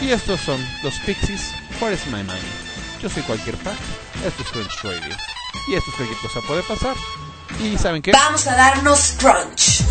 Y 0.00 0.10
estos 0.10 0.40
son 0.40 0.60
los 0.82 0.94
Pixies, 1.00 1.52
What 1.80 1.92
is 1.92 2.06
My 2.06 2.22
Mind. 2.22 2.40
Yo 3.00 3.08
soy 3.08 3.22
cualquier 3.22 3.56
pack, 3.56 3.76
esto 4.24 4.42
es 4.42 4.48
Crunch 4.50 4.82
Radio. 4.82 5.16
Y 5.68 5.74
esto 5.74 5.90
es 5.90 5.96
cualquier 5.96 6.18
cosa 6.18 6.40
puede 6.46 6.62
pasar. 6.62 6.94
Y 7.60 7.76
¿saben 7.78 8.02
qué? 8.02 8.12
Vamos 8.12 8.46
a 8.46 8.54
darnos 8.54 9.16
crunch. 9.18 9.82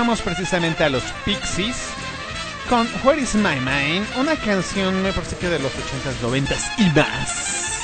Escuchamos 0.00 0.22
precisamente 0.22 0.82
a 0.82 0.88
los 0.88 1.02
Pixies 1.26 1.76
con 2.70 2.88
Where 3.04 3.20
is 3.20 3.34
My 3.34 3.56
Mind, 3.56 4.06
una 4.18 4.34
canción 4.34 5.02
me 5.02 5.12
parece 5.12 5.36
que 5.36 5.50
de 5.50 5.58
los 5.58 5.70
80s, 5.72 6.14
90s 6.22 6.70
y 6.78 6.84
más. 6.96 7.82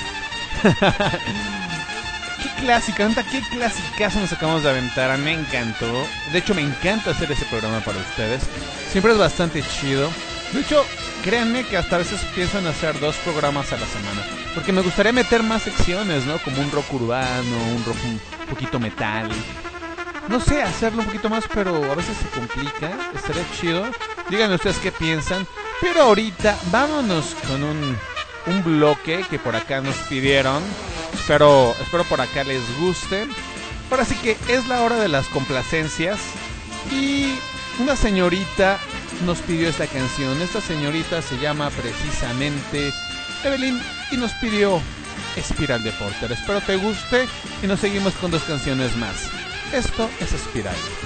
qué 2.42 2.62
clásica, 2.62 3.06
qué 3.30 3.42
clasicazo 3.50 4.20
nos 4.20 4.32
acabamos 4.32 4.62
de 4.62 4.70
aventar, 4.70 5.18
me 5.18 5.34
encantó. 5.34 6.06
De 6.32 6.38
hecho, 6.38 6.54
me 6.54 6.62
encanta 6.62 7.10
hacer 7.10 7.30
ese 7.30 7.44
programa 7.44 7.80
para 7.80 7.98
ustedes. 7.98 8.44
Siempre 8.90 9.12
es 9.12 9.18
bastante 9.18 9.62
chido. 9.62 10.10
De 10.54 10.60
hecho, 10.60 10.86
créanme 11.22 11.64
que 11.64 11.76
hasta 11.76 11.96
a 11.96 11.98
veces 11.98 12.22
pienso 12.34 12.58
en 12.58 12.66
hacer 12.66 12.98
dos 12.98 13.16
programas 13.16 13.70
a 13.74 13.76
la 13.76 13.86
semana. 13.86 14.22
Porque 14.54 14.72
me 14.72 14.80
gustaría 14.80 15.12
meter 15.12 15.42
más 15.42 15.64
secciones, 15.64 16.24
¿no? 16.24 16.38
Como 16.38 16.62
un 16.62 16.70
rock 16.70 16.94
urbano, 16.94 17.56
un 17.76 17.84
rock 17.84 17.98
un 18.06 18.46
poquito 18.48 18.80
metal. 18.80 19.28
No 20.28 20.40
sé, 20.40 20.62
hacerlo 20.62 21.00
un 21.00 21.06
poquito 21.06 21.30
más, 21.30 21.44
pero 21.52 21.90
a 21.90 21.94
veces 21.94 22.16
se 22.16 22.28
complica. 22.28 22.90
Estaría 23.14 23.44
chido. 23.60 23.84
Díganme 24.28 24.56
ustedes 24.56 24.78
qué 24.78 24.90
piensan. 24.90 25.46
Pero 25.80 26.02
ahorita 26.02 26.56
vámonos 26.70 27.36
con 27.46 27.62
un, 27.62 27.96
un 28.46 28.64
bloque 28.64 29.24
que 29.30 29.38
por 29.38 29.54
acá 29.54 29.80
nos 29.80 29.94
pidieron. 30.08 30.62
Espero, 31.14 31.74
espero 31.80 32.04
por 32.04 32.20
acá 32.20 32.44
les 32.44 32.62
guste. 32.80 33.26
Ahora 33.90 34.04
sí 34.04 34.16
que 34.16 34.36
es 34.48 34.66
la 34.66 34.82
hora 34.82 34.96
de 34.96 35.08
las 35.08 35.26
complacencias. 35.28 36.18
Y 36.90 37.34
una 37.78 37.94
señorita 37.94 38.78
nos 39.24 39.38
pidió 39.38 39.68
esta 39.68 39.86
canción. 39.86 40.40
Esta 40.42 40.60
señorita 40.60 41.22
se 41.22 41.38
llama 41.38 41.70
precisamente 41.70 42.92
Evelyn 43.44 43.80
y 44.10 44.16
nos 44.16 44.32
pidió 44.32 44.80
Espiral 45.36 45.82
de 45.82 45.92
Porter. 45.92 46.32
Espero 46.32 46.60
te 46.60 46.76
guste 46.76 47.28
y 47.62 47.66
nos 47.66 47.80
seguimos 47.80 48.14
con 48.14 48.30
dos 48.30 48.42
canciones 48.42 48.96
más. 48.96 49.30
Esto 49.72 50.10
es 50.20 50.32
Espiral. 50.32 51.05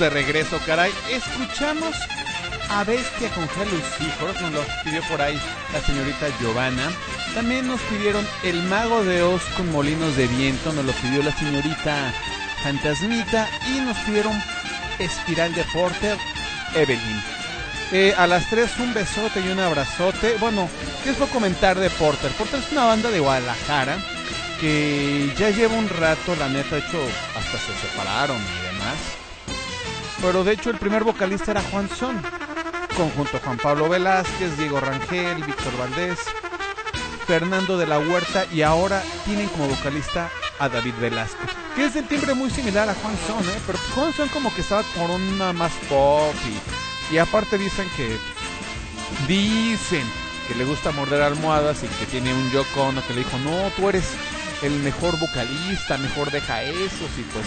De 0.00 0.10
regreso, 0.10 0.58
caray. 0.64 0.90
Escuchamos 1.10 1.94
a 2.70 2.84
Bestia 2.84 3.28
con 3.30 3.44
Hello 3.44 3.76
Seahorse, 3.98 4.42
nos 4.44 4.52
lo 4.54 4.64
pidió 4.82 5.02
por 5.02 5.20
ahí 5.20 5.38
la 5.74 5.80
señorita 5.82 6.28
Giovanna. 6.40 6.90
También 7.34 7.68
nos 7.68 7.80
pidieron 7.82 8.26
El 8.42 8.62
Mago 8.64 9.04
de 9.04 9.22
Oz 9.22 9.42
con 9.56 9.70
Molinos 9.70 10.16
de 10.16 10.26
Viento, 10.26 10.72
nos 10.72 10.86
lo 10.86 10.92
pidió 10.92 11.22
la 11.22 11.36
señorita 11.36 12.14
Fantasmita. 12.62 13.46
Y 13.68 13.80
nos 13.80 13.96
pidieron 13.98 14.32
Espiral 14.98 15.54
de 15.54 15.64
Porter, 15.64 16.16
Evelyn. 16.74 17.22
Eh, 17.92 18.14
a 18.16 18.26
las 18.26 18.48
tres 18.48 18.70
un 18.78 18.94
besote 18.94 19.40
y 19.40 19.50
un 19.50 19.60
abrazote. 19.60 20.36
Bueno, 20.40 20.68
¿qué 21.04 21.10
os 21.10 21.16
puedo 21.16 21.30
comentar 21.30 21.78
de 21.78 21.90
Porter? 21.90 22.30
Porter 22.32 22.60
es 22.60 22.72
una 22.72 22.86
banda 22.86 23.10
de 23.10 23.20
Guadalajara 23.20 23.98
que 24.60 25.32
ya 25.36 25.50
lleva 25.50 25.74
un 25.74 25.88
rato, 25.88 26.34
la 26.36 26.48
neta, 26.48 26.78
hecho, 26.78 27.02
hasta 27.36 27.58
se 27.58 27.86
separaron. 27.86 28.59
Pero 30.20 30.44
de 30.44 30.52
hecho 30.52 30.70
el 30.70 30.76
primer 30.76 31.02
vocalista 31.04 31.52
era 31.52 31.62
Juan 31.62 31.88
Son, 31.88 32.20
conjunto 32.96 33.40
Juan 33.42 33.56
Pablo 33.56 33.88
Velázquez, 33.88 34.56
Diego 34.58 34.78
Rangel, 34.78 35.42
Víctor 35.42 35.76
Valdés, 35.78 36.18
Fernando 37.26 37.78
de 37.78 37.86
la 37.86 37.98
Huerta 37.98 38.44
y 38.52 38.62
ahora 38.62 39.02
tienen 39.24 39.48
como 39.48 39.68
vocalista 39.68 40.30
a 40.58 40.68
David 40.68 40.94
Velasco, 41.00 41.38
que 41.74 41.86
es 41.86 41.94
de 41.94 42.02
timbre 42.02 42.34
muy 42.34 42.50
similar 42.50 42.88
a 42.88 42.94
Juan 42.94 43.14
Son, 43.26 43.42
¿eh? 43.48 43.58
pero 43.66 43.78
Juan 43.94 44.12
Son 44.12 44.28
como 44.28 44.54
que 44.54 44.60
estaba 44.60 44.82
por 44.94 45.10
una 45.10 45.54
más 45.54 45.72
pop 45.88 46.34
y, 47.10 47.14
y 47.14 47.18
aparte 47.18 47.56
dicen 47.56 47.88
que 47.96 48.18
dicen 49.26 50.04
que 50.46 50.54
le 50.54 50.64
gusta 50.64 50.90
morder 50.90 51.22
almohadas 51.22 51.82
y 51.82 51.86
que 51.86 52.06
tiene 52.06 52.34
un 52.34 52.50
Yoko 52.50 52.82
Ono 52.82 53.06
que 53.06 53.14
le 53.14 53.20
dijo, 53.20 53.38
no, 53.38 53.70
tú 53.76 53.88
eres 53.88 54.04
el 54.62 54.72
mejor 54.80 55.18
vocalista, 55.18 55.96
mejor 55.96 56.30
deja 56.30 56.62
esos 56.62 57.10
y 57.16 57.22
pues 57.32 57.46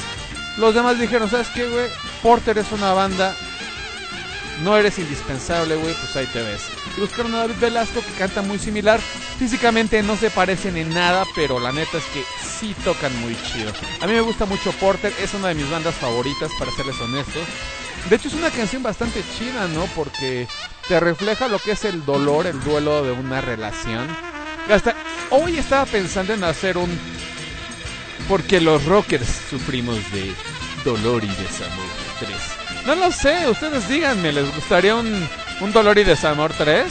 los 0.57 0.73
demás 0.73 0.99
dijeron, 0.99 1.29
¿sabes 1.29 1.49
qué, 1.49 1.67
güey? 1.67 1.89
Porter 2.23 2.57
es 2.57 2.71
una 2.71 2.93
banda, 2.93 3.35
no 4.63 4.77
eres 4.77 4.97
indispensable, 4.97 5.75
güey, 5.75 5.93
pues 5.93 6.15
ahí 6.15 6.25
te 6.27 6.41
ves. 6.41 6.61
Y 6.95 7.01
buscaron 7.01 7.35
a 7.35 7.39
David 7.39 7.55
Velasco 7.59 7.99
que 7.99 8.13
canta 8.17 8.41
muy 8.41 8.57
similar, 8.57 9.01
físicamente 9.37 10.01
no 10.03 10.15
se 10.15 10.29
parecen 10.29 10.77
en 10.77 10.89
nada, 10.89 11.25
pero 11.35 11.59
la 11.59 11.73
neta 11.73 11.97
es 11.97 12.03
que 12.05 12.23
sí 12.41 12.73
tocan 12.85 13.13
muy 13.19 13.35
chido. 13.43 13.73
A 13.99 14.07
mí 14.07 14.13
me 14.13 14.21
gusta 14.21 14.45
mucho 14.45 14.71
Porter, 14.71 15.13
es 15.21 15.33
una 15.33 15.49
de 15.49 15.55
mis 15.55 15.69
bandas 15.69 15.95
favoritas, 15.95 16.49
para 16.57 16.71
serles 16.71 16.95
honestos. 17.01 17.43
De 18.09 18.15
hecho 18.15 18.29
es 18.29 18.35
una 18.35 18.51
canción 18.51 18.83
bastante 18.83 19.21
chida, 19.37 19.67
¿no? 19.67 19.85
Porque 19.87 20.47
te 20.87 21.01
refleja 21.01 21.49
lo 21.49 21.59
que 21.59 21.71
es 21.71 21.83
el 21.83 22.05
dolor, 22.05 22.47
el 22.47 22.59
duelo 22.63 23.03
de 23.03 23.11
una 23.11 23.41
relación. 23.41 24.07
Hasta 24.71 24.95
hoy 25.29 25.57
estaba 25.57 25.85
pensando 25.85 26.33
en 26.33 26.45
hacer 26.45 26.77
un... 26.77 26.89
Porque 28.29 28.61
los 28.61 28.85
rockers 28.85 29.27
sufrimos 29.49 29.97
de 30.13 30.33
dolor 30.85 31.21
y 31.25 31.27
desamor 31.27 32.02
3. 32.19 32.29
No 32.85 32.95
lo 32.95 33.11
sé, 33.11 33.47
ustedes 33.49 33.87
díganme, 33.87 34.31
¿les 34.33 34.53
gustaría 34.55 34.95
un, 34.95 35.27
un 35.61 35.71
dolor 35.73 35.97
y 35.97 36.03
desamor 36.03 36.51
3? 36.57 36.85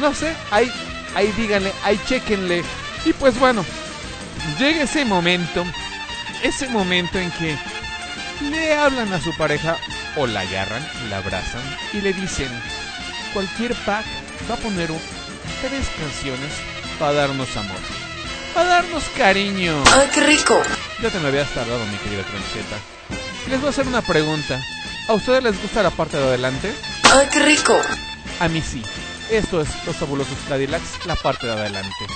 No 0.00 0.14
sé, 0.14 0.34
ahí, 0.50 0.70
ahí 1.14 1.32
díganle, 1.36 1.72
ahí 1.84 2.00
chequenle. 2.06 2.62
Y 3.04 3.12
pues 3.12 3.38
bueno, 3.38 3.64
llega 4.58 4.84
ese 4.84 5.04
momento, 5.04 5.64
ese 6.42 6.68
momento 6.68 7.18
en 7.18 7.30
que 7.32 7.56
le 8.50 8.74
hablan 8.74 9.12
a 9.12 9.20
su 9.20 9.36
pareja 9.36 9.76
o 10.16 10.26
la 10.26 10.40
agarran, 10.40 10.86
la 11.10 11.18
abrazan 11.18 11.62
y 11.92 12.00
le 12.00 12.12
dicen, 12.12 12.48
cualquier 13.32 13.74
pack 13.84 14.04
va 14.50 14.54
a 14.54 14.58
poner 14.58 14.90
un- 14.90 15.00
tres 15.60 15.86
canciones 15.98 16.50
para 16.98 17.12
darnos 17.12 17.54
amor, 17.56 17.76
para 18.54 18.66
darnos 18.68 19.04
cariño. 19.16 19.82
¡Ay, 19.92 20.08
qué 20.12 20.20
rico! 20.22 20.60
Ya 21.02 21.10
te 21.10 21.18
me 21.20 21.28
habías 21.28 21.48
tardado, 21.50 21.84
mi 21.86 21.96
querida 21.98 22.22
Troncheta. 22.22 22.76
Les 23.48 23.60
voy 23.60 23.66
a 23.66 23.70
hacer 23.70 23.86
una 23.86 24.02
pregunta. 24.02 24.60
¿A 25.08 25.14
ustedes 25.14 25.42
les 25.42 25.60
gusta 25.60 25.82
la 25.82 25.90
parte 25.90 26.16
de 26.16 26.24
adelante? 26.24 26.72
¡Ay, 27.12 27.26
qué 27.32 27.40
rico! 27.40 27.80
A 28.40 28.48
mí 28.48 28.60
sí. 28.60 28.82
Esto 29.30 29.60
es 29.60 29.68
Los 29.86 29.96
Fabulosos 29.96 30.38
Cadillacs, 30.48 31.06
la 31.06 31.16
parte 31.16 31.46
de 31.46 31.52
adelante. 31.52 32.06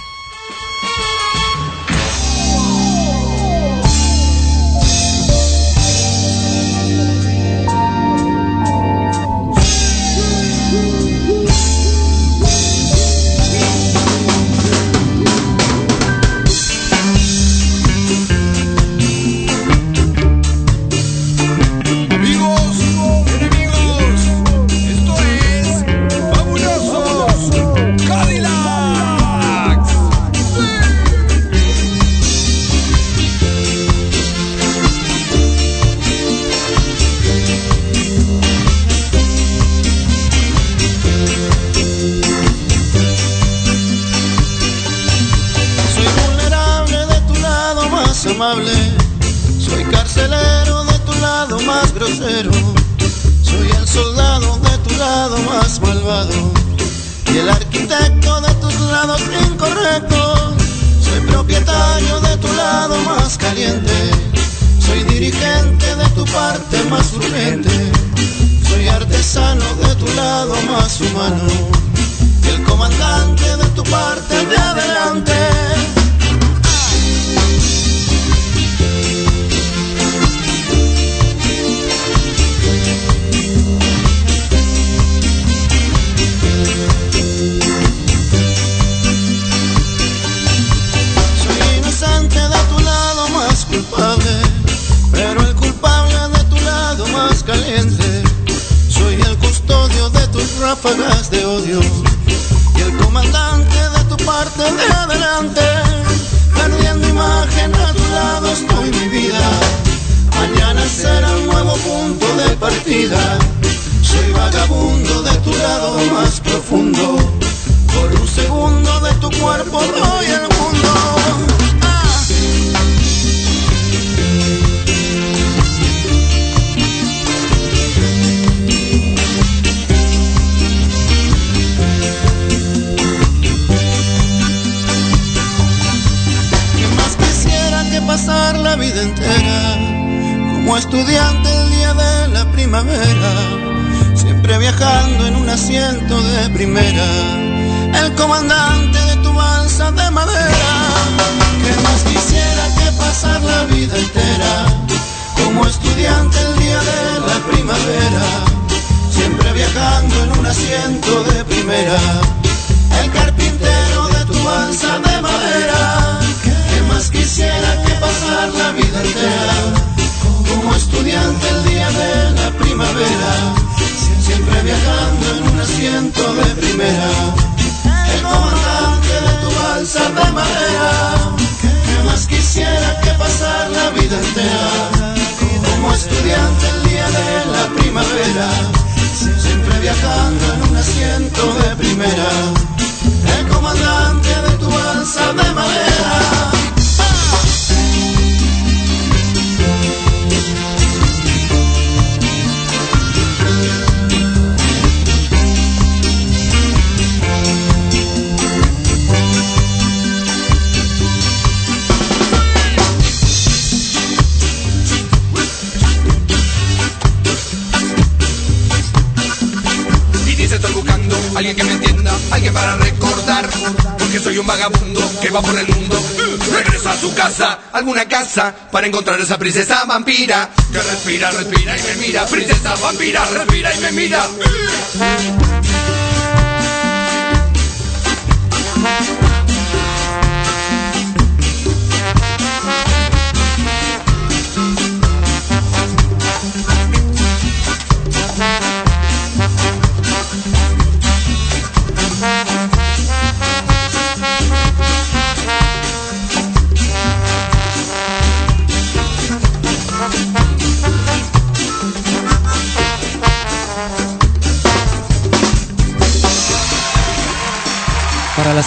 esa 229.21 229.39
princesa 229.39 229.85
vampira 229.85 230.51
que 230.73 230.79
respira, 230.79 231.31
respira 231.31 231.77
y 231.79 231.83
me 231.83 232.07
mira. 232.07 232.27
Princesa 232.27 232.75
vampira, 232.77 233.25
respira 233.25 233.75
y 233.75 233.79
me 233.81 233.93
mira. 233.93 234.27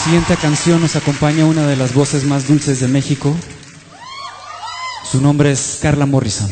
siguiente 0.10 0.38
canción 0.38 0.82
nos 0.82 0.96
acompaña 0.96 1.46
una 1.46 1.68
de 1.68 1.76
las 1.76 1.94
voces 1.94 2.24
más 2.24 2.48
dulces 2.48 2.80
de 2.80 2.88
México. 2.88 3.36
Su 5.04 5.22
nombre 5.22 5.52
es 5.52 5.78
Carla 5.84 6.08
Morrison. 6.08 6.50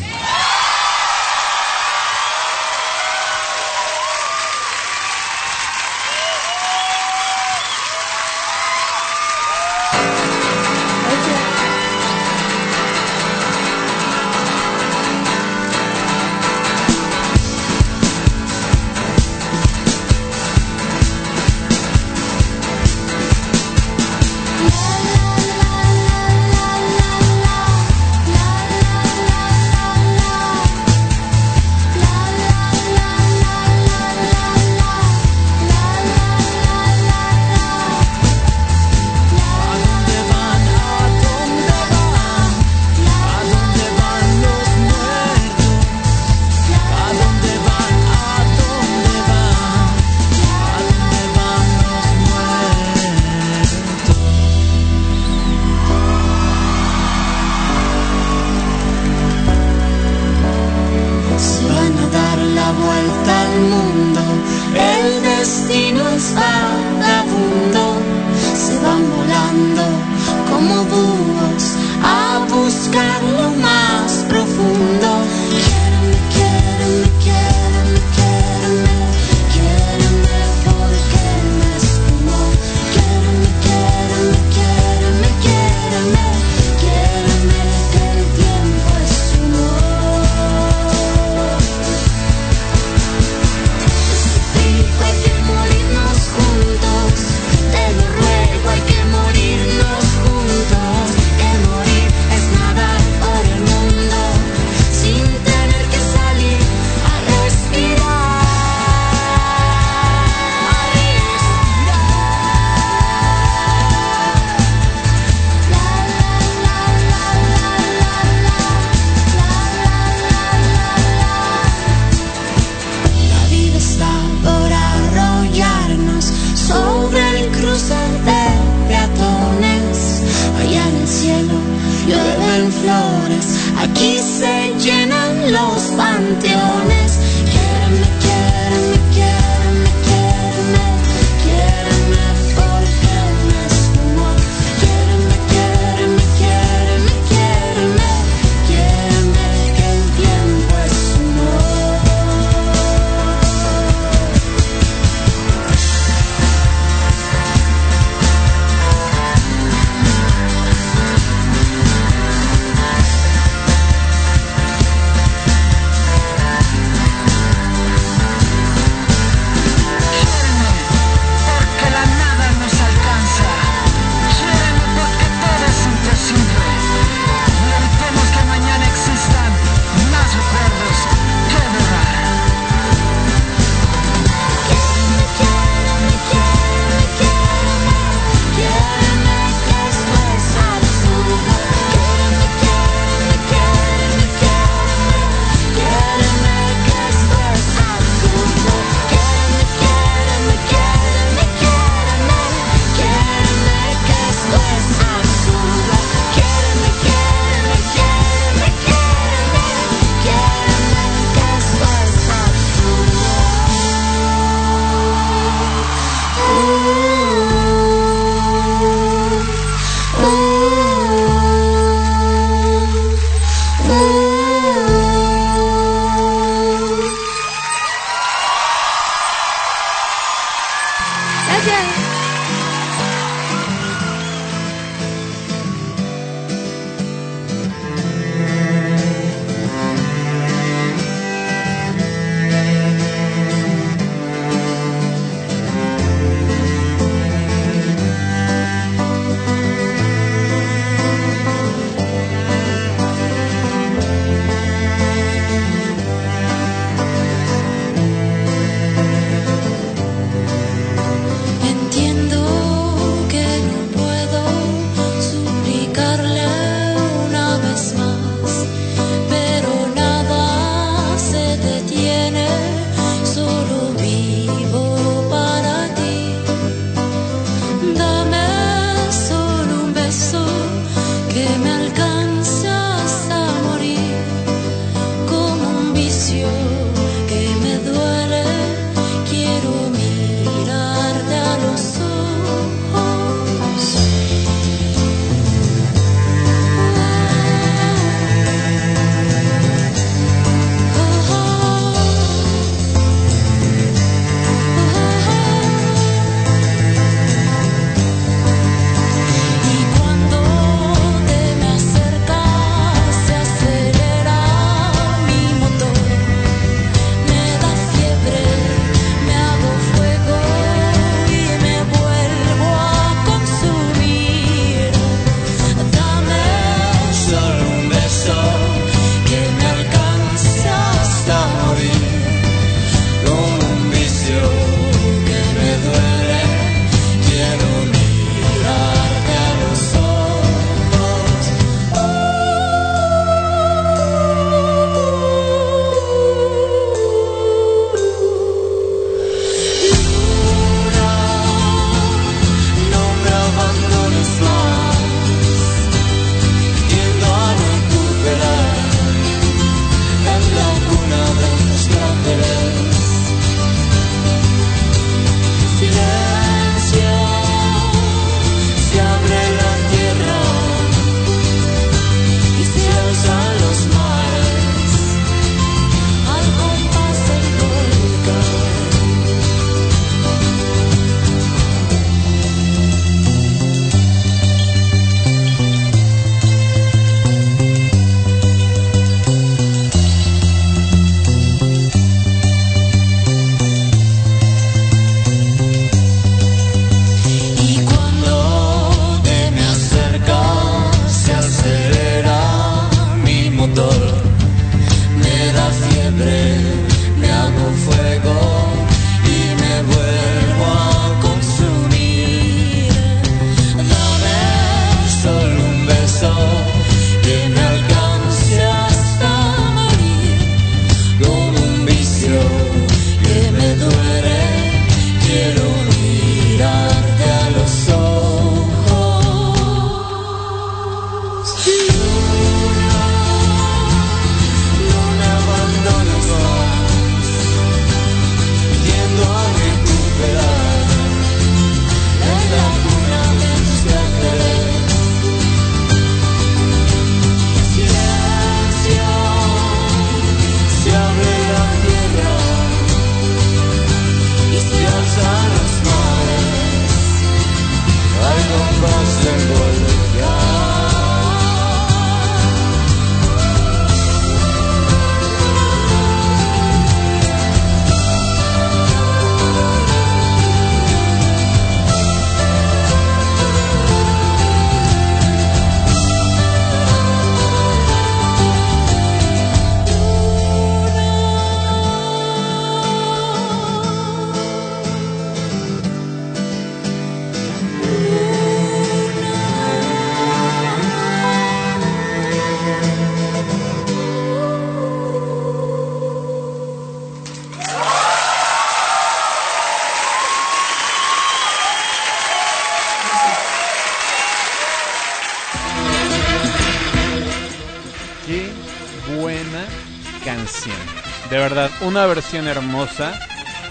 Una 511.80 512.06
versión 512.06 512.46
hermosa. 512.46 513.18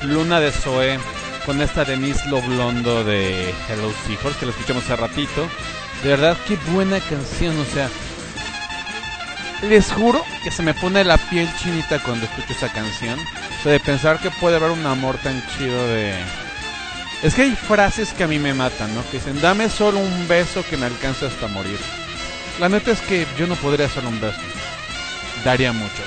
Luna 0.03 0.39
de 0.39 0.51
Zoe 0.51 0.99
con 1.45 1.61
esta 1.61 1.85
Denise 1.85 2.27
Loblondo 2.29 3.03
de 3.03 3.53
Hello 3.69 3.91
Seahorse 4.05 4.39
que 4.39 4.45
lo 4.45 4.51
escuchamos 4.51 4.83
hace 4.83 4.95
ratito. 4.95 5.47
De 6.03 6.09
verdad, 6.09 6.37
qué 6.47 6.57
buena 6.71 6.99
canción, 6.99 7.57
o 7.57 7.65
sea. 7.65 7.89
Les 9.63 9.91
juro 9.91 10.23
que 10.43 10.51
se 10.51 10.61
me 10.61 10.73
pone 10.73 11.03
la 11.03 11.17
piel 11.17 11.49
chinita 11.57 11.99
cuando 11.99 12.25
escucho 12.25 12.53
esa 12.53 12.71
canción. 12.71 13.19
O 13.19 13.63
sea, 13.63 13.71
de 13.71 13.79
pensar 13.79 14.19
que 14.19 14.29
puede 14.29 14.57
haber 14.57 14.71
un 14.71 14.85
amor 14.85 15.17
tan 15.17 15.41
chido 15.49 15.87
de... 15.87 16.13
Es 17.23 17.33
que 17.33 17.43
hay 17.43 17.55
frases 17.55 18.13
que 18.13 18.25
a 18.25 18.27
mí 18.27 18.37
me 18.37 18.53
matan, 18.53 18.93
¿no? 18.93 19.01
Que 19.09 19.17
dicen, 19.17 19.41
dame 19.41 19.69
solo 19.69 19.99
un 19.99 20.27
beso 20.27 20.63
que 20.69 20.77
me 20.77 20.85
alcance 20.85 21.25
hasta 21.25 21.47
morir. 21.47 21.79
La 22.59 22.69
neta 22.69 22.91
es 22.91 23.01
que 23.01 23.25
yo 23.37 23.47
no 23.47 23.55
podría 23.55 23.87
hacer 23.87 24.05
un 24.05 24.19
beso. 24.21 24.39
Daría 25.43 25.71
muchos. 25.73 26.06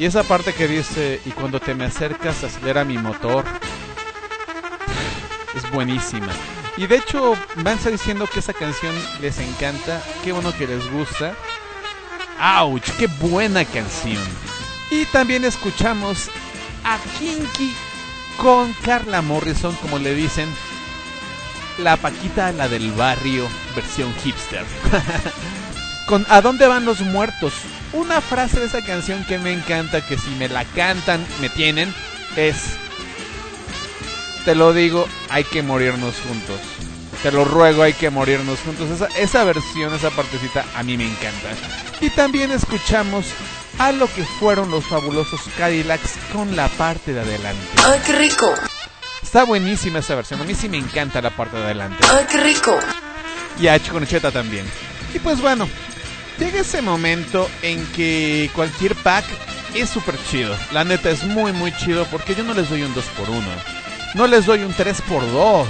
Y 0.00 0.06
esa 0.06 0.22
parte 0.22 0.54
que 0.54 0.66
dice, 0.66 1.20
y 1.26 1.30
cuando 1.30 1.60
te 1.60 1.74
me 1.74 1.84
acercas 1.84 2.42
acelera 2.42 2.86
mi 2.86 2.96
motor. 2.96 3.44
Es 5.54 5.70
buenísima. 5.70 6.32
Y 6.78 6.86
de 6.86 6.96
hecho, 6.96 7.36
van 7.56 7.78
diciendo 7.84 8.26
que 8.26 8.38
esa 8.38 8.54
canción 8.54 8.94
les 9.20 9.38
encanta. 9.38 10.02
Qué 10.24 10.32
bueno 10.32 10.56
que 10.56 10.66
les 10.66 10.90
gusta. 10.90 11.34
¡Auch! 12.40 12.82
¡Qué 12.98 13.08
buena 13.20 13.62
canción! 13.66 14.24
Y 14.90 15.04
también 15.04 15.44
escuchamos 15.44 16.30
a 16.82 16.98
Kinky 17.18 17.74
con 18.38 18.72
Carla 18.82 19.20
Morrison, 19.20 19.76
como 19.82 19.98
le 19.98 20.14
dicen, 20.14 20.48
la 21.76 21.98
Paquita, 21.98 22.52
la 22.52 22.68
del 22.68 22.90
barrio, 22.92 23.46
versión 23.76 24.14
hipster. 24.24 24.64
con 26.06 26.24
¿A 26.30 26.40
dónde 26.40 26.66
van 26.66 26.86
los 26.86 27.02
muertos? 27.02 27.52
Una 27.92 28.20
frase 28.20 28.60
de 28.60 28.66
esa 28.66 28.82
canción 28.82 29.24
que 29.24 29.38
me 29.38 29.52
encanta, 29.52 30.06
que 30.06 30.16
si 30.16 30.30
me 30.30 30.48
la 30.48 30.64
cantan, 30.64 31.26
me 31.40 31.48
tienen, 31.48 31.92
es, 32.36 32.74
te 34.44 34.54
lo 34.54 34.72
digo, 34.72 35.08
hay 35.28 35.44
que 35.44 35.62
morirnos 35.62 36.14
juntos. 36.20 36.60
Te 37.22 37.32
lo 37.32 37.44
ruego, 37.44 37.82
hay 37.82 37.92
que 37.92 38.08
morirnos 38.08 38.60
juntos. 38.60 38.88
Esa, 38.90 39.06
esa 39.18 39.44
versión, 39.44 39.92
esa 39.92 40.10
partecita, 40.10 40.64
a 40.74 40.82
mí 40.82 40.96
me 40.96 41.04
encanta. 41.04 41.48
Y 42.00 42.10
también 42.10 42.50
escuchamos 42.52 43.26
a 43.78 43.92
lo 43.92 44.06
que 44.06 44.24
fueron 44.24 44.70
los 44.70 44.86
fabulosos 44.86 45.40
Cadillacs 45.58 46.12
con 46.32 46.54
la 46.54 46.68
parte 46.68 47.12
de 47.12 47.20
adelante. 47.20 47.66
¡Ay, 47.84 48.00
qué 48.06 48.12
rico! 48.12 48.54
Está 49.22 49.44
buenísima 49.44 49.98
esa 49.98 50.14
versión, 50.14 50.40
a 50.40 50.44
mí 50.44 50.54
sí 50.54 50.68
me 50.68 50.78
encanta 50.78 51.20
la 51.20 51.30
parte 51.30 51.56
de 51.56 51.64
adelante. 51.64 52.06
¡Ay, 52.10 52.24
qué 52.30 52.38
rico! 52.38 52.78
Y 53.60 53.68
a 53.68 53.78
Chiconcheta 53.78 54.30
también. 54.30 54.64
Y 55.14 55.18
pues 55.18 55.40
bueno, 55.40 55.68
llega 56.40 56.60
ese 56.60 56.80
momento 56.80 57.48
en 57.62 57.86
que 57.92 58.50
cualquier 58.54 58.96
pack 58.96 59.24
es 59.74 59.90
súper 59.90 60.16
chido. 60.30 60.56
La 60.72 60.84
neta 60.84 61.10
es 61.10 61.22
muy 61.24 61.52
muy 61.52 61.70
chido 61.76 62.06
porque 62.06 62.34
yo 62.34 62.42
no 62.42 62.54
les 62.54 62.68
doy 62.70 62.82
un 62.82 62.94
2x1. 62.94 63.42
No 64.14 64.26
les 64.26 64.46
doy 64.46 64.60
un 64.60 64.74
3x2. 64.74 65.66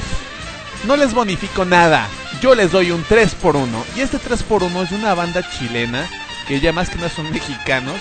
No 0.87 0.97
les 0.97 1.13
bonifico 1.13 1.65
nada. 1.65 2.09
Yo 2.41 2.55
les 2.55 2.71
doy 2.71 2.93
un 2.93 3.05
3x1. 3.05 3.69
Y 3.97 4.01
este 4.01 4.19
3x1 4.19 4.85
es 4.85 4.93
una 4.93 5.15
banda 5.15 5.43
chilena 5.51 6.09
que 6.47 6.61
ya 6.61 6.73
más 6.73 6.89
que 6.89 6.97
nada 6.97 7.11
son 7.11 7.31
mexicanos. 7.31 8.01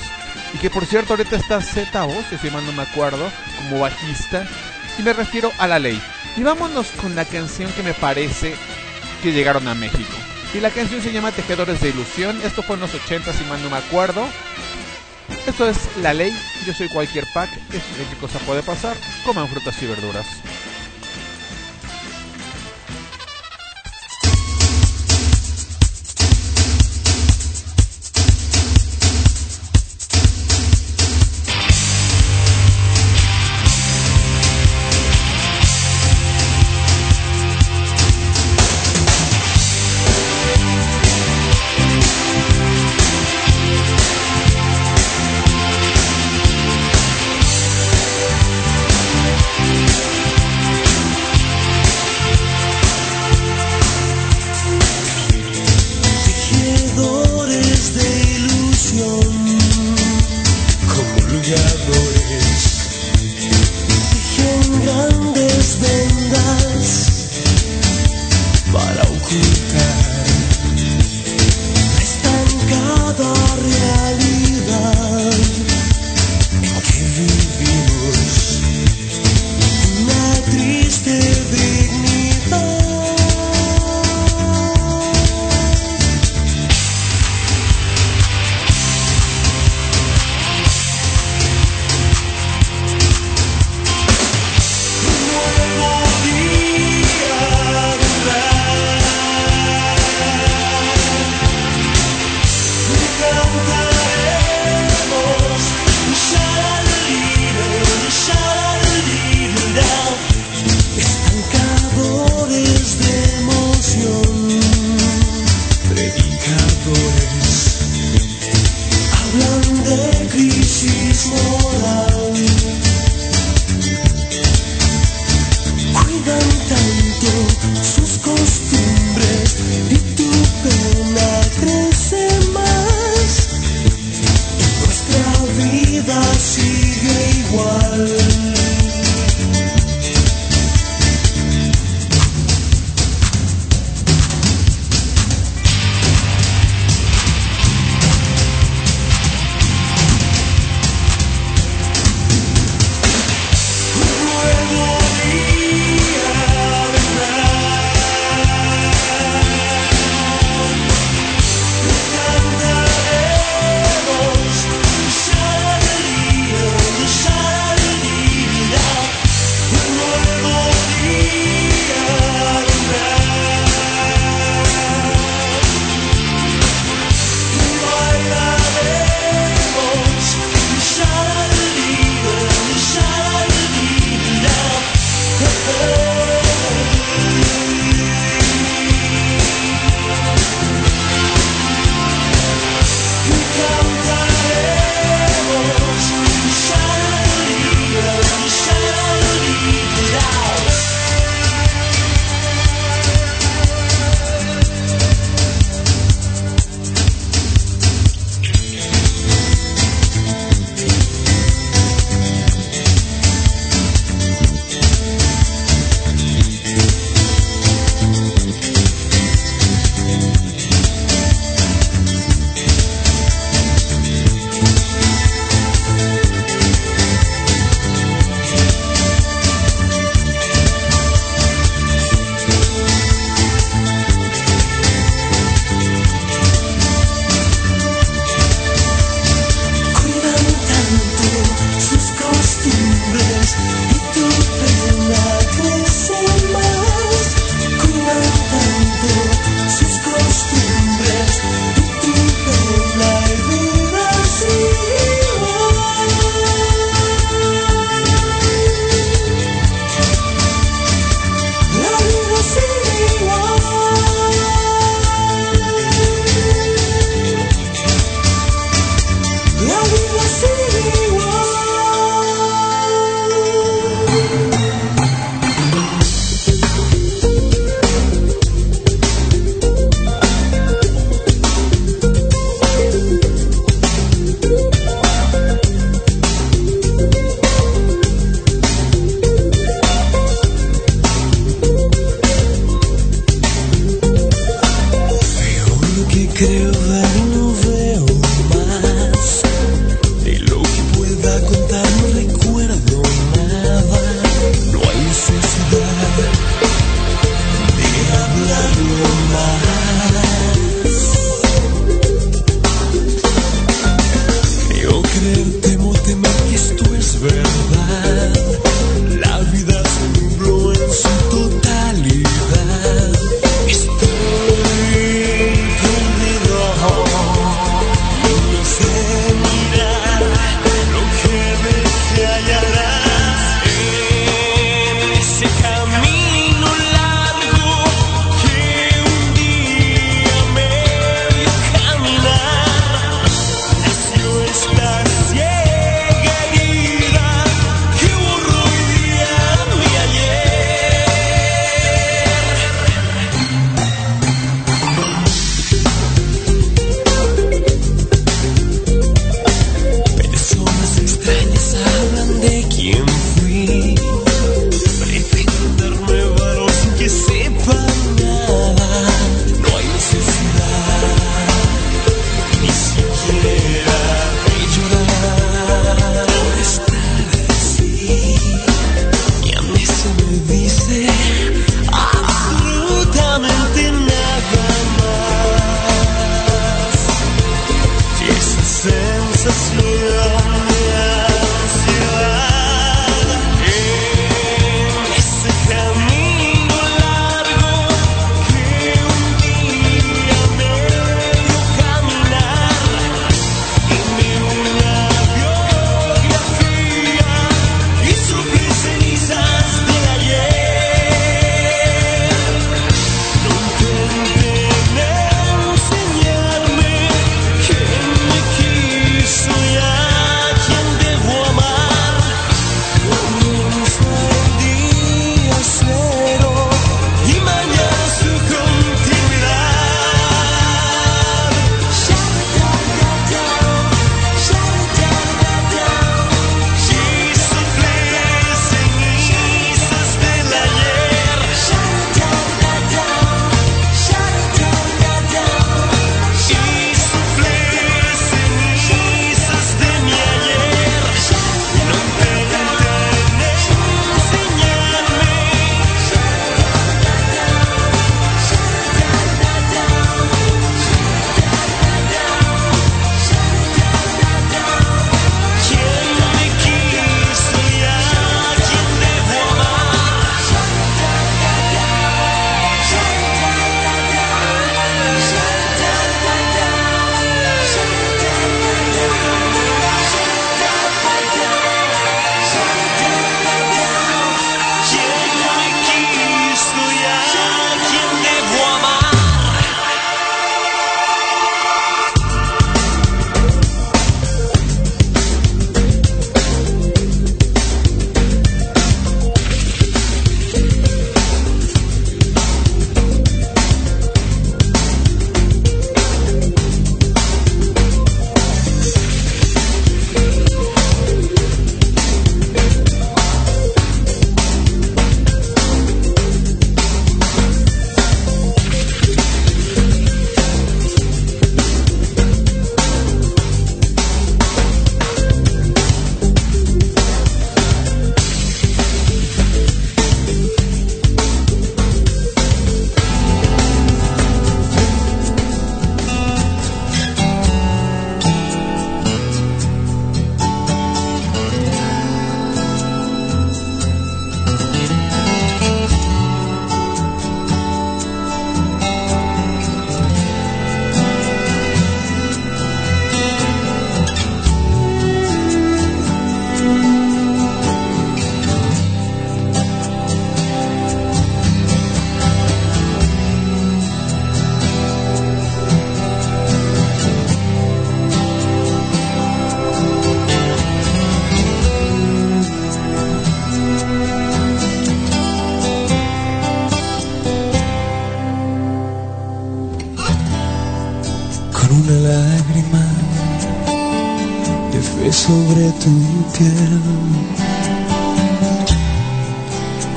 Y 0.53 0.59
que 0.59 0.69
por 0.69 0.85
cierto 0.85 1.13
ahorita 1.13 1.35
está 1.35 1.61
Z 1.61 2.05
O, 2.05 2.13
si 2.29 2.49
mal 2.51 2.65
no 2.65 2.71
me 2.71 2.83
acuerdo, 2.83 3.29
como 3.57 3.81
bajista. 3.81 4.47
Y 4.97 5.01
me 5.01 5.13
refiero 5.13 5.51
a 5.57 5.67
la 5.67 5.79
ley. 5.79 5.99
Y 6.37 6.43
vámonos 6.43 6.87
con 7.01 7.15
la 7.15 7.25
canción 7.25 7.71
que 7.73 7.83
me 7.83 7.93
parece 7.93 8.53
que 9.23 9.31
llegaron 9.31 9.67
a 9.67 9.73
México. 9.73 10.18
Y 10.53 10.59
la 10.59 10.71
canción 10.71 11.01
se 11.01 11.11
llama 11.11 11.31
Tejedores 11.31 11.79
de 11.79 11.89
Ilusión. 11.89 12.41
Esto 12.43 12.63
fue 12.63 12.75
en 12.75 12.81
los 12.81 12.93
80 12.93 13.31
si 13.33 13.43
mal 13.45 13.61
no 13.61 13.69
me 13.69 13.77
acuerdo. 13.77 14.27
Esto 15.45 15.69
es 15.69 15.77
la 16.01 16.13
ley. 16.13 16.31
Yo 16.65 16.73
soy 16.73 16.89
cualquier 16.89 17.25
pack. 17.33 17.49
Es 17.71 17.83
qué 18.09 18.15
cosa 18.19 18.39
puede 18.39 18.63
pasar. 18.63 18.97
Coman 19.25 19.47
frutas 19.47 19.81
y 19.83 19.85
verduras. 19.85 20.25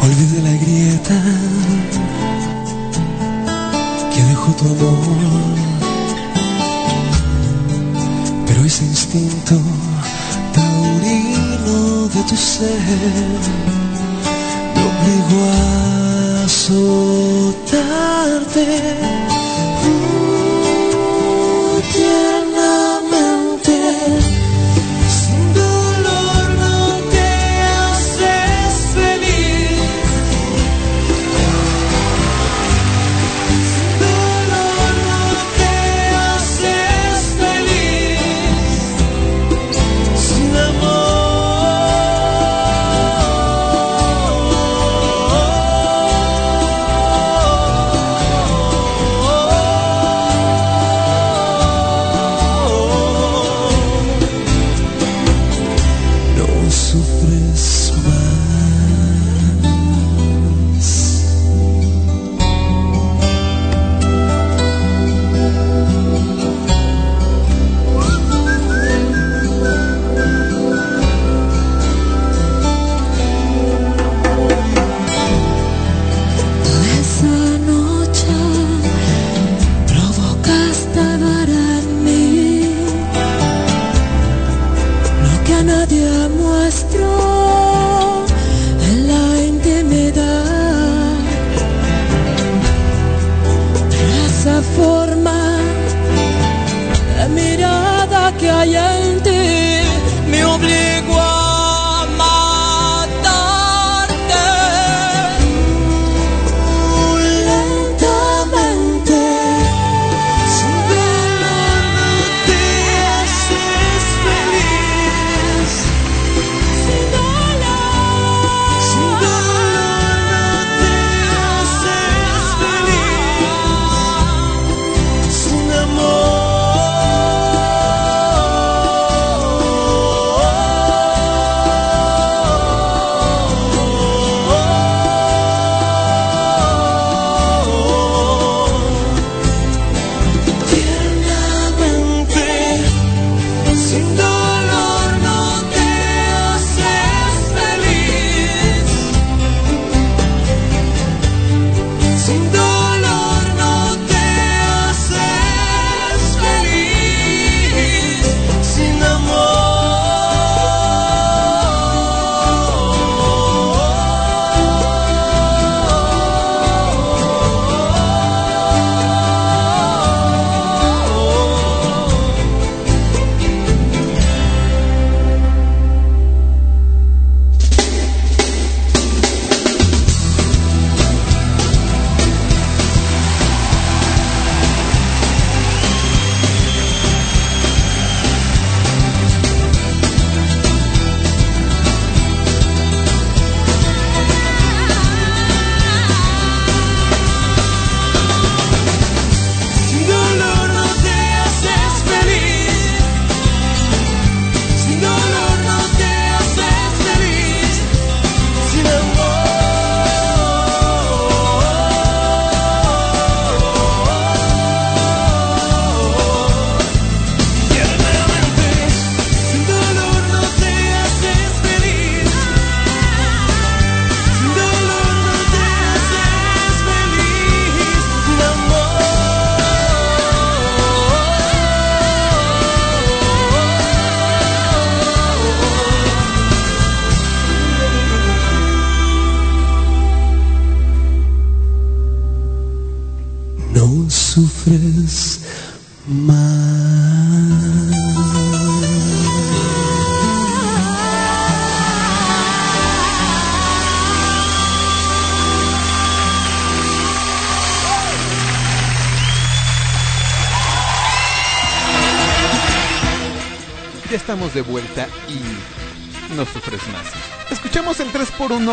Olvide 0.03 0.43
la 0.43 0.55
grieta 0.63 1.19
que 4.13 4.21
dejó 4.25 4.53
tu 4.53 4.65
amor. 4.65 5.55
Pero 8.47 8.65
ese 8.65 8.85
instinto 8.85 9.61
taurino 10.53 12.09
de 12.09 12.23
tu 12.25 12.37
ser 12.37 12.81
me 14.75 14.83
obligó 14.91 15.41
a 15.45 16.45
azotarte 16.47 17.63
tiernamente. 21.93 23.77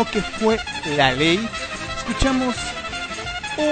3x1 0.00 0.10
que 0.10 0.22
fue 0.22 0.58
la 0.96 1.12
ley. 1.12 1.48
Escuchamos 1.98 2.54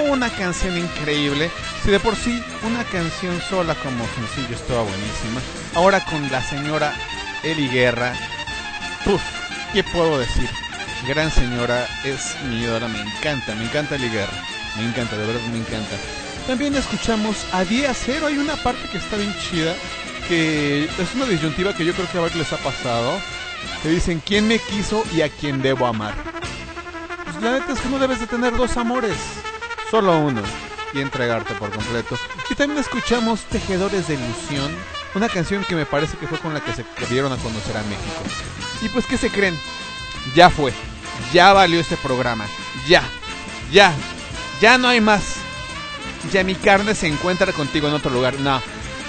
una 0.09 0.29
canción 0.29 0.77
increíble. 0.77 1.49
Si 1.83 1.91
de 1.91 1.99
por 1.99 2.15
sí 2.15 2.43
una 2.63 2.83
canción 2.85 3.39
sola 3.49 3.75
como 3.75 4.05
sencillo 4.15 4.55
estaba 4.55 4.81
buenísima. 4.83 5.41
Ahora 5.75 6.03
con 6.05 6.29
la 6.31 6.41
señora 6.43 6.93
Eli 7.43 7.67
Guerra. 7.69 8.13
¿qué 9.73 9.83
puedo 9.83 10.19
decir? 10.19 10.49
Gran 11.07 11.31
señora, 11.31 11.87
es 12.03 12.35
mi 12.47 12.61
ídola, 12.61 12.87
me 12.87 12.99
encanta, 12.99 13.55
me 13.55 13.63
encanta 13.63 13.95
Eli 13.95 14.09
Guerra. 14.09 14.43
Me 14.77 14.85
encanta, 14.85 15.17
de 15.17 15.25
verdad 15.25 15.41
me 15.51 15.59
encanta. 15.59 15.95
También 16.45 16.75
escuchamos 16.75 17.45
a 17.53 17.63
Día 17.63 17.93
Cero. 17.93 18.27
Hay 18.27 18.37
una 18.37 18.55
parte 18.57 18.87
que 18.91 18.97
está 18.97 19.15
bien 19.17 19.33
chida, 19.39 19.73
que 20.27 20.83
es 20.83 21.15
una 21.15 21.25
disyuntiva 21.25 21.73
que 21.73 21.85
yo 21.85 21.93
creo 21.93 22.11
que 22.11 22.17
a 22.17 22.21
ver 22.21 22.35
les 22.35 22.51
ha 22.53 22.57
pasado. 22.57 23.19
Que 23.81 23.89
dicen, 23.89 24.21
¿quién 24.25 24.47
me 24.47 24.59
quiso 24.59 25.03
y 25.13 25.21
a 25.21 25.29
quién 25.29 25.61
debo 25.61 25.87
amar? 25.87 26.13
Pues 27.23 27.41
la 27.41 27.51
neta 27.51 27.73
es 27.73 27.79
que 27.79 27.89
no 27.89 27.99
debes 27.99 28.19
de 28.19 28.27
tener 28.27 28.55
dos 28.55 28.75
amores, 28.77 29.15
solo 29.89 30.17
uno, 30.19 30.41
y 30.93 30.99
entregarte 30.99 31.53
por 31.55 31.69
completo. 31.71 32.17
Y 32.49 32.55
también 32.55 32.79
escuchamos 32.79 33.41
Tejedores 33.43 34.07
de 34.07 34.15
Ilusión, 34.15 34.69
una 35.15 35.29
canción 35.29 35.63
que 35.63 35.75
me 35.75 35.85
parece 35.85 36.17
que 36.17 36.27
fue 36.27 36.39
con 36.39 36.53
la 36.53 36.59
que 36.59 36.73
se 36.73 36.85
dieron 37.09 37.31
a 37.31 37.37
conocer 37.37 37.77
a 37.77 37.83
México. 37.83 38.23
Y 38.81 38.89
pues, 38.89 39.05
¿qué 39.05 39.17
se 39.17 39.29
creen? 39.29 39.57
Ya 40.35 40.49
fue, 40.49 40.73
ya 41.33 41.53
valió 41.53 41.79
este 41.79 41.97
programa, 41.97 42.45
ya, 42.87 43.03
ya, 43.71 43.93
ya 44.61 44.77
no 44.77 44.87
hay 44.87 45.01
más. 45.01 45.35
Ya 46.33 46.43
mi 46.43 46.53
carne 46.53 46.95
se 46.95 47.07
encuentra 47.07 47.53
contigo 47.53 47.87
en 47.87 47.93
otro 47.93 48.11
lugar. 48.11 48.37
No, 48.41 48.61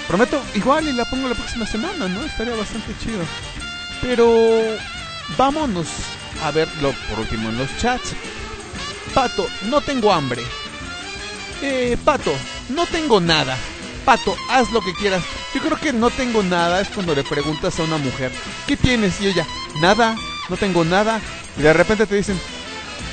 prometo, 0.07 0.41
igual 0.55 0.87
y 0.87 0.93
la 0.93 1.03
pongo 1.05 1.27
la 1.27 1.35
próxima 1.35 1.65
semana, 1.65 2.07
¿no? 2.07 2.23
Estaría 2.23 2.55
bastante 2.55 2.95
chido. 3.03 3.19
Pero 4.01 4.77
vámonos 5.37 5.87
a 6.43 6.51
verlo 6.51 6.93
por 7.09 7.19
último 7.19 7.49
en 7.49 7.57
los 7.57 7.77
chats. 7.77 8.13
Pato, 9.13 9.47
no 9.63 9.81
tengo 9.81 10.11
hambre. 10.11 10.41
Eh, 11.61 11.97
Pato, 12.03 12.33
no 12.69 12.85
tengo 12.87 13.19
nada. 13.19 13.57
Pato, 14.05 14.35
haz 14.49 14.71
lo 14.71 14.81
que 14.81 14.93
quieras. 14.93 15.23
Yo 15.53 15.61
creo 15.61 15.77
que 15.77 15.93
no 15.93 16.09
tengo 16.09 16.41
nada 16.41 16.81
es 16.81 16.87
cuando 16.89 17.13
le 17.13 17.23
preguntas 17.23 17.79
a 17.79 17.83
una 17.83 17.97
mujer, 17.97 18.31
¿qué 18.67 18.77
tienes? 18.77 19.19
Y 19.21 19.27
ella, 19.27 19.45
nada, 19.81 20.15
no 20.49 20.57
tengo 20.57 20.83
nada. 20.83 21.19
Y 21.57 21.61
de 21.61 21.73
repente 21.73 22.07
te 22.07 22.15
dicen, 22.15 22.39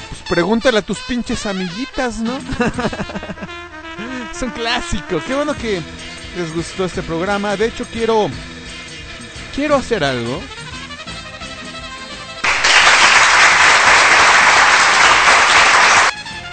pues 0.08 0.22
pregúntale 0.28 0.78
a 0.78 0.82
tus 0.82 0.98
pinches 1.00 1.44
amiguitas, 1.46 2.18
¿no? 2.20 2.38
es 4.32 4.42
un 4.42 4.50
clásico. 4.50 5.20
Qué 5.26 5.34
bueno 5.34 5.54
que 5.56 5.82
les 6.36 6.54
gustó 6.54 6.84
este 6.84 7.02
programa. 7.02 7.56
De 7.56 7.66
hecho, 7.66 7.84
quiero. 7.92 8.30
Quiero 9.54 9.74
hacer 9.74 10.04
algo. 10.04 10.40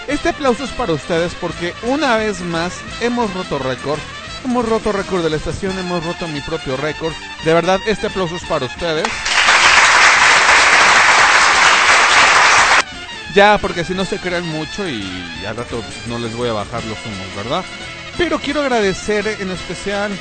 Este 0.08 0.30
aplauso 0.30 0.64
es 0.64 0.72
para 0.72 0.94
ustedes 0.94 1.34
porque 1.36 1.74
una 1.84 2.18
vez 2.18 2.42
más 2.42 2.74
hemos 3.02 3.34
roto 3.34 3.58
récord. 3.58 4.00
Hemos 4.44 4.68
roto 4.70 4.92
récord 4.92 5.24
de 5.24 5.32
la 5.32 5.38
estación, 5.38 5.78
hemos 5.80 6.06
roto 6.06 6.28
mi 6.28 6.42
propio 6.42 6.78
récord. 6.78 7.14
De 7.44 7.54
verdad, 7.54 7.80
este 7.88 8.08
aplauso 8.08 8.36
es 8.36 8.44
para 8.44 8.68
ustedes. 8.68 9.08
Ya, 13.34 13.58
porque 13.58 13.84
si 13.84 13.94
no 13.94 14.06
se 14.06 14.20
crean 14.20 14.48
mucho 14.48 14.88
y 14.88 15.04
al 15.46 15.58
rato 15.58 15.84
no 16.08 16.20
les 16.20 16.36
voy 16.36 16.50
a 16.50 16.54
bajar 16.54 16.84
los 16.86 16.98
humos, 17.06 17.36
¿verdad? 17.36 17.66
Pero 18.18 18.40
quiero 18.40 18.62
agradecer 18.62 19.28
en 19.40 19.50
especial 19.50 20.12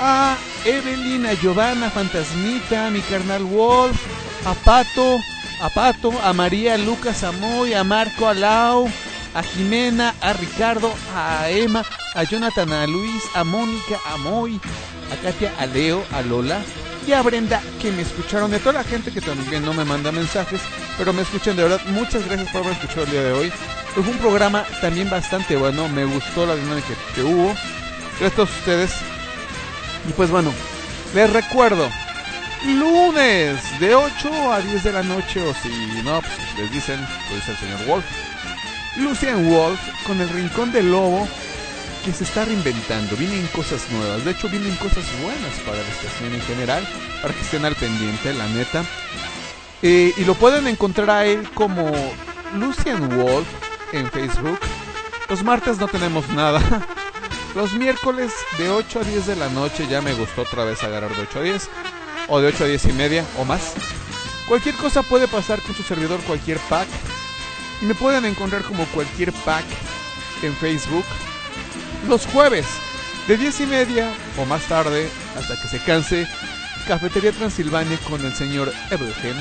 a 0.00 0.36
Evelyn, 0.64 1.26
a 1.26 1.34
Giovanna, 1.34 1.90
Fantasmita, 1.90 2.86
a 2.86 2.90
mi 2.90 3.00
carnal 3.00 3.42
Wolf, 3.42 4.00
a 4.46 4.54
Pato, 4.54 5.18
a 5.60 5.68
Pato, 5.68 6.12
a 6.22 6.32
María, 6.32 6.78
Lucas, 6.78 7.22
a 7.22 7.32
Moy, 7.32 7.74
a 7.74 7.84
Marco, 7.84 8.26
a 8.26 8.34
a 9.34 9.42
Jimena, 9.42 10.14
a 10.20 10.32
Ricardo, 10.32 10.92
a 11.14 11.50
Emma, 11.50 11.84
a 12.14 12.22
Jonathan, 12.22 12.72
a 12.72 12.86
Luis, 12.86 13.22
a 13.34 13.44
Mónica, 13.44 13.98
a 14.06 14.16
Moy, 14.16 14.60
a 15.12 15.22
Katia, 15.22 15.52
a 15.58 15.66
Leo, 15.66 16.04
a 16.12 16.22
Lola 16.22 16.62
y 17.06 17.12
a 17.12 17.22
Brenda 17.22 17.60
que 17.82 17.90
me 17.92 18.02
escucharon, 18.02 18.50
y 18.52 18.54
a 18.54 18.58
toda 18.60 18.74
la 18.74 18.84
gente 18.84 19.12
que 19.12 19.20
también 19.20 19.64
no 19.64 19.74
me 19.74 19.84
manda 19.84 20.10
mensajes, 20.12 20.60
pero 20.96 21.12
me 21.12 21.22
escuchan 21.22 21.56
de 21.56 21.64
verdad. 21.64 21.80
Muchas 21.88 22.24
gracias 22.26 22.50
por 22.50 22.62
haber 22.62 22.72
escuchado 22.72 23.02
el 23.02 23.10
día 23.10 23.22
de 23.22 23.32
hoy. 23.32 23.52
Fue 23.94 24.02
un 24.02 24.18
programa 24.18 24.64
también 24.80 25.10
bastante 25.10 25.56
bueno, 25.56 25.88
me 25.88 26.04
gustó 26.04 26.46
la 26.46 26.56
dinámica 26.56 26.94
que 27.14 27.22
hubo. 27.22 27.54
Gracias 28.18 28.38
a 28.38 28.42
ustedes. 28.42 28.92
Y 30.08 30.12
pues 30.12 30.30
bueno, 30.30 30.52
les 31.14 31.30
recuerdo, 31.32 31.88
lunes 32.64 33.80
de 33.80 33.94
8 33.94 34.52
a 34.52 34.60
10 34.60 34.84
de 34.84 34.92
la 34.92 35.02
noche, 35.02 35.42
o 35.42 35.54
si 35.54 36.02
no, 36.02 36.20
pues 36.20 36.58
les 36.58 36.72
dicen, 36.72 37.00
dice 37.34 37.50
el 37.50 37.56
señor 37.56 37.84
Wolf. 37.86 38.04
Lucian 38.96 39.50
Wolf 39.50 39.80
con 40.06 40.20
el 40.20 40.28
Rincón 40.28 40.72
del 40.72 40.90
Lobo 40.90 41.26
que 42.04 42.12
se 42.12 42.24
está 42.24 42.44
reinventando. 42.44 43.16
Vienen 43.16 43.46
cosas 43.48 43.90
nuevas. 43.90 44.24
De 44.24 44.32
hecho, 44.32 44.48
vienen 44.48 44.74
cosas 44.76 45.04
buenas 45.22 45.52
para 45.64 45.78
la 45.78 45.88
estación 45.88 46.34
en 46.34 46.40
general. 46.42 46.86
Para 47.22 47.34
que 47.34 47.40
estén 47.40 47.64
al 47.64 47.74
pendiente, 47.74 48.34
la 48.34 48.46
neta. 48.48 48.84
Eh, 49.82 50.12
y 50.16 50.24
lo 50.24 50.34
pueden 50.34 50.66
encontrar 50.66 51.10
a 51.10 51.26
él 51.26 51.48
como 51.54 51.90
Lucian 52.58 53.08
Wolf 53.16 53.46
en 53.92 54.10
Facebook. 54.10 54.58
Los 55.28 55.42
martes 55.42 55.78
no 55.78 55.88
tenemos 55.88 56.28
nada. 56.28 56.60
Los 57.54 57.72
miércoles 57.72 58.32
de 58.58 58.70
8 58.70 59.00
a 59.00 59.04
10 59.04 59.26
de 59.26 59.36
la 59.36 59.48
noche 59.48 59.86
ya 59.88 60.02
me 60.02 60.12
gustó 60.14 60.42
otra 60.42 60.64
vez 60.64 60.82
agarrar 60.82 61.14
de 61.16 61.22
8 61.22 61.38
a 61.38 61.42
10. 61.42 61.70
O 62.28 62.40
de 62.40 62.48
8 62.48 62.64
a 62.64 62.66
10 62.68 62.84
y 62.86 62.92
media 62.92 63.24
o 63.38 63.44
más. 63.44 63.74
Cualquier 64.48 64.74
cosa 64.76 65.02
puede 65.02 65.26
pasar 65.26 65.62
con 65.62 65.74
su 65.74 65.82
servidor, 65.82 66.20
cualquier 66.20 66.58
pack. 66.68 66.86
Me 67.84 67.94
pueden 67.94 68.24
encontrar 68.24 68.62
como 68.62 68.86
cualquier 68.86 69.30
pack 69.44 69.64
en 70.42 70.56
Facebook. 70.56 71.04
Los 72.08 72.24
jueves 72.26 72.64
de 73.28 73.36
10 73.36 73.60
y 73.60 73.66
media 73.66 74.10
o 74.38 74.46
más 74.46 74.62
tarde 74.62 75.06
hasta 75.36 75.60
que 75.60 75.68
se 75.68 75.78
canse. 75.80 76.26
Cafetería 76.88 77.32
Transilvania 77.32 77.98
con 78.08 78.24
el 78.24 78.34
señor 78.34 78.72
Evelgen. 78.90 79.36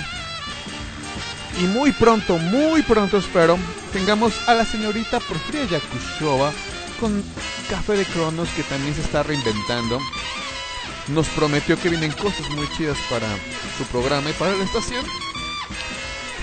Y 1.62 1.66
muy 1.68 1.94
pronto, 1.94 2.38
muy 2.38 2.82
pronto 2.82 3.18
espero, 3.18 3.58
tengamos 3.94 4.34
a 4.48 4.56
la 4.56 4.66
señorita 4.66 5.20
Porfiria 5.20 5.66
Yakushova 5.66 6.52
con 7.00 7.24
Café 7.70 7.94
de 7.94 8.06
Cronos 8.06 8.50
que 8.56 8.64
también 8.64 8.94
se 8.94 9.02
está 9.02 9.24
reinventando. 9.24 10.00
Nos 11.10 11.28
prometió 11.30 11.80
que 11.80 11.90
vienen 11.90 12.12
cosas 12.12 12.50
muy 12.50 12.68
chidas 12.76 12.98
para 13.10 13.28
su 13.78 13.86
programa 13.86 14.30
y 14.30 14.34
para 14.34 14.54
la 14.54 14.64
estación. 14.64 15.06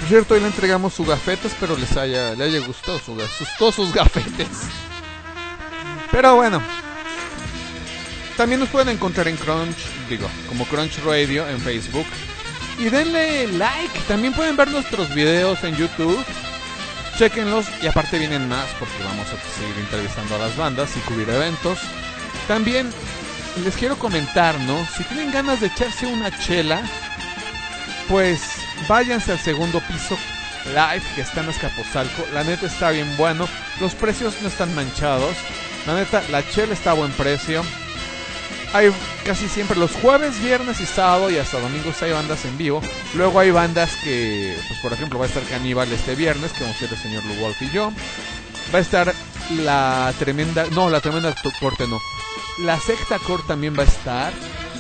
Por 0.01 0.09
cierto, 0.09 0.35
hoy 0.35 0.41
le 0.41 0.47
entregamos 0.47 0.95
sus 0.95 1.07
gafetes, 1.07 1.53
espero 1.53 1.77
les 1.77 1.95
haya, 1.97 2.35
le 2.35 2.45
haya 2.45 2.59
gustado 2.61 2.99
su, 2.99 3.17
sus, 3.21 3.75
sus 3.75 3.93
gafetes. 3.93 4.49
Pero 6.11 6.37
bueno. 6.37 6.61
También 8.37 8.61
nos 8.61 8.71
pueden 8.71 8.89
encontrar 8.89 9.29
en 9.29 9.37
Crunch, 9.37 9.77
digo, 10.09 10.27
como 10.49 10.65
Crunch 10.65 10.99
Radio 11.05 11.47
en 11.47 11.61
Facebook. 11.61 12.07
Y 12.79 12.85
denle 12.85 13.47
like. 13.49 14.01
También 14.09 14.33
pueden 14.33 14.57
ver 14.57 14.69
nuestros 14.69 15.15
videos 15.15 15.63
en 15.65 15.77
YouTube. 15.77 16.25
Chequenlos 17.19 17.67
y 17.83 17.87
aparte 17.87 18.19
vienen 18.19 18.49
más 18.49 18.65
porque 18.79 19.05
vamos 19.05 19.27
a 19.27 19.61
seguir 19.61 19.77
entrevistando 19.79 20.37
a 20.37 20.39
las 20.39 20.57
bandas 20.57 20.97
y 20.97 21.01
cubrir 21.01 21.29
eventos. 21.29 21.79
También 22.49 22.91
les 23.63 23.77
quiero 23.77 23.99
comentar, 23.99 24.59
¿no? 24.61 24.87
Si 24.97 25.05
tienen 25.05 25.31
ganas 25.31 25.61
de 25.61 25.67
echarse 25.67 26.07
una 26.07 26.31
chela, 26.41 26.83
pues 28.09 28.41
váyanse 28.89 29.33
al 29.33 29.39
segundo 29.39 29.81
piso 29.81 30.17
live 30.67 31.03
que 31.15 31.23
está 31.23 31.41
en 31.43 31.51
Escaposalco. 31.51 32.27
La 32.33 32.45
neta 32.45 32.67
está 32.67 32.91
bien 32.91 33.17
bueno. 33.17 33.49
Los 33.81 33.95
precios 33.95 34.35
no 34.43 34.49
están 34.49 34.75
manchados. 34.75 35.37
La 35.87 35.95
neta, 35.95 36.23
la 36.31 36.49
chela 36.49 36.75
está 36.75 36.93
a 36.93 36.95
buen 36.95 37.13
precio. 37.13 37.63
Hay 38.73 38.93
casi 39.25 39.49
siempre 39.49 39.77
los 39.77 39.91
jueves, 39.93 40.41
viernes 40.41 40.81
y 40.81 40.87
sábado 40.87 41.29
y 41.29 41.39
hasta 41.39 41.59
domingos 41.59 42.01
hay 42.03 42.13
bandas 42.13 42.45
en 42.45 42.57
vivo. 42.57 42.81
Luego 43.15 43.41
hay 43.41 43.51
bandas 43.51 43.91
que, 44.05 44.57
pues 44.69 44.79
por 44.81 44.93
ejemplo, 44.93 45.19
va 45.19 45.25
a 45.25 45.29
estar 45.29 45.43
Caníbal 45.45 45.91
este 45.91 46.15
viernes, 46.15 46.53
que 46.53 46.63
vamos 46.63 46.77
a 46.77 46.81
ser 46.81 46.93
el 46.93 46.99
señor 46.99 47.25
Lu 47.25 47.35
Wolf 47.35 47.61
y 47.63 47.71
yo. 47.71 47.93
Va 48.73 48.79
a 48.79 48.83
estar 48.83 49.13
la 49.65 50.13
tremenda, 50.19 50.67
no, 50.73 50.89
la 50.89 51.01
tremenda 51.01 51.35
corte 51.59 51.87
no. 51.89 52.01
La 52.61 52.79
secta 52.79 53.19
corte 53.19 53.49
también 53.49 53.77
va 53.77 53.83
a 53.83 53.87
estar. 53.87 54.33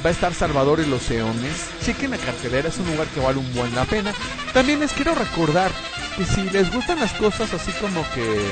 Va 0.04 0.08
a 0.08 0.12
estar 0.12 0.32
Salvador 0.32 0.80
y 0.80 0.86
los 0.86 1.10
Eones. 1.10 1.68
Chequen 1.84 2.12
la 2.12 2.16
cartelera, 2.16 2.68
es 2.68 2.78
un 2.78 2.86
lugar 2.86 3.06
que 3.08 3.20
vale 3.20 3.38
un 3.38 3.54
buen 3.54 3.74
la 3.74 3.84
pena. 3.84 4.12
También 4.54 4.80
les 4.80 4.92
quiero 4.92 5.14
recordar 5.14 5.70
que 6.16 6.24
si 6.24 6.42
les 6.50 6.72
gustan 6.72 7.00
las 7.00 7.12
cosas 7.12 7.52
así 7.52 7.70
como 7.72 8.02
que 8.14 8.50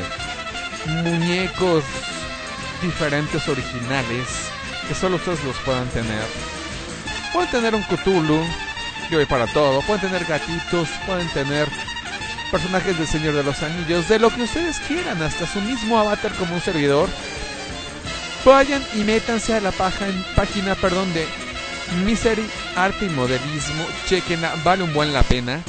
muñecos 0.87 1.85
diferentes 2.83 3.49
originales 3.49 4.27
que 4.87 4.95
solo 4.95 5.17
ustedes 5.17 5.43
los 5.45 5.57
puedan 5.59 5.89
tener. 5.89 6.25
Pueden 7.33 7.51
tener 7.51 7.75
un 7.75 7.83
Cthulhu, 7.83 8.43
yo 9.11 9.19
voy 9.19 9.27
para 9.27 9.47
todo. 9.47 9.81
Pueden 9.83 10.03
tener 10.03 10.25
gatitos, 10.25 10.89
pueden 11.07 11.29
tener 11.29 11.69
personajes 12.51 12.97
del 12.99 13.07
Señor 13.07 13.35
de 13.35 13.43
los 13.43 13.63
Anillos, 13.63 14.09
de 14.09 14.19
lo 14.19 14.31
que 14.31 14.43
ustedes 14.43 14.79
quieran, 14.81 15.23
hasta 15.23 15.47
su 15.47 15.61
mismo 15.61 15.99
avatar 15.99 16.33
como 16.35 16.55
un 16.55 16.61
servidor. 16.61 17.09
Vayan 18.45 18.85
y 18.95 19.05
métanse 19.05 19.55
a 19.55 19.61
la 19.61 19.73
página, 19.73 20.25
página 20.35 20.75
perdón, 20.75 21.13
de 21.13 21.27
Misery 22.05 22.49
Arte 22.77 23.07
y 23.07 23.11
Modelismo. 23.11 23.87
Chequenla, 24.07 24.55
vale 24.65 24.85
un 24.85 24.95
buen 24.95 25.13
la 25.13 25.23
pena. 25.23 25.61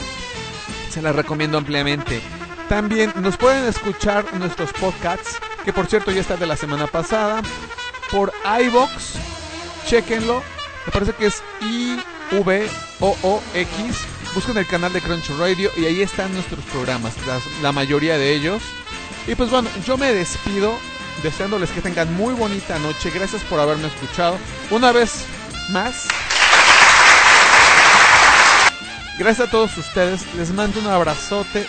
Se 0.90 1.02
la 1.02 1.12
recomiendo 1.12 1.58
ampliamente. 1.58 2.22
También 2.68 3.12
nos 3.18 3.38
pueden 3.38 3.66
escuchar 3.66 4.34
nuestros 4.36 4.72
podcasts, 4.74 5.40
que 5.66 5.74
por 5.74 5.88
cierto 5.88 6.12
ya 6.12 6.22
está 6.22 6.38
de 6.38 6.46
la 6.46 6.56
semana 6.56 6.88
pasada, 6.88 7.42
por 8.12 8.32
iBox. 8.62 9.16
Chequenlo. 9.88 10.44
Me 10.86 10.92
parece 10.92 11.14
que 11.14 11.26
es 11.28 11.42
I-V-O-O-X. 12.32 12.68
Busquen 14.34 14.58
el 14.58 14.68
canal 14.68 14.94
de 14.94 15.02
Crunch 15.02 15.30
Radio 15.40 15.72
y 15.76 15.86
ahí 15.86 16.02
están 16.02 16.32
nuestros 16.34 16.64
programas, 16.66 17.14
la 17.62 17.72
mayoría 17.72 18.18
de 18.18 18.34
ellos. 18.34 18.62
Y 19.28 19.36
pues 19.36 19.50
bueno, 19.50 19.70
yo 19.86 19.98
me 19.98 20.14
despido 20.14 20.78
deseándoles 21.24 21.70
que 21.72 21.82
tengan 21.82 22.14
muy 22.14 22.34
bonita 22.34 22.80
noche. 22.80 23.10
Gracias 23.10 23.42
por 23.44 23.60
haberme 23.60 23.88
escuchado. 23.88 24.38
Una 24.72 24.92
vez 24.92 25.26
más. 25.72 26.08
Gracias 29.18 29.48
a 29.48 29.52
todos 29.52 29.78
ustedes. 29.78 30.22
Les 30.36 30.52
mando 30.52 30.80
un 30.80 30.88
abrazote. 30.88 31.66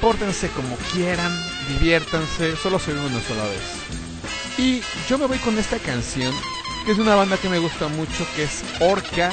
Pórtense 0.00 0.48
como 0.50 0.76
quieran. 0.92 1.32
Diviértanse. 1.68 2.56
Solo 2.56 2.78
se 2.78 2.92
una 2.92 3.20
sola 3.22 3.44
vez. 3.44 4.58
Y 4.58 4.82
yo 5.08 5.18
me 5.18 5.26
voy 5.26 5.38
con 5.38 5.58
esta 5.58 5.78
canción. 5.78 6.34
Que 6.84 6.92
es 6.92 6.98
una 6.98 7.14
banda 7.14 7.36
que 7.38 7.48
me 7.48 7.58
gusta 7.58 7.88
mucho. 7.88 8.26
Que 8.36 8.44
es 8.44 8.62
Orca. 8.80 9.32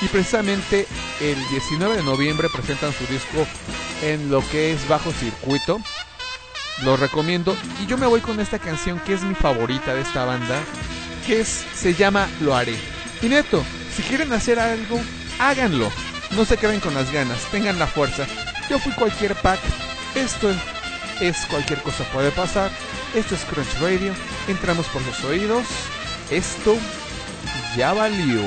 Y 0.00 0.08
precisamente 0.08 0.86
el 1.20 1.36
19 1.48 1.96
de 1.96 2.02
noviembre 2.02 2.48
presentan 2.52 2.92
su 2.92 3.06
disco 3.06 3.46
en 4.02 4.30
lo 4.30 4.46
que 4.48 4.72
es 4.72 4.86
bajo 4.88 5.12
circuito. 5.12 5.80
Lo 6.82 6.96
recomiendo. 6.96 7.56
Y 7.82 7.86
yo 7.86 7.98
me 7.98 8.06
voy 8.06 8.20
con 8.20 8.40
esta 8.40 8.58
canción 8.58 8.98
que 9.00 9.14
es 9.14 9.22
mi 9.22 9.34
favorita 9.34 9.94
de 9.94 10.02
esta 10.02 10.24
banda. 10.24 10.60
Que 11.26 11.40
es, 11.40 11.64
se 11.74 11.94
llama 11.94 12.28
Lo 12.40 12.54
haré. 12.54 12.76
Y 13.22 13.26
neto, 13.26 13.64
si 13.94 14.02
quieren 14.02 14.32
hacer 14.32 14.58
algo, 14.58 15.00
háganlo. 15.38 15.90
No 16.36 16.44
se 16.44 16.56
queden 16.56 16.80
con 16.80 16.94
las 16.94 17.10
ganas, 17.12 17.40
tengan 17.50 17.78
la 17.78 17.86
fuerza. 17.86 18.26
Yo 18.68 18.78
fui 18.78 18.92
cualquier 18.92 19.34
pack. 19.36 19.60
Esto 20.14 20.50
es 21.20 21.36
cualquier 21.46 21.82
cosa 21.82 22.04
puede 22.12 22.30
pasar. 22.30 22.70
Esto 23.14 23.34
es 23.34 23.44
Crunch 23.44 23.80
Radio. 23.80 24.12
Entramos 24.46 24.86
por 24.86 25.02
los 25.02 25.22
oídos. 25.24 25.66
Esto 26.30 26.76
ya 27.76 27.92
valió. 27.92 28.42